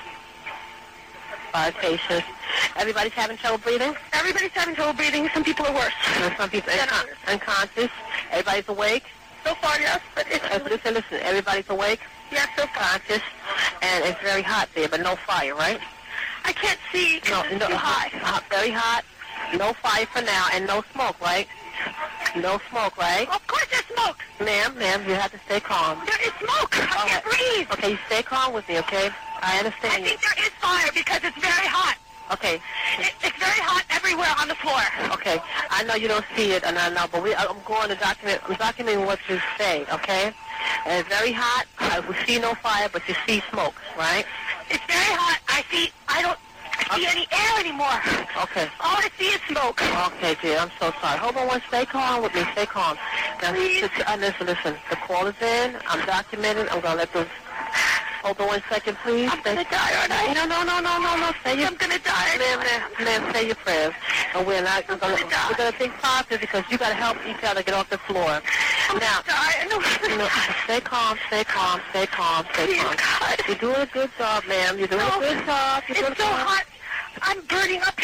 Five 1.51 1.73
patients. 1.75 2.27
Everybody's 2.75 3.13
having 3.13 3.37
trouble 3.37 3.57
breathing? 3.57 3.95
Everybody's 4.13 4.51
having 4.51 4.75
trouble 4.75 4.93
breathing. 4.93 5.29
Some 5.33 5.43
people 5.43 5.65
are 5.65 5.73
worse. 5.73 5.93
And 6.17 6.33
some 6.37 6.49
people 6.49 6.71
are 6.71 6.77
uncon- 6.77 7.31
unconscious. 7.31 7.89
Everybody's 8.31 8.69
awake? 8.69 9.03
So 9.43 9.55
far, 9.55 9.79
yes. 9.79 9.99
But 10.15 10.27
it's... 10.29 10.43
Uh, 10.45 10.59
listen, 10.63 10.93
listen. 10.93 11.17
Everybody's 11.21 11.69
awake? 11.69 12.01
Yes, 12.31 12.47
so 12.55 12.65
conscious. 12.67 13.21
And 13.81 14.05
it's 14.05 14.19
very 14.21 14.41
hot 14.43 14.69
there, 14.75 14.87
but 14.87 15.01
no 15.01 15.15
fire, 15.15 15.55
right? 15.55 15.79
I 16.45 16.53
can't 16.53 16.79
see. 16.91 17.21
No, 17.29 17.41
no, 17.57 17.67
too 17.67 17.75
high. 17.75 18.09
Hot, 18.19 18.43
very 18.49 18.69
hot. 18.69 19.03
No 19.57 19.73
fire 19.73 20.05
for 20.05 20.21
now, 20.21 20.47
and 20.53 20.67
no 20.67 20.83
smoke, 20.93 21.19
right? 21.21 21.47
No 22.35 22.59
smoke, 22.69 22.97
right? 22.97 23.27
Of 23.29 23.45
course 23.47 23.65
there's 23.71 23.85
smoke. 23.85 24.17
Ma'am, 24.39 24.77
ma'am, 24.77 25.01
you 25.07 25.15
have 25.15 25.31
to 25.31 25.39
stay 25.45 25.59
calm. 25.59 25.99
There 26.05 26.21
is 26.21 26.33
smoke. 26.37 26.77
I 26.77 27.07
can't 27.07 27.25
breathe. 27.25 27.67
Okay, 27.71 27.91
you 27.91 27.97
stay 28.05 28.21
calm 28.21 28.53
with 28.53 28.67
me, 28.67 28.77
okay? 28.79 29.09
I 29.41 29.59
understand. 29.59 30.03
I 30.03 30.07
think 30.07 30.21
there 30.21 30.45
is 30.45 30.53
fire 30.59 30.89
because 30.93 31.21
it's 31.23 31.37
very 31.39 31.67
hot. 31.67 31.97
Okay. 32.31 32.61
It, 32.99 33.13
it's 33.23 33.37
very 33.37 33.59
hot 33.59 33.83
everywhere 33.89 34.29
on 34.39 34.47
the 34.47 34.55
floor. 34.55 34.81
Okay. 35.13 35.41
I 35.69 35.83
know 35.83 35.95
you 35.95 36.07
don't 36.07 36.25
see 36.35 36.51
it, 36.51 36.63
and 36.63 36.77
I 36.77 36.89
know, 36.89 37.05
but 37.11 37.23
we, 37.23 37.33
I'm 37.35 37.57
going 37.65 37.89
to 37.89 37.95
document. 37.95 38.41
I'm 38.47 38.55
documenting 38.55 39.05
what 39.05 39.19
you 39.27 39.39
say, 39.57 39.85
okay? 39.91 40.31
And 40.85 40.99
it's 40.99 41.09
very 41.09 41.31
hot. 41.31 41.65
I 41.79 41.99
we 42.01 42.15
see 42.25 42.39
no 42.39 42.53
fire, 42.55 42.89
but 42.91 43.07
you 43.07 43.15
see 43.25 43.41
smoke, 43.51 43.75
right? 43.97 44.25
It's 44.69 44.83
very 44.85 45.13
hot. 45.17 45.39
I 45.47 45.63
see. 45.71 45.89
I 46.07 46.21
don't 46.21 46.37
see 46.95 47.05
any 47.07 47.25
air 47.31 47.59
anymore. 47.59 47.97
Okay. 48.43 48.67
All 48.79 48.97
I 48.97 49.09
see 49.17 49.29
is 49.33 49.41
smoke. 49.49 49.81
Okay, 50.13 50.35
dear. 50.41 50.59
I'm 50.59 50.71
so 50.79 50.93
sorry. 51.01 51.17
Hold 51.17 51.37
on 51.37 51.47
one. 51.47 51.61
Stay 51.67 51.85
calm 51.85 52.21
with 52.23 52.33
me. 52.35 52.43
Stay 52.53 52.65
calm. 52.65 52.97
Now, 53.41 53.53
Please. 53.53 53.81
Listen, 53.81 54.47
listen. 54.47 54.75
The 54.89 54.95
call 54.95 55.27
is 55.27 55.35
in. 55.41 55.75
I'm 55.87 55.99
documenting. 56.01 56.67
I'm 56.71 56.81
going 56.81 56.93
to 56.93 56.95
let 56.95 57.13
them... 57.13 57.27
Hold 58.21 58.41
on 58.41 58.47
one 58.47 58.63
second, 58.69 58.97
please. 58.97 59.29
I'm 59.31 59.41
gonna 59.41 59.63
die, 59.63 59.93
aren't 59.95 60.11
I? 60.11 60.33
No, 60.33 60.45
no, 60.45 60.63
no, 60.63 60.79
no, 60.79 60.99
no, 60.99 61.15
no. 61.15 61.31
Say 61.43 61.57
your, 61.57 61.67
I'm 61.67 61.75
gonna 61.75 61.99
die. 61.99 62.37
Ma'am, 62.37 62.59
ma'am, 62.59 62.81
ma'am, 62.99 63.33
say 63.33 63.45
your 63.47 63.55
prayers. 63.55 63.93
And 64.35 64.45
we're 64.45 64.61
not 64.61 64.85
gonna, 64.87 64.99
gonna 64.99 65.29
die. 65.29 65.47
We're 65.49 65.57
gonna 65.57 65.71
think 65.71 65.93
positive 65.93 66.41
because 66.41 66.63
you 66.69 66.77
gotta 66.77 66.95
help 66.95 67.17
each 67.25 67.43
other 67.43 67.63
get 67.63 67.73
off 67.73 67.89
the 67.89 67.97
floor. 67.99 68.41
I'm 68.89 68.99
now, 68.99 69.21
die. 69.25 69.67
No. 69.69 69.79
You 70.07 70.17
know, 70.17 70.27
stay 70.65 70.81
calm, 70.81 71.17
stay 71.27 71.43
calm, 71.45 71.79
stay 71.91 72.05
calm, 72.07 72.45
stay 72.53 72.65
Please, 72.67 72.83
calm. 72.83 72.95
God. 72.97 73.39
You're 73.47 73.57
doing 73.57 73.81
a 73.81 73.85
good 73.85 74.09
job, 74.17 74.43
ma'am. 74.47 74.77
You're 74.77 74.87
doing 74.87 74.99
no, 74.99 75.17
a 75.17 75.19
good 75.19 75.45
job. 75.45 75.83
You're 75.87 76.11
it's 76.11 76.17
so 76.17 76.25
hot. 76.25 76.65
I'm 77.21 77.41
burning 77.45 77.81
up. 77.81 77.95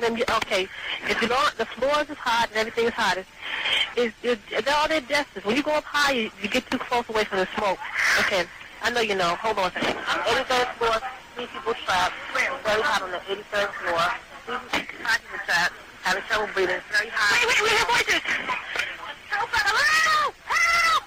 Then 0.00 0.16
you, 0.16 0.24
okay, 0.28 0.66
if 1.08 1.22
you 1.22 1.28
don't, 1.28 1.56
the 1.56 1.64
floors 1.64 2.10
is 2.10 2.16
hot 2.18 2.48
and 2.50 2.58
everything 2.58 2.86
is 2.86 2.92
hot. 2.92 3.18
It's, 3.18 3.28
it's, 3.96 4.14
it's, 4.22 4.42
it's 4.50 4.68
all 4.68 4.88
their 4.88 5.00
distance. 5.00 5.44
When 5.44 5.56
you 5.56 5.62
go 5.62 5.72
up 5.72 5.84
high, 5.84 6.12
you, 6.12 6.30
you 6.42 6.48
get 6.48 6.68
too 6.70 6.78
close 6.78 7.08
away 7.08 7.24
from 7.24 7.38
the 7.38 7.48
smoke. 7.56 7.78
Okay, 8.20 8.44
I 8.84 8.90
know 8.90 9.00
you 9.00 9.14
know. 9.14 9.34
Hold 9.40 9.58
on 9.58 9.70
a 9.70 9.72
second. 9.72 9.96
83rd 9.96 10.68
floor, 10.76 11.00
three 11.34 11.46
people 11.46 11.72
trapped. 11.88 12.12
Very 12.36 12.82
hot 12.84 13.00
on 13.00 13.10
the 13.12 13.16
83rd 13.16 13.72
floor. 13.80 14.04
Three 14.44 14.60
people 14.60 15.40
trapped. 15.48 15.72
Having 16.02 16.22
trouble 16.28 16.52
breathing. 16.52 16.84
Very 16.92 17.08
hot. 17.08 17.32
Wait, 17.32 17.48
wait, 17.48 17.64
we 17.64 17.72
hear 17.72 17.88
voices. 17.88 18.20
Help! 19.32 19.48
Help! 19.48 20.36
Help! 20.44 21.04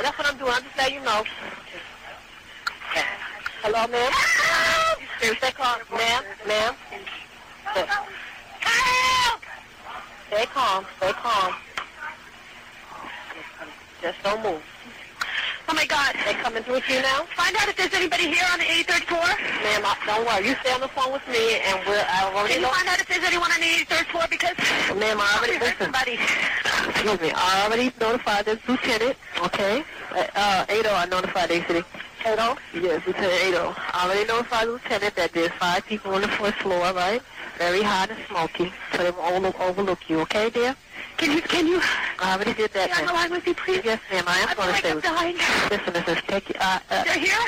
That's 0.00 0.16
what 0.16 0.26
I'm 0.32 0.38
doing. 0.38 0.52
I'm 0.56 0.62
just 0.64 0.76
letting 0.78 0.94
you 0.94 1.04
know. 1.04 1.20
Okay. 2.88 3.04
Hello, 3.60 3.86
ma'am? 3.92 4.10
Help! 4.16 5.36
Stay 5.36 5.52
calm, 5.52 5.76
ma'am, 5.92 6.24
ma'am. 6.48 6.74
Help! 7.68 8.08
Stay 10.28 10.46
calm, 10.46 10.86
stay 10.96 11.12
calm. 11.12 11.52
Just 14.00 14.22
don't 14.24 14.42
move. 14.42 14.62
Oh 15.76 15.84
my 15.84 15.84
God. 15.84 16.16
They 16.24 16.32
coming 16.40 16.62
through 16.62 16.80
with 16.80 16.88
you 16.88 17.02
now? 17.02 17.28
Find 17.36 17.54
out 17.54 17.68
if 17.68 17.76
there's 17.76 17.92
anybody 17.92 18.32
here 18.32 18.48
on 18.50 18.58
the 18.58 18.64
83rd 18.64 19.04
floor. 19.12 19.28
Ma'am, 19.28 19.84
I, 19.84 19.92
don't 20.08 20.24
worry. 20.24 20.48
You 20.48 20.56
stay 20.64 20.72
on 20.72 20.80
the 20.80 20.88
phone 20.88 21.12
with 21.12 21.20
me 21.28 21.60
and 21.60 21.76
we'll, 21.84 22.00
I 22.00 22.32
already 22.32 22.54
Can 22.54 22.62
you 22.62 22.66
know. 22.66 22.72
find 22.72 22.88
out 22.88 22.98
if 22.98 23.06
there's 23.06 23.24
anyone 23.28 23.52
on 23.52 23.60
the 23.60 23.84
83rd 23.84 24.06
floor 24.08 24.24
because... 24.30 24.56
Ma'am, 24.96 25.20
I 25.20 25.36
already, 25.36 25.60
listen. 25.60 25.92
Somebody. 25.92 26.16
Excuse 26.16 27.20
me. 27.20 27.30
I 27.36 27.68
already 27.68 27.92
notified 28.00 28.46
the 28.46 28.58
lieutenant, 28.66 29.16
okay? 29.44 29.84
Uh, 30.16 30.24
uh, 30.34 30.64
Ado, 30.64 30.88
I 30.88 31.04
notified 31.12 31.50
the 31.50 31.60
city. 31.68 31.84
Ado? 32.24 32.56
Yes, 32.72 33.04
Lieutenant 33.06 33.36
Ado. 33.44 33.76
I 33.76 34.08
already 34.08 34.24
notified 34.24 34.68
the 34.68 34.72
lieutenant 34.80 35.14
that 35.16 35.32
there's 35.34 35.52
five 35.60 35.84
people 35.84 36.14
on 36.14 36.22
the 36.22 36.28
fourth 36.40 36.54
floor, 36.54 36.88
right? 36.96 37.20
Very 37.58 37.82
hot 37.82 38.08
and 38.08 38.18
smoky, 38.32 38.72
so 38.92 39.04
they 39.04 39.10
won't 39.12 39.60
overlook 39.60 40.08
you, 40.08 40.20
okay, 40.20 40.48
dear? 40.48 40.74
Can 41.16 41.32
you, 41.32 41.42
can 41.42 41.66
you? 41.66 41.80
I 42.18 42.34
already 42.34 42.52
did 42.54 42.72
that. 42.72 42.90
Can 42.90 43.08
I 43.08 43.12
line 43.12 43.30
with 43.30 43.46
you, 43.46 43.54
please? 43.54 43.80
Yes, 43.84 44.00
ma'am. 44.10 44.24
I 44.26 44.38
am 44.40 44.56
going 44.56 44.68
to 44.68 44.78
stay 44.78 44.94
with 44.94 45.04
you. 45.04 45.12
Listen, 45.70 45.94
listen. 45.94 46.16
Take, 46.28 46.50
uh, 46.60 46.78
uh, 46.90 47.04
They're 47.04 47.18
here? 47.18 47.38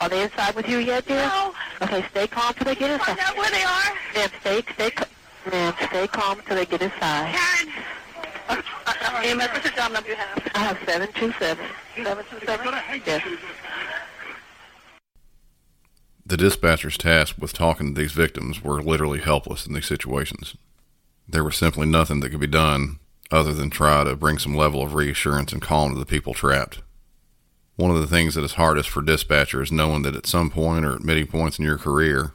Are 0.00 0.08
they 0.08 0.22
inside 0.22 0.54
with 0.54 0.68
you 0.68 0.78
yet, 0.78 1.06
dear? 1.06 1.26
No. 1.26 1.54
Okay, 1.82 2.04
stay 2.10 2.26
calm 2.26 2.54
till 2.54 2.64
they 2.64 2.74
get 2.74 2.90
inside. 2.90 3.16
Find 3.16 3.20
out 3.20 3.36
where 3.36 3.50
they 3.50 3.62
are. 3.62 3.82
Ma'am, 4.14 4.30
stay, 4.40 4.62
stay, 4.74 4.90
ma'am, 5.50 5.74
stay 5.88 6.06
calm 6.08 6.40
till 6.46 6.56
they 6.56 6.66
get 6.66 6.82
inside. 6.82 7.34
Karen. 7.34 7.72
Uh, 8.48 8.62
uh, 8.86 9.20
EMS, 9.24 9.48
what's 9.48 9.68
the 9.68 9.76
job 9.76 9.92
number 9.92 10.08
you 10.08 10.16
have? 10.16 10.50
I 10.54 10.58
have 10.58 10.78
727. 10.86 11.64
727? 11.96 13.02
Yes. 13.04 13.22
The 16.24 16.36
dispatchers 16.36 16.96
tasked 16.96 17.38
with 17.38 17.52
talking 17.52 17.94
to 17.94 18.00
these 18.00 18.12
victims 18.12 18.62
were 18.62 18.82
literally 18.82 19.20
helpless 19.20 19.66
in 19.66 19.74
these 19.74 19.86
situations. 19.86 20.56
There 21.28 21.44
was 21.44 21.56
simply 21.56 21.86
nothing 21.86 22.20
that 22.20 22.30
could 22.30 22.40
be 22.40 22.46
done 22.46 22.98
other 23.30 23.52
than 23.52 23.68
try 23.68 24.02
to 24.02 24.16
bring 24.16 24.38
some 24.38 24.54
level 24.54 24.82
of 24.82 24.94
reassurance 24.94 25.52
and 25.52 25.60
calm 25.60 25.92
to 25.92 25.98
the 25.98 26.06
people 26.06 26.32
trapped. 26.32 26.80
One 27.76 27.90
of 27.90 28.00
the 28.00 28.06
things 28.06 28.34
that 28.34 28.44
is 28.44 28.54
hardest 28.54 28.88
for 28.88 29.02
dispatchers 29.02 29.64
is 29.64 29.72
knowing 29.72 30.02
that 30.02 30.16
at 30.16 30.26
some 30.26 30.50
point 30.50 30.84
or 30.84 30.94
at 30.94 31.04
many 31.04 31.24
points 31.24 31.58
in 31.58 31.64
your 31.64 31.78
career, 31.78 32.32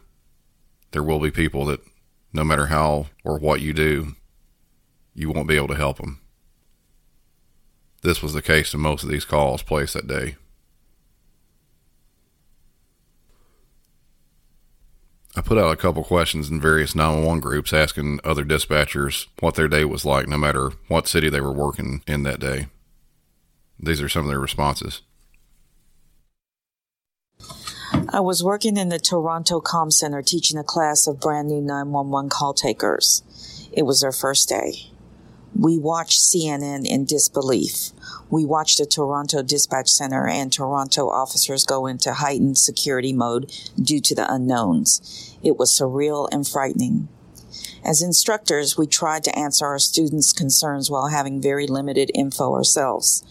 there 0.91 1.03
will 1.03 1.19
be 1.19 1.31
people 1.31 1.65
that, 1.65 1.81
no 2.31 2.43
matter 2.43 2.67
how 2.67 3.07
or 3.23 3.39
what 3.39 3.61
you 3.61 3.73
do, 3.73 4.15
you 5.15 5.31
won't 5.31 5.47
be 5.47 5.55
able 5.55 5.67
to 5.69 5.75
help 5.75 5.97
them. 5.97 6.21
This 8.03 8.21
was 8.21 8.33
the 8.33 8.41
case 8.41 8.73
in 8.73 8.79
most 8.79 9.03
of 9.03 9.09
these 9.09 9.25
calls 9.25 9.63
placed 9.63 9.95
that 9.95 10.07
day. 10.07 10.35
I 15.35 15.41
put 15.41 15.57
out 15.57 15.71
a 15.71 15.77
couple 15.77 16.03
questions 16.03 16.49
in 16.49 16.61
various 16.61 16.93
911 16.93 17.41
groups 17.41 17.73
asking 17.73 18.19
other 18.23 18.45
dispatchers 18.45 19.27
what 19.39 19.55
their 19.55 19.67
day 19.67 19.83
was 19.83 20.05
like, 20.05 20.27
no 20.27 20.37
matter 20.37 20.71
what 20.87 21.07
city 21.07 21.27
they 21.27 21.41
were 21.41 21.51
working 21.51 22.03
in 22.05 22.21
that 22.23 22.39
day. 22.39 22.67
These 23.79 24.01
are 24.01 24.09
some 24.09 24.25
of 24.25 24.29
their 24.29 24.39
responses. 24.39 25.01
I 28.09 28.19
was 28.19 28.43
working 28.43 28.77
in 28.77 28.89
the 28.89 28.99
Toronto 28.99 29.59
Com 29.59 29.89
Center 29.89 30.21
teaching 30.21 30.59
a 30.59 30.63
class 30.63 31.07
of 31.07 31.19
brand 31.19 31.47
new 31.47 31.61
911 31.61 32.29
call 32.29 32.53
takers. 32.53 33.23
It 33.71 33.83
was 33.83 34.01
their 34.01 34.11
first 34.11 34.49
day. 34.49 34.92
We 35.55 35.77
watched 35.77 36.19
CNN 36.19 36.85
in 36.85 37.05
disbelief. 37.05 37.91
We 38.29 38.43
watched 38.43 38.79
the 38.79 38.85
Toronto 38.85 39.43
Dispatch 39.43 39.89
Center 39.89 40.27
and 40.27 40.51
Toronto 40.51 41.09
officers 41.09 41.63
go 41.63 41.85
into 41.85 42.13
heightened 42.13 42.57
security 42.57 43.13
mode 43.13 43.51
due 43.79 44.01
to 44.01 44.15
the 44.15 44.31
unknowns. 44.31 45.37
It 45.43 45.57
was 45.57 45.71
surreal 45.71 46.27
and 46.31 46.47
frightening. 46.47 47.07
As 47.85 48.01
instructors, 48.01 48.77
we 48.77 48.87
tried 48.87 49.23
to 49.25 49.37
answer 49.37 49.65
our 49.65 49.79
students' 49.79 50.33
concerns 50.33 50.89
while 50.89 51.09
having 51.09 51.41
very 51.41 51.67
limited 51.67 52.09
info 52.15 52.53
ourselves. 52.53 53.23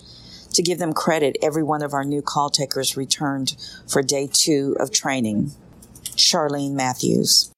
To 0.53 0.63
give 0.63 0.79
them 0.79 0.93
credit, 0.93 1.37
every 1.43 1.63
one 1.63 1.83
of 1.83 1.95
our 1.95 2.05
new 2.05 2.23
call 2.23 2.51
takers 2.51 2.97
returned 2.97 3.57
for 3.89 4.03
day 4.03 4.29
two 4.31 4.77
of 4.79 4.93
training. 4.93 5.53
Charlene 6.17 6.73
Matthews. 6.73 7.52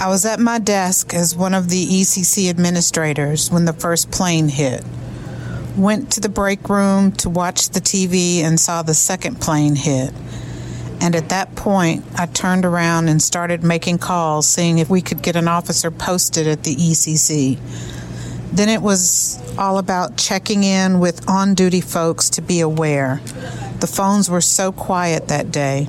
I 0.00 0.06
was 0.06 0.24
at 0.24 0.38
my 0.38 0.60
desk 0.60 1.12
as 1.12 1.34
one 1.34 1.54
of 1.54 1.70
the 1.70 1.84
ECC 1.84 2.48
administrators 2.48 3.50
when 3.50 3.64
the 3.64 3.72
first 3.72 4.12
plane 4.12 4.48
hit. 4.48 4.84
Went 5.76 6.12
to 6.12 6.20
the 6.20 6.28
break 6.28 6.68
room 6.68 7.10
to 7.12 7.28
watch 7.28 7.70
the 7.70 7.80
TV 7.80 8.38
and 8.38 8.60
saw 8.60 8.82
the 8.82 8.94
second 8.94 9.40
plane 9.40 9.74
hit. 9.74 10.14
And 11.00 11.16
at 11.16 11.30
that 11.30 11.56
point, 11.56 12.04
I 12.16 12.26
turned 12.26 12.64
around 12.64 13.08
and 13.08 13.20
started 13.20 13.64
making 13.64 13.98
calls, 13.98 14.46
seeing 14.46 14.78
if 14.78 14.88
we 14.88 15.02
could 15.02 15.20
get 15.20 15.34
an 15.34 15.48
officer 15.48 15.90
posted 15.90 16.46
at 16.46 16.62
the 16.62 16.76
ECC. 16.76 17.58
Then 18.52 18.68
it 18.68 18.82
was 18.82 19.40
all 19.58 19.78
about 19.78 20.16
checking 20.16 20.62
in 20.62 21.00
with 21.00 21.28
on 21.28 21.54
duty 21.54 21.80
folks 21.80 22.30
to 22.30 22.40
be 22.40 22.60
aware. 22.60 23.20
The 23.80 23.88
phones 23.88 24.30
were 24.30 24.40
so 24.40 24.70
quiet 24.70 25.26
that 25.26 25.50
day. 25.50 25.88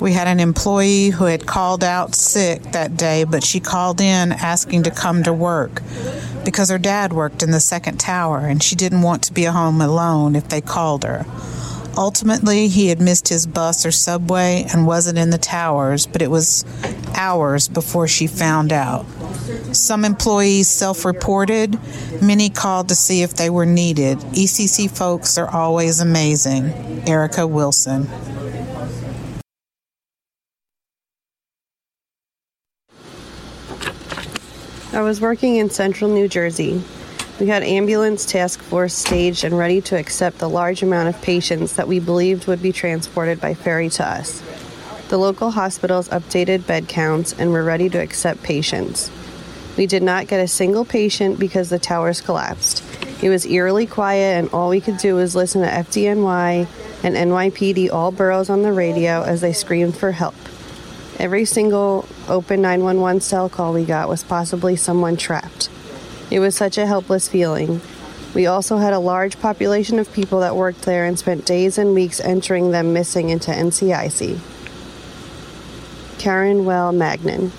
We 0.00 0.12
had 0.12 0.28
an 0.28 0.40
employee 0.40 1.08
who 1.08 1.24
had 1.24 1.46
called 1.46 1.82
out 1.82 2.14
sick 2.14 2.62
that 2.72 2.96
day, 2.96 3.24
but 3.24 3.42
she 3.42 3.60
called 3.60 4.00
in 4.00 4.32
asking 4.32 4.82
to 4.82 4.90
come 4.90 5.22
to 5.22 5.32
work 5.32 5.82
because 6.44 6.70
her 6.70 6.78
dad 6.78 7.12
worked 7.12 7.42
in 7.42 7.50
the 7.50 7.60
second 7.60 7.98
tower 7.98 8.40
and 8.40 8.62
she 8.62 8.76
didn't 8.76 9.02
want 9.02 9.22
to 9.24 9.32
be 9.32 9.44
home 9.44 9.80
alone 9.80 10.36
if 10.36 10.48
they 10.48 10.60
called 10.60 11.04
her. 11.04 11.24
Ultimately, 11.96 12.68
he 12.68 12.88
had 12.88 13.00
missed 13.00 13.28
his 13.28 13.46
bus 13.46 13.86
or 13.86 13.90
subway 13.90 14.66
and 14.70 14.86
wasn't 14.86 15.16
in 15.16 15.30
the 15.30 15.38
towers, 15.38 16.06
but 16.06 16.20
it 16.20 16.30
was 16.30 16.64
hours 17.16 17.68
before 17.68 18.06
she 18.06 18.26
found 18.26 18.70
out. 18.70 19.06
Some 19.72 20.04
employees 20.04 20.68
self 20.68 21.06
reported, 21.06 21.78
many 22.22 22.50
called 22.50 22.90
to 22.90 22.94
see 22.94 23.22
if 23.22 23.34
they 23.34 23.48
were 23.48 23.64
needed. 23.64 24.18
ECC 24.18 24.90
folks 24.90 25.38
are 25.38 25.48
always 25.48 26.00
amazing. 26.00 26.66
Erica 27.08 27.46
Wilson. 27.46 28.06
I 34.96 35.02
was 35.02 35.20
working 35.20 35.56
in 35.56 35.68
central 35.68 36.10
New 36.10 36.26
Jersey. 36.26 36.82
We 37.38 37.48
had 37.48 37.62
ambulance 37.62 38.24
task 38.24 38.62
force 38.62 38.94
staged 38.94 39.44
and 39.44 39.58
ready 39.58 39.82
to 39.82 39.98
accept 39.98 40.38
the 40.38 40.48
large 40.48 40.82
amount 40.82 41.10
of 41.10 41.20
patients 41.20 41.76
that 41.76 41.86
we 41.86 42.00
believed 42.00 42.46
would 42.46 42.62
be 42.62 42.72
transported 42.72 43.38
by 43.38 43.52
ferry 43.52 43.90
to 43.90 44.08
us. 44.08 44.42
The 45.10 45.18
local 45.18 45.50
hospitals 45.50 46.08
updated 46.08 46.66
bed 46.66 46.88
counts 46.88 47.34
and 47.34 47.52
were 47.52 47.62
ready 47.62 47.90
to 47.90 47.98
accept 47.98 48.42
patients. 48.42 49.10
We 49.76 49.86
did 49.86 50.02
not 50.02 50.28
get 50.28 50.40
a 50.40 50.48
single 50.48 50.86
patient 50.86 51.38
because 51.38 51.68
the 51.68 51.78
towers 51.78 52.22
collapsed. 52.22 52.82
It 53.22 53.28
was 53.28 53.44
eerily 53.44 53.84
quiet, 53.84 54.38
and 54.38 54.48
all 54.48 54.70
we 54.70 54.80
could 54.80 54.96
do 54.96 55.16
was 55.16 55.36
listen 55.36 55.60
to 55.60 55.68
FDNY 55.68 56.66
and 57.02 57.14
NYPD 57.14 57.92
all 57.92 58.12
boroughs 58.12 58.48
on 58.48 58.62
the 58.62 58.72
radio 58.72 59.22
as 59.24 59.42
they 59.42 59.52
screamed 59.52 59.94
for 59.94 60.12
help. 60.12 60.34
Every 61.18 61.44
single 61.44 62.08
open 62.28 62.62
911 62.62 63.20
cell 63.20 63.48
call 63.48 63.72
we 63.72 63.84
got 63.84 64.08
was 64.08 64.24
possibly 64.24 64.76
someone 64.76 65.16
trapped. 65.16 65.68
It 66.30 66.40
was 66.40 66.54
such 66.54 66.78
a 66.78 66.86
helpless 66.86 67.28
feeling. 67.28 67.80
We 68.34 68.46
also 68.46 68.76
had 68.76 68.92
a 68.92 68.98
large 68.98 69.40
population 69.40 69.98
of 69.98 70.12
people 70.12 70.40
that 70.40 70.56
worked 70.56 70.82
there 70.82 71.04
and 71.04 71.18
spent 71.18 71.46
days 71.46 71.78
and 71.78 71.94
weeks 71.94 72.20
entering 72.20 72.70
them 72.70 72.92
missing 72.92 73.30
into 73.30 73.50
NCIC. 73.50 74.38
Karen 76.18 76.64
Well 76.64 76.92
Magnan. 76.92 77.52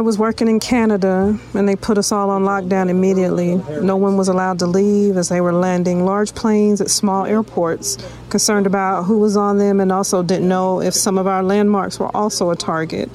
I 0.00 0.02
was 0.02 0.16
working 0.16 0.48
in 0.48 0.60
Canada 0.60 1.38
and 1.52 1.68
they 1.68 1.76
put 1.76 1.98
us 1.98 2.10
all 2.10 2.30
on 2.30 2.44
lockdown 2.44 2.88
immediately. 2.88 3.56
No 3.82 3.96
one 3.96 4.16
was 4.16 4.28
allowed 4.28 4.58
to 4.60 4.66
leave 4.66 5.18
as 5.18 5.28
they 5.28 5.42
were 5.42 5.52
landing 5.52 6.06
large 6.06 6.34
planes 6.34 6.80
at 6.80 6.88
small 6.88 7.26
airports, 7.26 7.98
concerned 8.30 8.66
about 8.66 9.02
who 9.02 9.18
was 9.18 9.36
on 9.36 9.58
them 9.58 9.78
and 9.78 9.92
also 9.92 10.22
didn't 10.22 10.48
know 10.48 10.80
if 10.80 10.94
some 10.94 11.18
of 11.18 11.26
our 11.26 11.42
landmarks 11.42 12.00
were 12.00 12.08
also 12.16 12.48
a 12.48 12.56
target. 12.56 13.10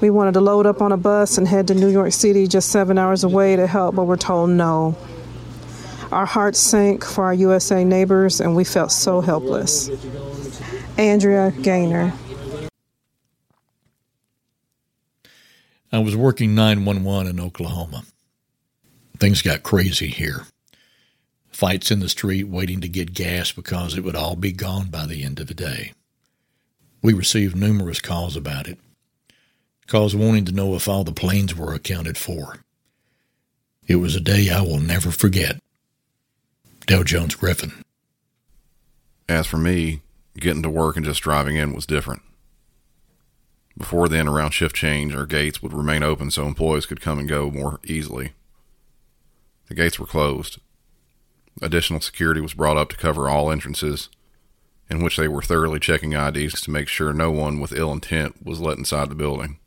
We 0.00 0.10
wanted 0.10 0.34
to 0.34 0.40
load 0.40 0.64
up 0.64 0.80
on 0.80 0.92
a 0.92 0.96
bus 0.96 1.38
and 1.38 1.48
head 1.48 1.66
to 1.66 1.74
New 1.74 1.88
York 1.88 2.12
City, 2.12 2.46
just 2.46 2.68
seven 2.68 2.96
hours 2.96 3.24
away, 3.24 3.56
to 3.56 3.66
help, 3.66 3.96
but 3.96 4.04
we're 4.04 4.16
told 4.16 4.50
no. 4.50 4.96
Our 6.12 6.26
hearts 6.26 6.60
sank 6.60 7.04
for 7.04 7.24
our 7.24 7.34
USA 7.34 7.82
neighbors 7.82 8.40
and 8.40 8.54
we 8.54 8.62
felt 8.62 8.92
so 8.92 9.20
helpless. 9.20 9.90
Andrea 10.96 11.50
Gaynor. 11.50 12.12
I 15.92 15.98
was 15.98 16.14
working 16.14 16.54
911 16.54 17.28
in 17.28 17.40
Oklahoma. 17.40 18.04
Things 19.18 19.42
got 19.42 19.64
crazy 19.64 20.06
here. 20.06 20.46
Fights 21.50 21.90
in 21.90 21.98
the 21.98 22.08
street 22.08 22.44
waiting 22.44 22.80
to 22.80 22.88
get 22.88 23.12
gas 23.12 23.50
because 23.50 23.98
it 23.98 24.04
would 24.04 24.14
all 24.14 24.36
be 24.36 24.52
gone 24.52 24.88
by 24.88 25.04
the 25.04 25.24
end 25.24 25.40
of 25.40 25.48
the 25.48 25.54
day. 25.54 25.92
We 27.02 27.12
received 27.12 27.56
numerous 27.56 28.00
calls 28.00 28.36
about 28.36 28.68
it. 28.68 28.78
Calls 29.88 30.14
wanting 30.14 30.44
to 30.44 30.52
know 30.52 30.76
if 30.76 30.86
all 30.86 31.02
the 31.02 31.12
planes 31.12 31.56
were 31.56 31.74
accounted 31.74 32.16
for. 32.16 32.58
It 33.88 33.96
was 33.96 34.14
a 34.14 34.20
day 34.20 34.48
I 34.48 34.60
will 34.60 34.78
never 34.78 35.10
forget. 35.10 35.58
Dale 36.86 37.02
Jones 37.02 37.34
Griffin. 37.34 37.72
As 39.28 39.48
for 39.48 39.58
me, 39.58 40.02
getting 40.38 40.62
to 40.62 40.70
work 40.70 40.96
and 40.96 41.04
just 41.04 41.22
driving 41.22 41.56
in 41.56 41.74
was 41.74 41.86
different. 41.86 42.22
Before 43.80 44.10
then, 44.10 44.28
around 44.28 44.50
shift 44.50 44.76
change, 44.76 45.14
our 45.14 45.24
gates 45.24 45.62
would 45.62 45.72
remain 45.72 46.02
open 46.02 46.30
so 46.30 46.46
employees 46.46 46.84
could 46.84 47.00
come 47.00 47.18
and 47.18 47.26
go 47.26 47.50
more 47.50 47.80
easily. 47.82 48.34
The 49.68 49.74
gates 49.74 49.98
were 49.98 50.04
closed. 50.04 50.60
Additional 51.62 52.02
security 52.02 52.42
was 52.42 52.52
brought 52.52 52.76
up 52.76 52.90
to 52.90 52.98
cover 52.98 53.26
all 53.26 53.50
entrances, 53.50 54.10
in 54.90 55.02
which 55.02 55.16
they 55.16 55.28
were 55.28 55.40
thoroughly 55.40 55.80
checking 55.80 56.12
IDs 56.12 56.60
to 56.60 56.70
make 56.70 56.88
sure 56.88 57.14
no 57.14 57.30
one 57.30 57.58
with 57.58 57.72
ill 57.72 57.90
intent 57.90 58.44
was 58.44 58.60
let 58.60 58.76
inside 58.76 59.08
the 59.08 59.14
building. 59.14 59.58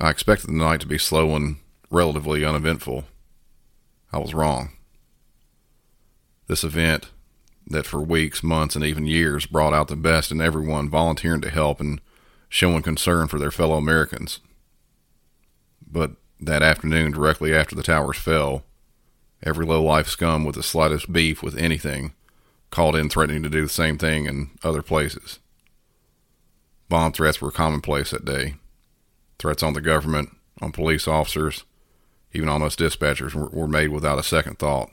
I 0.00 0.10
expected 0.10 0.48
the 0.48 0.54
night 0.54 0.80
to 0.80 0.88
be 0.88 0.98
slow 0.98 1.36
and 1.36 1.58
relatively 1.88 2.44
uneventful. 2.44 3.04
I 4.12 4.18
was 4.18 4.34
wrong. 4.34 4.72
This 6.48 6.64
event, 6.64 7.11
that 7.66 7.86
for 7.86 8.00
weeks, 8.00 8.42
months, 8.42 8.76
and 8.76 8.84
even 8.84 9.06
years 9.06 9.46
brought 9.46 9.72
out 9.72 9.88
the 9.88 9.96
best 9.96 10.30
in 10.30 10.40
everyone 10.40 10.90
volunteering 10.90 11.40
to 11.40 11.50
help 11.50 11.80
and 11.80 12.00
showing 12.48 12.82
concern 12.82 13.28
for 13.28 13.38
their 13.38 13.50
fellow 13.50 13.76
Americans. 13.76 14.40
But 15.90 16.12
that 16.40 16.62
afternoon, 16.62 17.12
directly 17.12 17.54
after 17.54 17.74
the 17.74 17.82
towers 17.82 18.18
fell, 18.18 18.64
every 19.42 19.64
low 19.64 19.82
life 19.82 20.08
scum 20.08 20.44
with 20.44 20.56
the 20.56 20.62
slightest 20.62 21.12
beef 21.12 21.42
with 21.42 21.56
anything 21.56 22.12
called 22.70 22.96
in 22.96 23.08
threatening 23.08 23.42
to 23.42 23.50
do 23.50 23.62
the 23.62 23.68
same 23.68 23.98
thing 23.98 24.26
in 24.26 24.50
other 24.64 24.82
places. 24.82 25.38
Bomb 26.88 27.12
threats 27.12 27.40
were 27.40 27.50
commonplace 27.50 28.10
that 28.10 28.24
day. 28.24 28.54
Threats 29.38 29.62
on 29.62 29.74
the 29.74 29.80
government, 29.80 30.30
on 30.60 30.72
police 30.72 31.06
officers, 31.06 31.64
even 32.32 32.48
on 32.48 32.62
us 32.62 32.76
dispatchers 32.76 33.34
were 33.34 33.68
made 33.68 33.88
without 33.88 34.18
a 34.18 34.22
second 34.22 34.58
thought. 34.58 34.90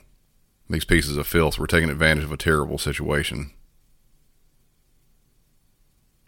These 0.69 0.85
pieces 0.85 1.17
of 1.17 1.27
filth 1.27 1.57
were 1.57 1.67
taking 1.67 1.89
advantage 1.89 2.23
of 2.23 2.31
a 2.31 2.37
terrible 2.37 2.77
situation. 2.77 3.51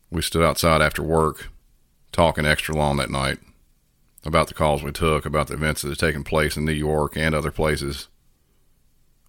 We 0.10 0.22
stood 0.22 0.44
outside 0.44 0.82
after 0.82 1.04
work, 1.04 1.50
talking 2.12 2.46
extra 2.46 2.76
long 2.76 2.98
that 2.98 3.10
night 3.12 3.38
about 4.26 4.48
the 4.48 4.54
calls 4.54 4.84
we 4.84 4.92
took, 4.92 5.26
about 5.26 5.48
the 5.48 5.54
events 5.54 5.82
that 5.82 5.90
had 5.90 6.00
taken 6.00 6.24
place 6.24 6.58
in 6.58 6.66
New 6.66 6.72
York 6.72 7.16
and 7.16 7.34
other 7.34 7.52
places, 7.52 8.08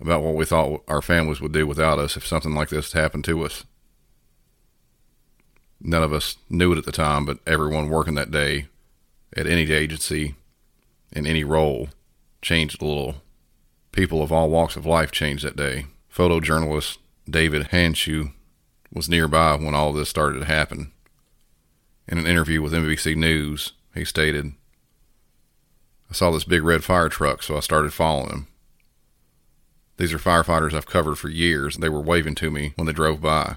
about 0.00 0.22
what 0.22 0.34
we 0.34 0.44
thought 0.44 0.82
our 0.88 1.02
families 1.02 1.40
would 1.40 1.52
do 1.52 1.66
without 1.66 1.98
us 1.98 2.16
if 2.16 2.26
something 2.26 2.54
like 2.54 2.70
this 2.70 2.92
happened 2.92 3.24
to 3.24 3.44
us. 3.44 3.64
None 5.80 6.02
of 6.02 6.12
us 6.12 6.36
knew 6.48 6.72
it 6.72 6.78
at 6.78 6.84
the 6.84 6.92
time, 6.92 7.24
but 7.24 7.38
everyone 7.46 7.88
working 7.88 8.14
that 8.14 8.30
day 8.30 8.66
at 9.36 9.46
any 9.46 9.70
agency 9.70 10.34
in 11.12 11.26
any 11.26 11.44
role 11.44 11.88
changed 12.40 12.80
a 12.80 12.84
little. 12.84 13.16
People 13.92 14.22
of 14.22 14.32
all 14.32 14.48
walks 14.48 14.74
of 14.74 14.86
life 14.86 15.12
changed 15.12 15.44
that 15.44 15.56
day. 15.56 15.86
Photojournalist 16.12 16.96
David 17.28 17.68
Handschuh 17.68 18.32
was 18.92 19.08
nearby 19.08 19.54
when 19.54 19.74
all 19.74 19.92
this 19.92 20.08
started 20.08 20.40
to 20.40 20.44
happen. 20.46 20.92
In 22.08 22.18
an 22.18 22.26
interview 22.26 22.60
with 22.60 22.72
NBC 22.72 23.16
News, 23.16 23.72
he 23.94 24.04
stated, 24.04 24.52
I 26.10 26.14
saw 26.14 26.30
this 26.30 26.44
big 26.44 26.62
red 26.62 26.84
fire 26.84 27.08
truck, 27.08 27.42
so 27.42 27.56
I 27.56 27.60
started 27.60 27.92
following 27.92 28.30
him. 28.30 28.46
These 29.98 30.12
are 30.12 30.18
firefighters 30.18 30.74
I've 30.74 30.86
covered 30.86 31.16
for 31.16 31.28
years. 31.28 31.76
They 31.76 31.88
were 31.88 32.00
waving 32.00 32.34
to 32.36 32.50
me 32.50 32.72
when 32.76 32.86
they 32.86 32.92
drove 32.92 33.20
by. 33.20 33.56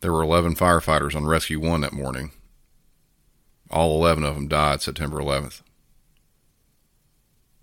There 0.00 0.12
were 0.12 0.22
11 0.22 0.56
firefighters 0.56 1.14
on 1.14 1.26
Rescue 1.26 1.60
1 1.60 1.82
that 1.82 1.92
morning. 1.92 2.32
All 3.70 3.96
11 3.96 4.24
of 4.24 4.34
them 4.34 4.48
died 4.48 4.82
September 4.82 5.18
11th. 5.18 5.62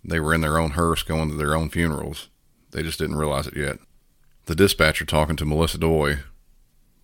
They 0.03 0.19
were 0.19 0.33
in 0.33 0.41
their 0.41 0.57
own 0.57 0.71
hearse 0.71 1.03
going 1.03 1.29
to 1.29 1.35
their 1.35 1.55
own 1.55 1.69
funerals. 1.69 2.29
They 2.71 2.83
just 2.83 2.99
didn't 2.99 3.17
realize 3.17 3.47
it 3.47 3.55
yet. 3.55 3.79
The 4.45 4.55
dispatcher 4.55 5.05
talking 5.05 5.35
to 5.35 5.45
Melissa 5.45 5.77
Doi 5.77 6.19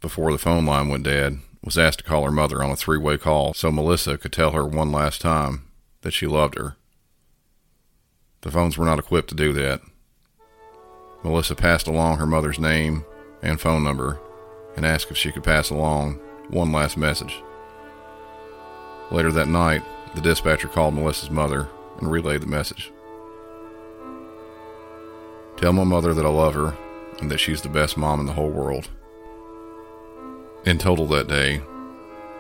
before 0.02 0.32
the 0.32 0.38
phone 0.38 0.66
line 0.66 0.90
went 0.90 1.04
dead 1.04 1.40
was 1.64 1.78
asked 1.78 2.00
to 2.00 2.06
call 2.06 2.24
her 2.24 2.32
mother 2.32 2.64
on 2.64 2.70
a 2.70 2.76
three 2.76 2.98
way 2.98 3.18
call 3.18 3.54
so 3.54 3.72
Melissa 3.72 4.18
could 4.18 4.32
tell 4.32 4.52
her 4.52 4.66
one 4.66 4.92
last 4.92 5.22
time 5.22 5.68
that 6.02 6.12
she 6.12 6.28
loved 6.28 6.56
her. 6.56 6.78
The 8.42 8.52
phones 8.52 8.78
were 8.78 8.86
not 8.86 9.00
equipped 9.00 9.30
to 9.30 9.36
do 9.36 9.54
that. 9.54 9.82
Melissa 11.24 11.56
passed 11.56 11.88
along 11.88 12.18
her 12.18 12.28
mother's 12.28 12.60
name 12.60 13.04
and 13.42 13.60
phone 13.60 13.84
number 13.84 14.20
and 14.76 14.86
asked 14.86 15.12
if 15.12 15.18
she 15.18 15.32
could 15.32 15.44
pass 15.44 15.70
along 15.70 16.20
one 16.50 16.72
last 16.72 16.96
message. 16.96 17.42
Later 19.12 19.32
that 19.32 19.48
night, 19.48 19.84
the 20.16 20.22
dispatcher 20.22 20.68
called 20.68 20.94
Melissa's 20.94 21.30
mother 21.30 21.68
and 22.00 22.12
relay 22.12 22.38
the 22.38 22.48
message. 22.48 22.92
Tell 25.58 25.74
my 25.74 25.84
mother 25.84 26.14
that 26.14 26.26
I 26.26 26.30
love 26.30 26.54
her 26.54 26.78
and 27.20 27.32
that 27.32 27.40
she's 27.40 27.62
the 27.62 27.70
best 27.70 27.98
mom 27.98 28.20
in 28.20 28.26
the 28.28 28.34
whole 28.34 28.50
world. 28.50 28.90
In 30.66 30.78
total 30.78 31.08
that 31.08 31.28
day, 31.28 31.62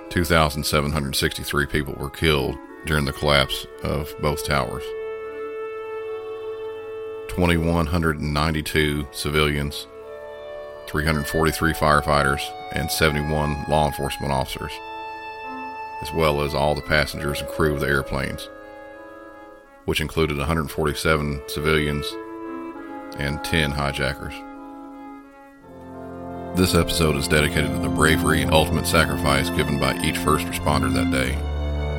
2,763 0.10 1.66
people 1.66 1.94
were 1.96 2.10
killed 2.10 2.56
during 2.86 3.06
the 3.06 3.14
collapse 3.14 3.66
of 3.84 4.14
both 4.22 4.46
towers. 4.46 4.84
2,192 7.30 9.08
civilians, 9.12 9.88
343 10.88 11.74
firefighters, 11.74 12.42
and 12.74 12.90
71 12.90 13.66
law 13.68 13.88
enforcement 13.88 14.32
officers, 14.32 14.72
as 16.02 16.12
well 16.14 16.42
as 16.42 16.56
all 16.56 16.76
the 16.76 16.82
passengers 16.82 17.42
and 17.42 17.50
crew 17.50 17.74
of 17.74 17.80
the 17.80 17.88
airplanes, 17.88 18.50
which 19.88 20.02
included 20.02 20.38
147 20.38 21.42
civilians 21.48 22.06
and 23.20 23.42
10 23.46 23.72
hijackers. 23.72 24.34
This 26.58 26.76
episode 26.76 27.16
is 27.16 27.30
dedicated 27.30 27.72
to 27.72 27.80
the 27.80 27.88
bravery 27.88 28.42
and 28.42 28.52
ultimate 28.52 28.86
sacrifice 28.86 29.50
given 29.52 29.80
by 29.80 29.98
each 30.04 30.18
first 30.18 30.46
responder 30.48 30.94
that 30.94 31.10
day, 31.10 31.36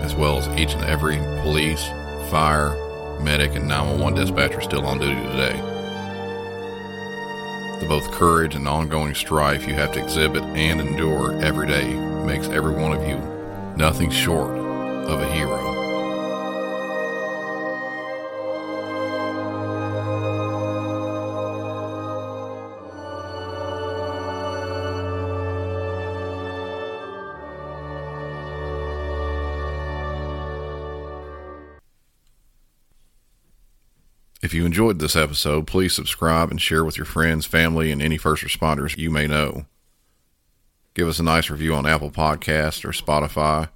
as 0.05 0.15
well 0.15 0.37
as 0.37 0.47
each 0.49 0.75
and 0.75 0.85
every 0.85 1.17
police, 1.41 1.83
fire, 2.31 2.77
medic, 3.23 3.55
and 3.55 3.67
911 3.67 4.21
dispatcher 4.21 4.61
still 4.61 4.85
on 4.85 4.99
duty 4.99 5.23
today. 5.29 5.57
The 7.81 7.87
both 7.89 8.13
courage 8.13 8.55
and 8.55 8.69
ongoing 8.69 9.15
strife 9.15 9.67
you 9.67 9.73
have 9.73 9.93
to 9.93 10.03
exhibit 10.03 10.43
and 10.43 10.79
endure 10.79 11.41
every 11.41 11.67
day 11.67 11.95
makes 12.27 12.49
every 12.49 12.75
one 12.75 12.93
of 12.93 13.09
you 13.09 13.17
nothing 13.79 14.11
short 14.11 14.51
of 14.51 15.21
a 15.21 15.33
hero. 15.33 15.68
Enjoyed 34.69 34.99
this 34.99 35.17
episode, 35.17 35.67
please 35.67 35.95
subscribe 35.95 36.51
and 36.51 36.61
share 36.61 36.85
with 36.85 36.99
your 36.99 37.07
friends, 37.07 37.47
family, 37.47 37.91
and 37.91 38.03
any 38.03 38.19
first 38.19 38.45
responders 38.45 38.99
you 38.99 39.11
may 39.11 39.27
know. 39.27 39.65
Give 40.93 41.09
us 41.09 41.19
a 41.19 41.23
nice 41.23 41.49
review 41.49 41.75
on 41.75 41.87
Apple 41.87 42.11
Podcasts 42.11 42.85
or 42.85 42.91
Spotify, 42.91 43.71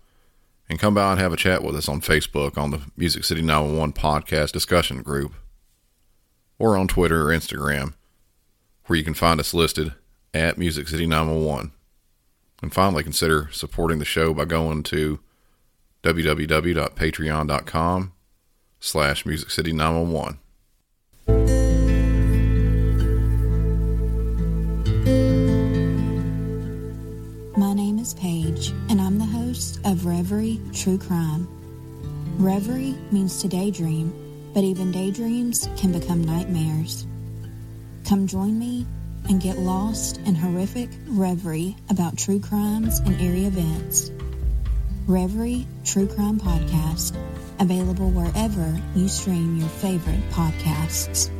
and 0.69 0.79
come 0.79 0.93
by 0.93 1.13
and 1.13 1.19
have 1.19 1.33
a 1.33 1.39
chat 1.39 1.65
with 1.65 1.77
us 1.77 1.89
on 1.89 2.03
Facebook 2.03 2.59
on 2.59 2.73
the 2.73 2.83
Music 2.95 3.25
City 3.25 3.41
911 3.41 3.95
podcast 3.95 4.53
discussion 4.53 5.01
group, 5.01 5.33
or 6.59 6.77
on 6.77 6.89
Twitter 6.89 7.23
or 7.23 7.35
Instagram, 7.35 7.95
where 8.85 8.99
you 8.99 9.05
can 9.05 9.15
find 9.15 9.41
us 9.41 9.55
listed 9.55 9.95
at 10.35 10.59
Music 10.59 10.89
City 10.89 11.07
911. 11.07 11.73
And 12.61 12.71
finally, 12.71 13.03
consider 13.03 13.49
supporting 13.51 13.99
the 13.99 14.05
show 14.05 14.35
by 14.35 14.45
going 14.45 14.83
to 14.83 15.21
www.patreon.com 16.03 18.13
slash 18.79 19.25
Music 19.25 19.49
City 19.49 19.73
911. 19.73 20.39
Paige, 28.03 28.71
and 28.91 29.01
I'm 29.01 29.17
the 29.17 29.25
host 29.25 29.79
of 29.85 30.07
Reverie 30.07 30.61
True 30.75 30.99
Crime. 30.99 31.47
Reverie 32.37 32.97
means 33.13 33.41
to 33.41 33.49
daydream, 33.49 34.51
but 34.53 34.65
even 34.65 34.91
daydreams 34.91 35.69
can 35.77 35.93
become 35.93 36.25
nightmares. 36.25 37.07
Come 38.05 38.27
join 38.27 38.59
me 38.59 38.87
and 39.29 39.41
get 39.41 39.57
lost 39.57 40.19
in 40.27 40.35
horrific 40.35 40.91
reverie 41.07 41.77
about 41.91 42.19
true 42.19 42.41
crimes 42.41 42.99
and 42.99 43.21
eerie 43.21 43.45
events. 43.45 44.11
Reverie 45.07 45.65
True 45.85 46.09
Crime 46.09 46.41
Podcast, 46.41 47.17
available 47.61 48.11
wherever 48.11 48.81
you 48.97 49.07
stream 49.07 49.59
your 49.59 49.69
favorite 49.69 50.29
podcasts. 50.31 51.31